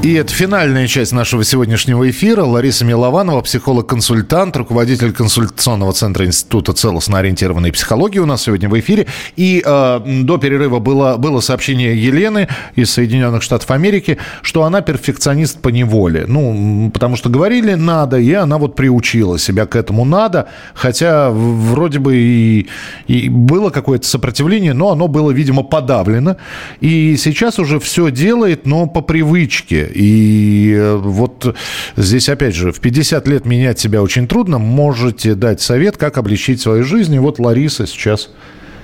И 0.00 0.14
это 0.14 0.32
финальная 0.32 0.86
часть 0.86 1.10
нашего 1.10 1.42
сегодняшнего 1.42 2.08
эфира. 2.08 2.44
Лариса 2.44 2.84
Милованова, 2.84 3.40
психолог-консультант, 3.40 4.56
руководитель 4.56 5.12
консультационного 5.12 5.92
центра 5.92 6.24
Института 6.24 6.72
целостно 6.72 7.18
ориентированной 7.18 7.72
психологии 7.72 8.20
у 8.20 8.24
нас 8.24 8.42
сегодня 8.42 8.68
в 8.68 8.78
эфире. 8.78 9.08
И 9.34 9.60
э, 9.64 10.00
до 10.22 10.38
перерыва 10.38 10.78
было, 10.78 11.16
было 11.16 11.40
сообщение 11.40 12.00
Елены 12.00 12.46
из 12.76 12.92
Соединенных 12.92 13.42
Штатов 13.42 13.72
Америки, 13.72 14.18
что 14.42 14.62
она 14.62 14.82
перфекционист 14.82 15.60
по 15.60 15.68
неволе. 15.68 16.26
Ну, 16.28 16.92
потому 16.94 17.16
что 17.16 17.28
говорили 17.28 17.74
«надо», 17.74 18.18
и 18.18 18.32
она 18.34 18.58
вот 18.58 18.76
приучила 18.76 19.36
себя 19.36 19.66
к 19.66 19.74
этому 19.74 20.04
«надо», 20.04 20.48
хотя 20.74 21.30
вроде 21.30 21.98
бы 21.98 22.16
и, 22.16 22.68
и 23.08 23.28
было 23.28 23.70
какое-то 23.70 24.06
сопротивление, 24.06 24.74
но 24.74 24.92
оно 24.92 25.08
было, 25.08 25.32
видимо, 25.32 25.64
подавлено. 25.64 26.36
И 26.80 27.16
сейчас 27.16 27.58
уже 27.58 27.80
все 27.80 28.12
делает, 28.12 28.64
но 28.64 28.86
по 28.86 29.00
привычке. 29.00 29.87
И 29.94 30.74
э, 30.76 30.96
вот 30.96 31.56
здесь, 31.96 32.28
опять 32.28 32.54
же, 32.54 32.72
в 32.72 32.80
50 32.80 33.26
лет 33.28 33.44
менять 33.44 33.78
себя 33.78 34.02
очень 34.02 34.26
трудно. 34.26 34.58
Можете 34.58 35.34
дать 35.34 35.60
совет, 35.60 35.96
как 35.96 36.18
облегчить 36.18 36.60
свою 36.60 36.84
жизнь. 36.84 37.14
И 37.14 37.18
вот 37.18 37.38
Лариса 37.38 37.86
сейчас 37.86 38.30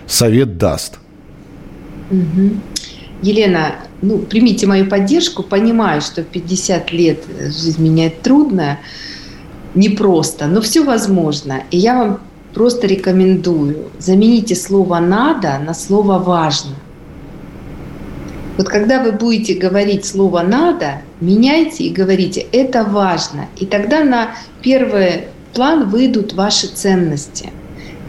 совет 0.06 0.58
даст. 0.58 0.98
Елена, 3.22 3.76
ну, 4.02 4.18
примите 4.18 4.66
мою 4.66 4.86
поддержку. 4.86 5.42
Понимаю, 5.42 6.00
что 6.02 6.22
в 6.22 6.26
50 6.26 6.92
лет 6.92 7.24
жизнь 7.38 7.82
менять 7.82 8.20
трудно, 8.22 8.78
непросто, 9.74 10.46
но 10.46 10.60
все 10.60 10.84
возможно. 10.84 11.62
И 11.70 11.78
я 11.78 11.98
вам 11.98 12.20
просто 12.52 12.86
рекомендую, 12.86 13.90
замените 13.98 14.54
слово 14.54 15.00
«надо» 15.00 15.58
на 15.58 15.74
слово 15.74 16.18
«важно». 16.18 16.76
Вот 18.56 18.68
когда 18.68 19.02
вы 19.02 19.12
будете 19.12 19.54
говорить 19.54 20.04
слово 20.04 20.42
«надо», 20.42 21.02
меняйте 21.20 21.84
и 21.84 21.90
говорите 21.90 22.46
«это 22.52 22.84
важно». 22.84 23.48
И 23.58 23.66
тогда 23.66 24.04
на 24.04 24.36
первый 24.62 25.24
план 25.52 25.88
выйдут 25.88 26.34
ваши 26.34 26.68
ценности. 26.68 27.50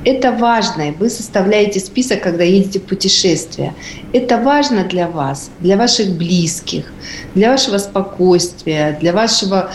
Это 0.03 0.31
важно, 0.31 0.89
и 0.89 0.91
вы 0.91 1.09
составляете 1.09 1.79
список, 1.79 2.21
когда 2.21 2.43
едете 2.43 2.79
в 2.79 2.83
путешествие. 2.83 3.73
Это 4.13 4.37
важно 4.37 4.83
для 4.83 5.07
вас, 5.07 5.49
для 5.59 5.77
ваших 5.77 6.11
близких, 6.11 6.93
для 7.33 7.49
вашего 7.49 7.79
спокойствия, 7.79 8.97
для 9.01 9.13
вашего 9.13 9.71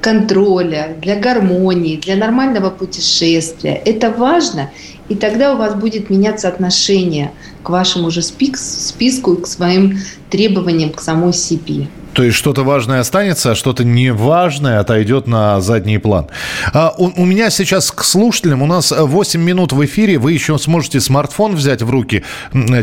контроля, 0.00 0.96
для 1.02 1.16
гармонии, 1.16 1.96
для 1.96 2.16
нормального 2.16 2.70
путешествия. 2.70 3.74
Это 3.84 4.10
важно, 4.10 4.70
и 5.10 5.16
тогда 5.16 5.52
у 5.52 5.56
вас 5.58 5.74
будет 5.74 6.08
меняться 6.08 6.48
отношение 6.48 7.32
к 7.64 7.68
вашему 7.68 8.10
же 8.10 8.22
списку 8.22 9.34
и 9.34 9.42
к 9.42 9.46
своим 9.46 9.98
требованиям 10.30 10.90
к 10.90 11.00
самой 11.00 11.32
себе. 11.32 11.88
То 12.12 12.24
есть 12.24 12.36
что-то 12.36 12.64
важное 12.64 13.00
останется, 13.00 13.52
а 13.52 13.54
что-то 13.54 13.84
неважное 13.84 14.80
отойдет 14.80 15.26
на 15.26 15.60
задний 15.60 15.98
план. 15.98 16.26
А, 16.72 16.92
у, 16.96 17.10
у 17.22 17.24
меня 17.24 17.50
сейчас 17.50 17.92
к 17.92 18.02
слушателям, 18.04 18.62
у 18.62 18.66
нас 18.66 18.92
8 18.92 19.40
минут 19.40 19.72
в 19.72 19.84
эфире, 19.84 20.18
вы 20.18 20.32
еще 20.32 20.58
сможете 20.58 21.00
смартфон 21.00 21.54
взять 21.54 21.82
в 21.82 21.90
руки, 21.90 22.24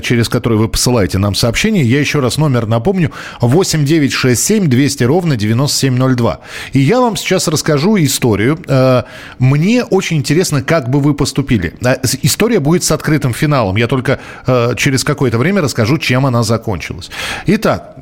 через 0.02 0.30
который 0.30 0.58
вы 0.58 0.70
посылаете 0.70 1.18
нам 1.18 1.36
сообщение. 1.36 1.84
Я 1.84 2.00
еще 2.00 2.20
раз 2.20 2.38
номер 2.38 2.68
напомню, 2.68 3.12
8 3.42 3.86
9 3.86 4.14
6 4.14 4.44
7 4.44 4.68
200 4.68 5.04
ровно 5.04 5.36
9702. 5.36 6.40
И 6.74 6.80
я 6.80 7.02
вам 7.02 7.18
сейчас 7.18 7.48
расскажу 7.48 7.98
историю. 7.98 8.58
А, 8.68 9.06
мне 9.40 9.84
очень 9.84 10.18
интересно, 10.18 10.62
как 10.64 10.90
бы 10.90 11.00
вы 11.00 11.14
поступили. 11.14 11.74
А, 11.84 12.00
история 12.22 12.60
будет 12.60 12.84
с 12.84 12.92
открытым 12.92 13.34
финалом. 13.34 13.76
Я 13.76 13.88
только 13.88 14.20
а, 14.46 14.74
через 14.76 15.04
какое-то 15.04 15.38
время 15.38 15.62
расскажу, 15.62 15.98
чем 15.98 16.26
она 16.26 16.44
закончилась. 16.44 17.10
Итак, 17.46 17.96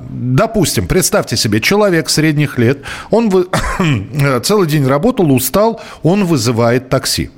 допустим, 0.00 0.63
допустим, 0.64 0.86
представьте 0.86 1.36
себе, 1.36 1.60
человек 1.60 2.08
средних 2.08 2.58
лет, 2.58 2.78
он 3.10 3.28
вы... 3.28 3.48
целый 4.42 4.66
день 4.66 4.86
работал, 4.86 5.30
устал, 5.30 5.82
он 6.02 6.24
вызывает 6.24 6.88
такси. 6.88 7.30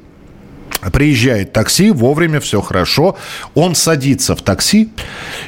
Приезжает 0.93 1.53
такси, 1.53 1.91
вовремя, 1.91 2.39
все 2.39 2.61
хорошо. 2.61 3.17
Он 3.55 3.75
садится 3.75 4.37
в 4.37 4.43
такси 4.43 4.91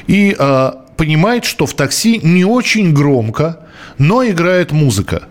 и 0.07 0.35
э, 0.37 0.71
понимает, 0.97 1.45
что 1.45 1.65
в 1.65 1.73
такси 1.73 2.19
не 2.21 2.43
очень 2.43 2.93
громко, 2.93 3.59
но 3.97 4.25
играет 4.25 4.73
музыка 4.73 5.23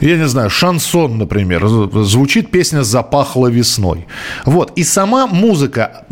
я 0.00 0.16
не 0.16 0.28
знаю, 0.28 0.50
шансон, 0.50 1.18
например, 1.18 1.66
звучит 2.04 2.50
песня 2.50 2.82
«Запахло 2.82 3.48
весной». 3.48 4.06
Вот. 4.44 4.72
И 4.76 4.84
сама 4.84 5.26
музыка, 5.26 6.04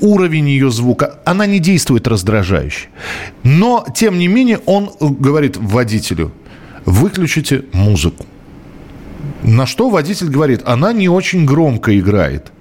уровень 0.00 0.48
ее 0.48 0.70
звука, 0.70 1.18
она 1.24 1.46
не 1.46 1.58
действует 1.58 2.08
раздражающе. 2.08 2.88
Но, 3.42 3.86
тем 3.94 4.18
не 4.18 4.28
менее, 4.28 4.60
он 4.66 4.90
говорит 5.00 5.56
водителю, 5.56 6.32
выключите 6.84 7.64
музыку. 7.72 8.26
На 9.42 9.66
что 9.66 9.90
водитель 9.90 10.28
говорит, 10.28 10.62
она 10.64 10.92
не 10.92 11.08
очень 11.08 11.46
громко 11.46 11.98
играет. 11.98 12.52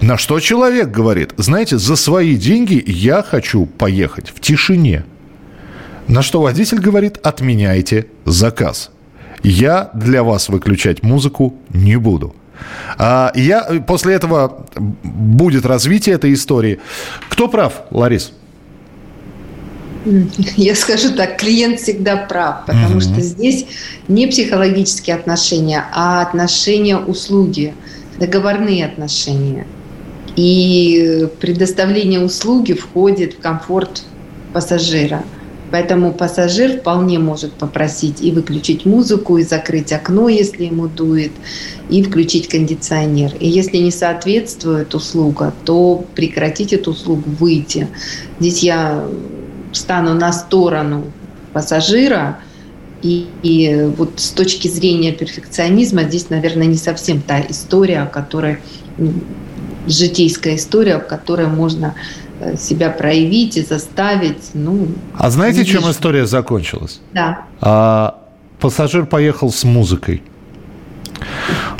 На 0.00 0.16
что 0.16 0.38
человек 0.40 0.90
говорит, 0.90 1.34
знаете, 1.36 1.78
за 1.78 1.96
свои 1.96 2.36
деньги 2.36 2.82
я 2.86 3.22
хочу 3.22 3.66
поехать 3.66 4.30
в 4.34 4.40
тишине. 4.40 5.04
На 6.06 6.22
что 6.22 6.40
водитель 6.40 6.78
говорит, 6.78 7.18
отменяйте 7.22 8.06
заказ. 8.24 8.90
Я 9.42 9.90
для 9.94 10.22
вас 10.22 10.48
выключать 10.48 11.02
музыку 11.02 11.54
не 11.70 11.96
буду. 11.96 12.34
А 12.96 13.32
я 13.34 13.62
после 13.86 14.14
этого 14.14 14.66
будет 15.04 15.64
развитие 15.64 16.16
этой 16.16 16.34
истории. 16.34 16.80
Кто 17.28 17.48
прав, 17.48 17.82
Ларис? 17.90 18.32
Я 20.56 20.74
скажу 20.74 21.10
так, 21.14 21.38
клиент 21.38 21.80
всегда 21.80 22.16
прав, 22.16 22.66
потому 22.66 22.96
mm-hmm. 22.96 23.12
что 23.12 23.20
здесь 23.20 23.66
не 24.08 24.26
психологические 24.26 25.16
отношения, 25.16 25.84
а 25.92 26.22
отношения 26.22 26.96
услуги, 26.96 27.74
договорные 28.18 28.86
отношения. 28.86 29.66
И 30.34 31.28
предоставление 31.40 32.20
услуги 32.20 32.72
входит 32.72 33.34
в 33.34 33.38
комфорт 33.40 34.02
пассажира– 34.52 35.22
Поэтому 35.70 36.12
пассажир 36.12 36.80
вполне 36.80 37.18
может 37.18 37.52
попросить 37.52 38.22
и 38.22 38.32
выключить 38.32 38.86
музыку, 38.86 39.36
и 39.38 39.42
закрыть 39.42 39.92
окно, 39.92 40.28
если 40.28 40.64
ему 40.64 40.88
дует, 40.88 41.32
и 41.90 42.02
включить 42.02 42.48
кондиционер. 42.48 43.34
И 43.38 43.48
если 43.48 43.78
не 43.78 43.90
соответствует 43.90 44.94
услуга, 44.94 45.52
то 45.64 46.04
прекратить 46.14 46.72
эту 46.72 46.92
услугу, 46.92 47.24
выйти. 47.38 47.88
Здесь 48.40 48.62
я 48.62 49.06
стану 49.72 50.14
на 50.14 50.32
сторону 50.32 51.04
пассажира, 51.52 52.38
и, 53.02 53.26
и 53.42 53.88
вот 53.96 54.14
с 54.16 54.30
точки 54.30 54.68
зрения 54.68 55.12
перфекционизма 55.12 56.02
здесь, 56.04 56.30
наверное, 56.30 56.66
не 56.66 56.76
совсем 56.76 57.20
та 57.20 57.40
история, 57.40 58.00
о 58.00 58.06
которой 58.06 58.58
житейская 59.86 60.56
история, 60.56 60.98
в 60.98 61.06
которой 61.06 61.46
можно 61.46 61.94
себя 62.58 62.90
проявить 62.90 63.56
и 63.56 63.62
заставить. 63.62 64.50
Ну, 64.54 64.88
а 65.14 65.30
знаете, 65.30 65.64
чем 65.64 65.90
история 65.90 66.26
закончилась? 66.26 67.00
Да. 67.12 67.44
А, 67.60 68.22
пассажир 68.60 69.06
поехал 69.06 69.50
с 69.50 69.64
музыкой. 69.64 70.22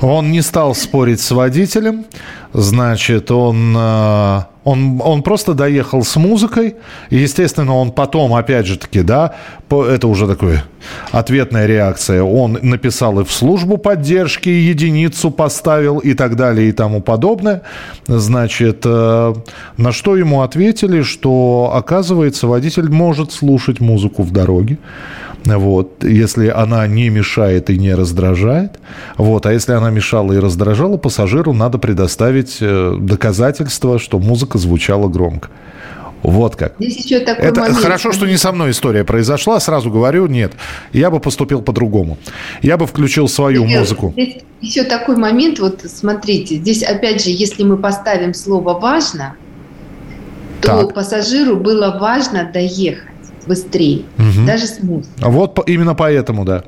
Он 0.01 0.31
не 0.31 0.43
стал 0.43 0.75
спорить 0.75 1.21
с 1.21 1.31
водителем, 1.31 2.05
значит, 2.53 3.31
он, 3.31 3.75
э, 3.77 4.41
он, 4.65 5.01
он 5.05 5.23
просто 5.23 5.55
доехал 5.55 6.05
с 6.05 6.17
музыкой. 6.17 6.77
И, 7.11 7.17
естественно, 7.17 7.75
он 7.75 7.91
потом, 7.91 8.35
опять 8.35 8.67
же 8.67 8.79
таки, 8.79 9.03
да, 9.03 9.35
это 9.71 10.07
уже 10.07 10.27
такая 10.27 10.65
ответная 11.11 11.67
реакция. 11.67 12.23
Он 12.23 12.59
написал 12.63 13.21
и 13.21 13.25
в 13.25 13.33
службу 13.33 13.79
поддержки, 13.79 14.49
единицу 14.49 15.31
поставил 15.31 15.99
и 15.99 16.15
так 16.15 16.37
далее 16.37 16.69
и 16.69 16.73
тому 16.73 17.01
подобное. 17.01 17.63
Значит, 18.07 18.83
э, 18.85 19.35
на 19.77 19.93
что 19.93 20.17
ему 20.17 20.43
ответили, 20.43 21.03
что, 21.03 21.73
оказывается, 21.75 22.47
водитель 22.47 22.91
может 22.91 23.33
слушать 23.33 23.81
музыку 23.81 24.23
в 24.23 24.31
дороге 24.31 24.79
вот, 25.45 26.05
если 26.05 26.49
она 26.49 26.87
не 26.87 27.09
мешает 27.09 27.71
и 27.71 27.79
не 27.79 27.95
раздражает. 27.95 28.79
Вот, 29.17 29.47
а 29.47 29.53
если 29.53 29.73
она 29.73 29.91
мешала 29.91 30.33
и 30.33 30.39
раздражала, 30.39 30.97
пассажиру 30.97 31.53
надо 31.53 31.79
предоставить 31.79 32.59
э, 32.61 32.97
доказательства, 33.01 33.99
что 33.99 34.19
музыка 34.19 34.59
звучала 34.59 35.09
громко. 35.09 35.49
Вот 36.23 36.57
как. 36.57 36.75
Здесь 36.81 37.05
еще 37.05 37.21
такой 37.21 37.45
Это 37.45 37.61
момент. 37.61 37.79
хорошо, 37.79 38.13
что 38.13 38.27
не 38.27 38.37
со 38.37 38.51
мной 38.51 38.73
история 38.73 39.05
произошла. 39.05 39.61
Сразу 39.61 39.91
говорю, 39.91 40.27
нет. 40.27 40.53
Я 40.93 41.11
бы 41.11 41.21
поступил 41.21 41.63
по-другому. 41.63 42.19
Я 42.61 42.77
бы 42.77 42.87
включил 42.87 43.29
свою 43.29 43.65
здесь, 43.65 43.79
музыку. 43.79 44.13
Здесь 44.13 44.39
еще 44.61 44.83
такой 44.83 45.17
момент. 45.17 45.61
Вот 45.61 45.83
смотрите, 45.87 46.57
здесь 46.57 46.83
опять 46.83 47.23
же, 47.23 47.31
если 47.31 47.63
мы 47.63 47.77
поставим 47.77 48.35
слово 48.35 48.79
важно, 48.79 49.37
то 50.61 50.87
так. 50.87 50.95
пассажиру 50.95 51.57
было 51.57 51.99
важно 52.01 52.51
доехать 52.53 53.08
быстрее, 53.49 54.03
угу. 54.19 54.47
даже 54.47 54.67
с 54.67 54.83
музыкой. 54.83 55.25
Вот 55.31 55.59
именно 55.69 55.95
поэтому, 55.95 56.45
да. 56.45 56.65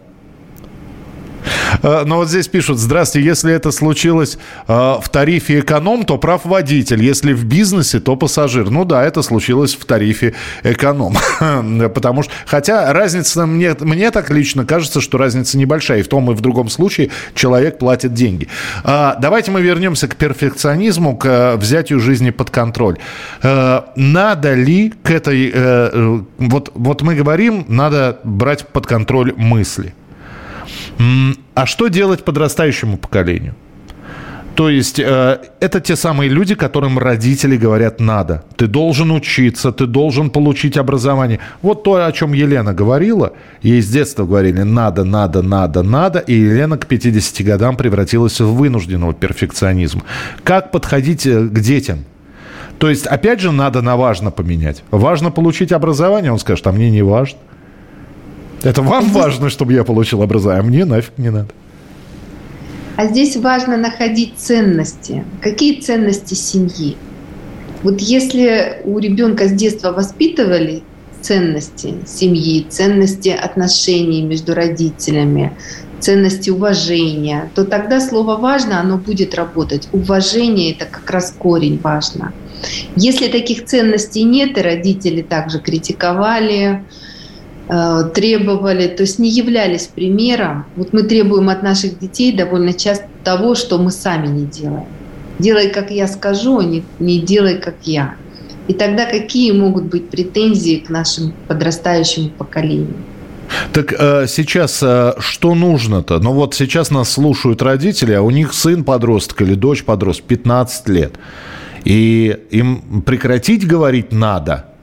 Э, 1.82 2.04
но 2.04 2.16
вот 2.16 2.28
здесь 2.28 2.48
пишут, 2.48 2.78
здравствуйте, 2.78 3.26
если 3.26 3.52
это 3.52 3.70
случилось 3.70 4.38
э, 4.68 4.72
в 4.72 5.08
тарифе 5.10 5.60
эконом, 5.60 6.04
то 6.04 6.18
прав 6.18 6.44
водитель. 6.44 7.02
Если 7.02 7.32
в 7.32 7.44
бизнесе, 7.44 8.00
то 8.00 8.16
пассажир. 8.16 8.70
Ну 8.70 8.84
да, 8.84 9.04
это 9.04 9.22
случилось 9.22 9.74
в 9.74 9.84
тарифе 9.84 10.34
эконом. 10.62 11.16
Потому 11.94 12.22
что, 12.22 12.32
хотя 12.46 12.92
разница, 12.92 13.46
мне, 13.46 13.74
мне 13.80 14.10
так 14.10 14.30
лично 14.30 14.64
кажется, 14.64 15.00
что 15.00 15.18
разница 15.18 15.58
небольшая. 15.58 16.00
И 16.00 16.02
в 16.02 16.08
том 16.08 16.30
и 16.30 16.34
в 16.34 16.40
другом 16.40 16.68
случае 16.68 17.10
человек 17.34 17.78
платит 17.78 18.14
деньги. 18.14 18.48
А, 18.84 19.16
давайте 19.20 19.50
мы 19.50 19.62
вернемся 19.62 20.08
к 20.08 20.16
перфекционизму, 20.16 21.16
к 21.16 21.26
э, 21.26 21.56
взятию 21.56 22.00
жизни 22.00 22.30
под 22.30 22.50
контроль. 22.50 22.98
Надо 23.42 24.54
ли 24.54 24.92
к 25.02 25.10
этой... 25.10 25.52
Вот, 26.38 26.70
вот 26.74 27.02
мы 27.02 27.14
говорим, 27.14 27.64
надо 27.68 28.18
брать 28.24 28.66
под 28.66 28.86
контроль 28.86 29.32
мысли. 29.36 29.94
А 31.54 31.66
что 31.66 31.88
делать 31.88 32.24
подрастающему 32.24 32.96
поколению? 32.96 33.54
То 34.54 34.68
есть 34.68 34.98
э, 34.98 35.38
это 35.60 35.80
те 35.80 35.96
самые 35.96 36.28
люди, 36.28 36.54
которым 36.54 36.98
родители 36.98 37.56
говорят 37.56 37.98
надо. 38.00 38.44
Ты 38.56 38.66
должен 38.66 39.10
учиться, 39.10 39.72
ты 39.72 39.86
должен 39.86 40.28
получить 40.28 40.76
образование. 40.76 41.38
Вот 41.62 41.82
то, 41.82 42.04
о 42.04 42.12
чем 42.12 42.34
Елена 42.34 42.74
говорила. 42.74 43.32
Ей 43.62 43.80
с 43.80 43.88
детства 43.88 44.26
говорили 44.26 44.62
надо, 44.62 45.04
надо, 45.04 45.40
надо, 45.40 45.82
надо. 45.82 46.18
И 46.18 46.34
Елена 46.34 46.76
к 46.76 46.86
50 46.86 47.46
годам 47.46 47.76
превратилась 47.76 48.38
в 48.40 48.54
вынужденного 48.54 49.14
перфекционизма. 49.14 50.02
Как 50.44 50.72
подходить 50.72 51.26
э, 51.26 51.40
к 51.40 51.58
детям? 51.60 52.04
То 52.78 52.90
есть, 52.90 53.06
опять 53.06 53.40
же, 53.40 53.52
надо 53.52 53.82
на 53.82 53.96
важно 53.96 54.30
поменять. 54.30 54.82
Важно 54.90 55.30
получить 55.30 55.72
образование, 55.72 56.32
он 56.32 56.38
скажет, 56.38 56.66
а 56.66 56.72
мне 56.72 56.90
не 56.90 57.02
важно. 57.02 57.38
Это 58.62 58.82
вам 58.82 59.10
важно, 59.10 59.48
чтобы 59.48 59.72
я 59.72 59.84
получил 59.84 60.22
образование, 60.22 60.62
а 60.62 60.66
мне 60.66 60.84
нафиг 60.84 61.16
не 61.16 61.30
надо. 61.30 61.48
А 62.96 63.06
здесь 63.06 63.36
важно 63.36 63.76
находить 63.76 64.34
ценности. 64.36 65.24
Какие 65.40 65.80
ценности 65.80 66.34
семьи? 66.34 66.96
Вот 67.82 68.00
если 68.00 68.82
у 68.84 68.98
ребенка 68.98 69.48
с 69.48 69.52
детства 69.52 69.92
воспитывали 69.92 70.82
ценности 71.22 71.94
семьи, 72.06 72.66
ценности 72.68 73.30
отношений 73.30 74.22
между 74.22 74.54
родителями, 74.54 75.56
ценности 75.98 76.50
уважения, 76.50 77.50
то 77.54 77.64
тогда 77.64 78.00
слово 78.00 78.36
«важно» 78.36 78.80
оно 78.80 78.98
будет 78.98 79.34
работать. 79.34 79.88
Уважение– 79.92 80.72
это 80.72 80.86
как 80.86 81.10
раз 81.10 81.34
корень 81.38 81.80
«важно». 81.82 82.32
Если 82.96 83.28
таких 83.28 83.64
ценностей 83.64 84.24
нет, 84.24 84.58
и 84.58 84.62
родители 84.62 85.22
также 85.22 85.58
критиковали, 85.60 86.84
требовали, 88.14 88.88
то 88.88 89.02
есть 89.02 89.18
не 89.18 89.30
являлись 89.30 89.86
примером. 89.86 90.64
Вот 90.76 90.92
мы 90.92 91.02
требуем 91.02 91.48
от 91.48 91.62
наших 91.62 91.98
детей 91.98 92.32
довольно 92.32 92.72
часто 92.72 93.06
того, 93.22 93.54
что 93.54 93.78
мы 93.78 93.90
сами 93.90 94.26
не 94.26 94.46
делаем. 94.46 94.86
Делай, 95.38 95.70
как 95.70 95.90
я 95.90 96.08
скажу, 96.08 96.58
а 96.58 96.64
не, 96.64 96.82
не 96.98 97.20
делай, 97.20 97.58
как 97.58 97.74
я. 97.84 98.14
И 98.68 98.74
тогда 98.74 99.06
какие 99.06 99.52
могут 99.52 99.84
быть 99.84 100.10
претензии 100.10 100.76
к 100.76 100.90
нашему 100.90 101.32
подрастающему 101.48 102.30
поколению? 102.30 102.94
Так 103.72 103.92
э, 103.98 104.26
сейчас 104.28 104.82
э, 104.82 105.14
что 105.18 105.54
нужно-то? 105.54 106.20
Ну 106.20 106.32
вот 106.32 106.54
сейчас 106.54 106.90
нас 106.90 107.10
слушают 107.10 107.62
родители, 107.62 108.12
а 108.12 108.22
у 108.22 108.30
них 108.30 108.52
сын 108.52 108.84
подросток 108.84 109.42
или 109.42 109.54
дочь 109.54 109.82
подросток 109.82 110.26
15 110.26 110.88
лет. 110.88 111.14
И 111.84 112.36
им 112.50 113.02
прекратить 113.02 113.66
говорить 113.66 114.12
надо– 114.12 114.66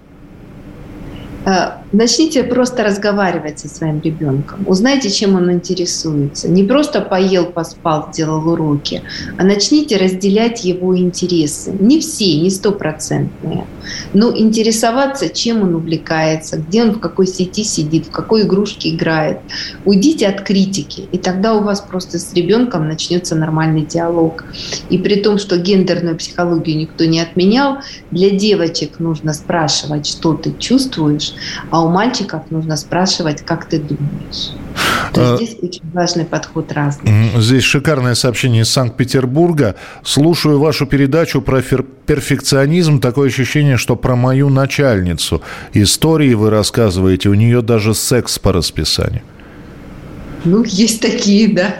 Э, 1.47 1.77
начните 1.91 2.43
просто 2.43 2.83
разговаривать 2.83 3.59
со 3.59 3.67
своим 3.67 4.01
ребенком. 4.01 4.65
Узнайте, 4.67 5.09
чем 5.09 5.35
он 5.35 5.51
интересуется. 5.51 6.49
Не 6.49 6.63
просто 6.63 7.01
поел, 7.01 7.45
поспал, 7.45 8.09
сделал 8.11 8.47
уроки, 8.47 9.01
а 9.37 9.43
начните 9.43 9.97
разделять 9.97 10.65
его 10.65 10.97
интересы. 10.97 11.75
Не 11.79 11.99
все, 11.99 12.39
не 12.39 12.49
стопроцентные, 12.49 13.65
но 14.13 14.35
интересоваться, 14.35 15.29
чем 15.29 15.61
он 15.61 15.75
увлекается, 15.75 16.57
где 16.57 16.83
он 16.83 16.91
в 16.91 16.99
какой 16.99 17.27
сети 17.27 17.63
сидит, 17.63 18.07
в 18.07 18.11
какой 18.11 18.43
игрушке 18.43 18.89
играет. 18.89 19.39
Уйдите 19.85 20.27
от 20.27 20.41
критики, 20.41 21.07
и 21.11 21.17
тогда 21.17 21.53
у 21.53 21.63
вас 21.63 21.81
просто 21.81 22.19
с 22.19 22.33
ребенком 22.33 22.87
начнется 22.87 23.35
нормальный 23.35 23.85
диалог. 23.85 24.43
И 24.89 24.97
при 24.97 25.21
том, 25.21 25.37
что 25.37 25.57
гендерную 25.57 26.17
психологию 26.17 26.77
никто 26.77 27.05
не 27.05 27.19
отменял, 27.19 27.77
для 28.11 28.29
девочек 28.29 28.99
нужно 28.99 29.33
спрашивать, 29.33 30.07
что 30.07 30.33
ты 30.33 30.53
чувствуешь, 30.57 31.33
а 31.71 31.76
у 31.81 31.89
мальчиков 31.89 32.43
нужно 32.49 32.77
спрашивать, 32.77 33.41
как 33.41 33.65
ты 33.65 33.79
думаешь. 33.79 34.51
То 35.13 35.21
есть 35.21 35.33
а, 35.33 35.37
здесь 35.37 35.57
очень 35.61 35.91
важный 35.93 36.25
подход 36.25 36.71
разный. 36.71 37.31
Здесь 37.37 37.63
шикарное 37.63 38.15
сообщение 38.15 38.63
из 38.63 38.69
Санкт-Петербурга. 38.69 39.75
Слушаю 40.03 40.59
вашу 40.59 40.85
передачу 40.85 41.41
про 41.41 41.61
перфекционизм. 41.61 42.99
Такое 42.99 43.29
ощущение, 43.29 43.77
что 43.77 43.95
про 43.95 44.15
мою 44.15 44.49
начальницу. 44.49 45.41
Истории 45.73 46.33
вы 46.33 46.49
рассказываете, 46.49 47.29
у 47.29 47.33
нее 47.33 47.61
даже 47.61 47.93
секс 47.93 48.37
по 48.39 48.53
расписанию. 48.53 49.21
Ну, 50.45 50.63
есть 50.63 51.01
такие, 51.01 51.53
да. 51.53 51.77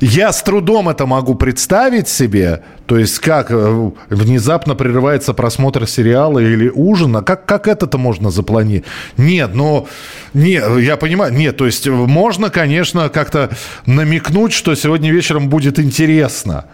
Я 0.00 0.32
с 0.32 0.42
трудом 0.42 0.88
это 0.88 1.06
могу 1.06 1.34
представить 1.34 2.08
себе. 2.08 2.62
То 2.86 2.98
есть 2.98 3.18
как 3.18 3.50
э, 3.50 3.90
внезапно 4.10 4.74
прерывается 4.74 5.32
просмотр 5.32 5.86
сериала 5.86 6.38
или 6.38 6.68
ужина. 6.68 7.22
Как, 7.22 7.46
как 7.46 7.66
это-то 7.66 7.98
можно 7.98 8.30
запланировать? 8.30 8.86
Нет, 9.16 9.54
ну, 9.54 9.88
не, 10.34 10.60
я 10.82 10.96
понимаю, 10.96 11.32
нет, 11.32 11.56
то 11.56 11.66
есть 11.66 11.88
можно, 11.88 12.50
конечно, 12.50 13.08
как-то 13.08 13.50
намекнуть, 13.86 14.52
что 14.52 14.74
сегодня 14.74 15.10
вечером 15.10 15.48
будет 15.48 15.78
интересно. 15.78 16.66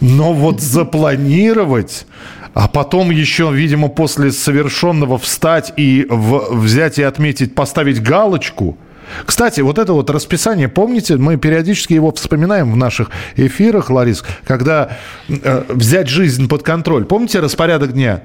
Но 0.00 0.32
вот 0.32 0.60
запланировать... 0.60 2.06
А 2.54 2.68
потом 2.68 3.10
еще, 3.10 3.50
видимо, 3.52 3.88
после 3.88 4.32
совершенного 4.32 5.18
встать 5.18 5.74
и 5.76 6.06
в, 6.08 6.54
взять 6.54 6.98
и 6.98 7.02
отметить, 7.02 7.54
поставить 7.54 8.02
галочку– 8.02 8.78
кстати, 9.24 9.60
вот 9.60 9.78
это 9.78 9.92
вот 9.92 10.10
расписание, 10.10 10.68
помните, 10.68 11.16
мы 11.16 11.36
периодически 11.36 11.94
его 11.94 12.12
вспоминаем 12.12 12.72
в 12.72 12.76
наших 12.76 13.10
эфирах, 13.36 13.90
Ларис, 13.90 14.24
когда 14.44 14.96
э, 15.28 15.64
взять 15.68 16.08
жизнь 16.08 16.48
под 16.48 16.62
контроль. 16.62 17.04
Помните 17.04 17.40
распорядок 17.40 17.92
дня? 17.92 18.22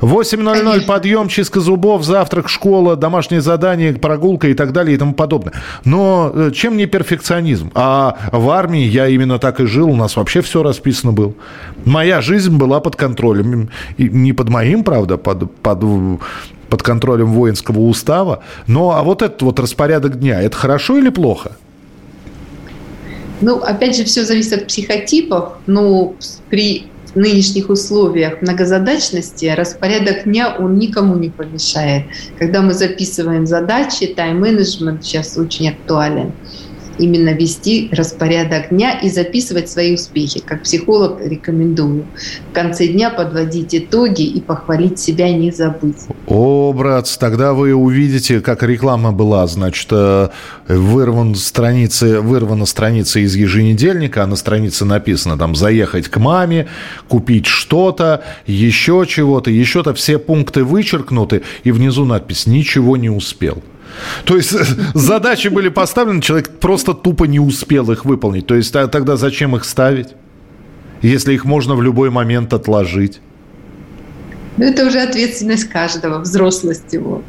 8.00 0.00 0.86
подъем, 0.86 1.28
чистка 1.28 1.60
зубов, 1.60 2.04
завтрак, 2.04 2.48
школа, 2.48 2.96
домашнее 2.96 3.40
задание, 3.40 3.92
прогулка 3.94 4.48
и 4.48 4.54
так 4.54 4.72
далее 4.72 4.94
и 4.94 4.98
тому 4.98 5.14
подобное. 5.14 5.54
Но 5.84 6.30
э, 6.34 6.50
чем 6.54 6.76
не 6.76 6.86
перфекционизм? 6.86 7.70
А 7.74 8.18
в 8.32 8.50
армии 8.50 8.84
я 8.84 9.08
именно 9.08 9.38
так 9.38 9.60
и 9.60 9.66
жил, 9.66 9.88
у 9.90 9.96
нас 9.96 10.16
вообще 10.16 10.42
все 10.42 10.62
расписано 10.62 11.12
было. 11.12 11.32
Моя 11.84 12.20
жизнь 12.20 12.56
была 12.56 12.80
под 12.80 12.96
контролем. 12.96 13.70
И 13.96 14.08
не 14.08 14.32
под 14.32 14.48
моим, 14.48 14.84
правда, 14.84 15.16
под, 15.16 15.54
под 15.56 15.82
под 16.68 16.82
контролем 16.82 17.32
воинского 17.32 17.78
устава. 17.78 18.42
Но 18.66 18.90
а 18.90 19.02
вот 19.04 19.22
этот 19.22 19.40
вот 19.42 19.60
распорядок 19.60 20.18
дня, 20.18 20.42
это 20.42 20.56
хорошо 20.56 20.98
или 20.98 21.10
плохо? 21.10 21.52
Ну, 23.40 23.58
опять 23.58 23.96
же, 23.96 24.04
все 24.04 24.24
зависит 24.24 24.52
от 24.54 24.66
психотипов, 24.66 25.52
но 25.66 26.14
при 26.48 26.86
нынешних 27.16 27.70
условиях 27.70 28.42
многозадачности 28.42 29.46
распорядок 29.46 30.24
дня, 30.24 30.54
он 30.58 30.78
никому 30.78 31.16
не 31.16 31.30
помешает. 31.30 32.04
Когда 32.38 32.62
мы 32.62 32.74
записываем 32.74 33.46
задачи, 33.46 34.06
тайм-менеджмент 34.06 35.04
сейчас 35.04 35.36
очень 35.36 35.70
актуален. 35.70 36.32
Именно 36.98 37.30
вести 37.30 37.88
распорядок 37.92 38.70
дня 38.70 38.98
и 38.98 39.08
записывать 39.08 39.68
свои 39.68 39.94
успехи. 39.94 40.40
Как 40.44 40.62
психолог 40.62 41.20
рекомендую. 41.20 42.06
В 42.50 42.54
конце 42.54 42.86
дня 42.88 43.10
подводить 43.10 43.74
итоги 43.74 44.22
и 44.22 44.40
похвалить 44.40 44.98
себя, 44.98 45.30
не 45.32 45.50
забыть. 45.50 45.96
О, 46.26 46.72
брат, 46.72 47.14
тогда 47.18 47.52
вы 47.52 47.74
увидите, 47.74 48.40
как 48.40 48.62
реклама 48.62 49.12
была. 49.12 49.46
Значит, 49.46 49.88
э, 49.90 50.28
вырван 50.68 51.34
страницы, 51.34 52.20
вырвана 52.20 52.66
страница 52.66 53.20
из 53.20 53.34
еженедельника, 53.34 54.22
а 54.22 54.26
на 54.26 54.36
странице 54.36 54.84
написано 54.84 55.38
там 55.38 55.54
«заехать 55.54 56.08
к 56.08 56.18
маме», 56.18 56.66
«купить 57.08 57.46
что-то», 57.46 58.22
еще 58.46 59.04
чего-то, 59.08 59.50
еще-то. 59.50 59.94
Все 59.94 60.18
пункты 60.18 60.64
вычеркнуты, 60.64 61.42
и 61.64 61.72
внизу 61.72 62.04
надпись 62.04 62.46
«ничего 62.46 62.96
не 62.96 63.10
успел». 63.10 63.62
То 64.24 64.36
есть 64.36 64.50
задачи 64.94 65.48
были 65.48 65.68
поставлены, 65.68 66.20
человек 66.20 66.58
просто 66.58 66.94
тупо 66.94 67.24
не 67.24 67.40
успел 67.40 67.90
их 67.90 68.04
выполнить. 68.04 68.46
То 68.46 68.54
есть 68.54 68.72
тогда 68.72 69.16
зачем 69.16 69.56
их 69.56 69.64
ставить, 69.64 70.08
если 71.02 71.34
их 71.34 71.44
можно 71.44 71.74
в 71.74 71.82
любой 71.82 72.10
момент 72.10 72.52
отложить? 72.52 73.20
Ну, 74.56 74.64
это 74.64 74.86
уже 74.86 75.00
ответственность 75.00 75.68
каждого, 75.68 76.20
взрослость 76.20 76.92
его. 76.92 77.22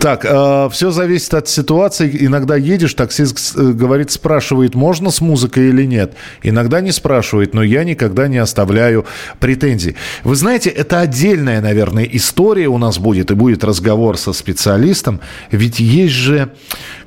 Так, 0.00 0.24
э, 0.24 0.68
все 0.70 0.92
зависит 0.92 1.34
от 1.34 1.48
ситуации. 1.48 2.16
Иногда 2.20 2.54
едешь, 2.54 2.94
таксист 2.94 3.56
э, 3.56 3.72
говорит, 3.72 4.12
спрашивает, 4.12 4.76
можно 4.76 5.10
с 5.10 5.20
музыкой 5.20 5.70
или 5.70 5.84
нет. 5.84 6.14
Иногда 6.44 6.80
не 6.80 6.92
спрашивает, 6.92 7.52
но 7.52 7.64
я 7.64 7.82
никогда 7.82 8.28
не 8.28 8.38
оставляю 8.38 9.06
претензий. 9.40 9.96
Вы 10.22 10.36
знаете, 10.36 10.70
это 10.70 11.00
отдельная, 11.00 11.60
наверное, 11.60 12.04
история 12.04 12.68
у 12.68 12.78
нас 12.78 12.98
будет, 12.98 13.32
и 13.32 13.34
будет 13.34 13.64
разговор 13.64 14.16
со 14.18 14.32
специалистом. 14.32 15.20
Ведь 15.50 15.80
есть 15.80 16.14
же 16.14 16.52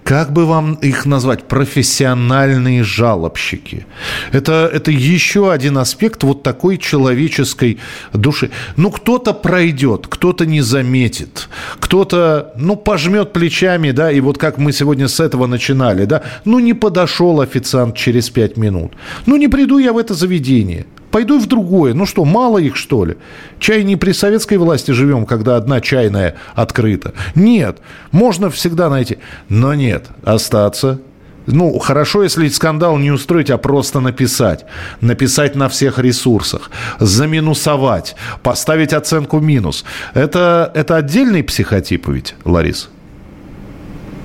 как 0.03 0.33
бы 0.33 0.45
вам 0.45 0.73
их 0.75 1.05
назвать, 1.05 1.43
профессиональные 1.43 2.83
жалобщики. 2.83 3.85
Это, 4.31 4.69
это 4.71 4.91
еще 4.91 5.51
один 5.51 5.77
аспект 5.77 6.23
вот 6.23 6.43
такой 6.43 6.77
человеческой 6.77 7.79
души. 8.13 8.51
Ну, 8.77 8.91
кто-то 8.91 9.33
пройдет, 9.33 10.07
кто-то 10.07 10.45
не 10.45 10.61
заметит, 10.61 11.49
кто-то, 11.79 12.53
ну, 12.57 12.75
пожмет 12.75 13.33
плечами, 13.33 13.91
да, 13.91 14.11
и 14.11 14.19
вот 14.19 14.37
как 14.37 14.57
мы 14.57 14.71
сегодня 14.71 15.07
с 15.07 15.19
этого 15.19 15.47
начинали, 15.47 16.05
да, 16.05 16.23
ну, 16.45 16.59
не 16.59 16.73
подошел 16.73 17.41
официант 17.41 17.95
через 17.95 18.29
пять 18.29 18.57
минут, 18.57 18.93
ну, 19.25 19.37
не 19.37 19.47
приду 19.47 19.77
я 19.77 19.93
в 19.93 19.97
это 19.97 20.13
заведение. 20.13 20.85
Пойду 21.11 21.39
в 21.39 21.47
другое. 21.47 21.93
Ну 21.93 22.05
что, 22.05 22.25
мало 22.25 22.57
их, 22.57 22.75
что 22.75 23.05
ли? 23.05 23.17
Чай 23.59 23.83
не 23.83 23.95
при 23.95 24.13
советской 24.13 24.57
власти 24.57 24.91
живем, 24.91 25.25
когда 25.25 25.57
одна 25.57 25.81
чайная 25.81 26.35
открыта. 26.55 27.13
Нет, 27.35 27.79
можно 28.11 28.49
всегда 28.49 28.89
найти. 28.89 29.17
Но 29.49 29.73
нет, 29.73 30.07
остаться, 30.23 30.99
ну, 31.47 31.79
хорошо, 31.79 32.23
если 32.23 32.47
скандал 32.49 32.97
не 32.97 33.11
устроить, 33.11 33.49
а 33.49 33.57
просто 33.57 33.99
написать. 33.99 34.65
Написать 35.01 35.55
на 35.55 35.69
всех 35.69 35.99
ресурсах. 35.99 36.69
Заминусовать. 36.99 38.15
Поставить 38.43 38.93
оценку 38.93 39.39
минус. 39.39 39.83
Это, 40.13 40.71
это 40.75 40.97
отдельный 40.97 41.43
психотип 41.43 42.07
ведь, 42.07 42.35
Ларис? 42.45 42.89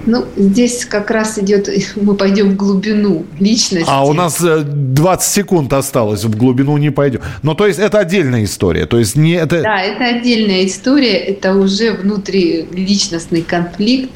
Ну, 0.07 0.25
здесь 0.37 0.85
как 0.85 1.11
раз 1.11 1.39
идет, 1.39 1.69
мы 1.97 2.15
пойдем 2.15 2.53
в 2.53 2.57
глубину 2.57 3.27
личности. 3.39 3.89
А 3.89 4.05
у 4.07 4.13
нас 4.13 4.41
20 4.41 5.29
э, 5.29 5.31
секунд 5.31 5.73
осталось, 5.73 6.25
в 6.25 6.37
глубину 6.37 6.77
не 6.77 6.91
пойдем. 6.91 7.21
Ну, 7.43 7.55
то 7.55 7.67
есть 7.67 7.79
это 7.79 7.99
отдельная 7.99 8.45
история, 8.45 8.87
то 8.87 8.99
есть 8.99 9.17
не 9.17 9.33
это... 9.33 9.63
Да, 9.63 9.81
это 9.81 10.05
отдельная 10.17 10.65
история, 10.65 11.17
это 11.17 11.55
уже 11.55 11.93
внутриличностный 11.93 13.43
конфликт, 13.43 14.13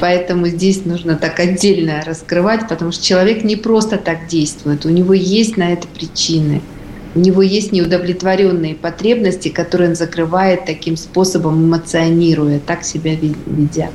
поэтому 0.00 0.48
здесь 0.48 0.84
нужно 0.84 1.14
так 1.14 1.38
отдельно 1.38 2.02
раскрывать, 2.04 2.68
потому 2.68 2.90
что 2.90 3.04
человек 3.04 3.44
не 3.44 3.56
просто 3.56 3.98
так 3.98 4.26
действует, 4.26 4.84
у 4.84 4.90
него 4.90 5.14
есть 5.14 5.56
на 5.56 5.72
это 5.72 5.86
причины– 5.86 6.60
у 7.14 7.20
него 7.20 7.42
есть 7.42 7.72
неудовлетворенные 7.72 8.74
потребности, 8.74 9.48
которые 9.48 9.90
он 9.90 9.96
закрывает 9.96 10.64
таким 10.66 10.96
способом, 10.96 11.66
эмоционируя, 11.66 12.58
так 12.58 12.84
себя 12.84 13.14
ведя. 13.46 13.90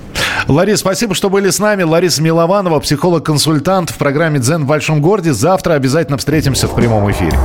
Ларис, 0.47 0.79
спасибо, 0.79 1.13
что 1.13 1.29
были 1.29 1.49
с 1.49 1.59
нами. 1.59 1.83
Лариса 1.83 2.21
Милованова, 2.21 2.79
психолог-консультант 2.79 3.89
в 3.89 3.97
программе 3.97 4.39
«Дзен 4.39 4.63
в 4.63 4.67
большом 4.67 5.01
городе». 5.01 5.33
Завтра 5.33 5.73
обязательно 5.73 6.17
встретимся 6.17 6.67
в 6.67 6.75
прямом 6.75 7.11
эфире. 7.11 7.37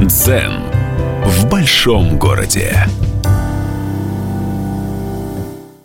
«Дзен 0.00 0.62
в 1.24 1.48
большом 1.48 2.18
городе». 2.18 2.86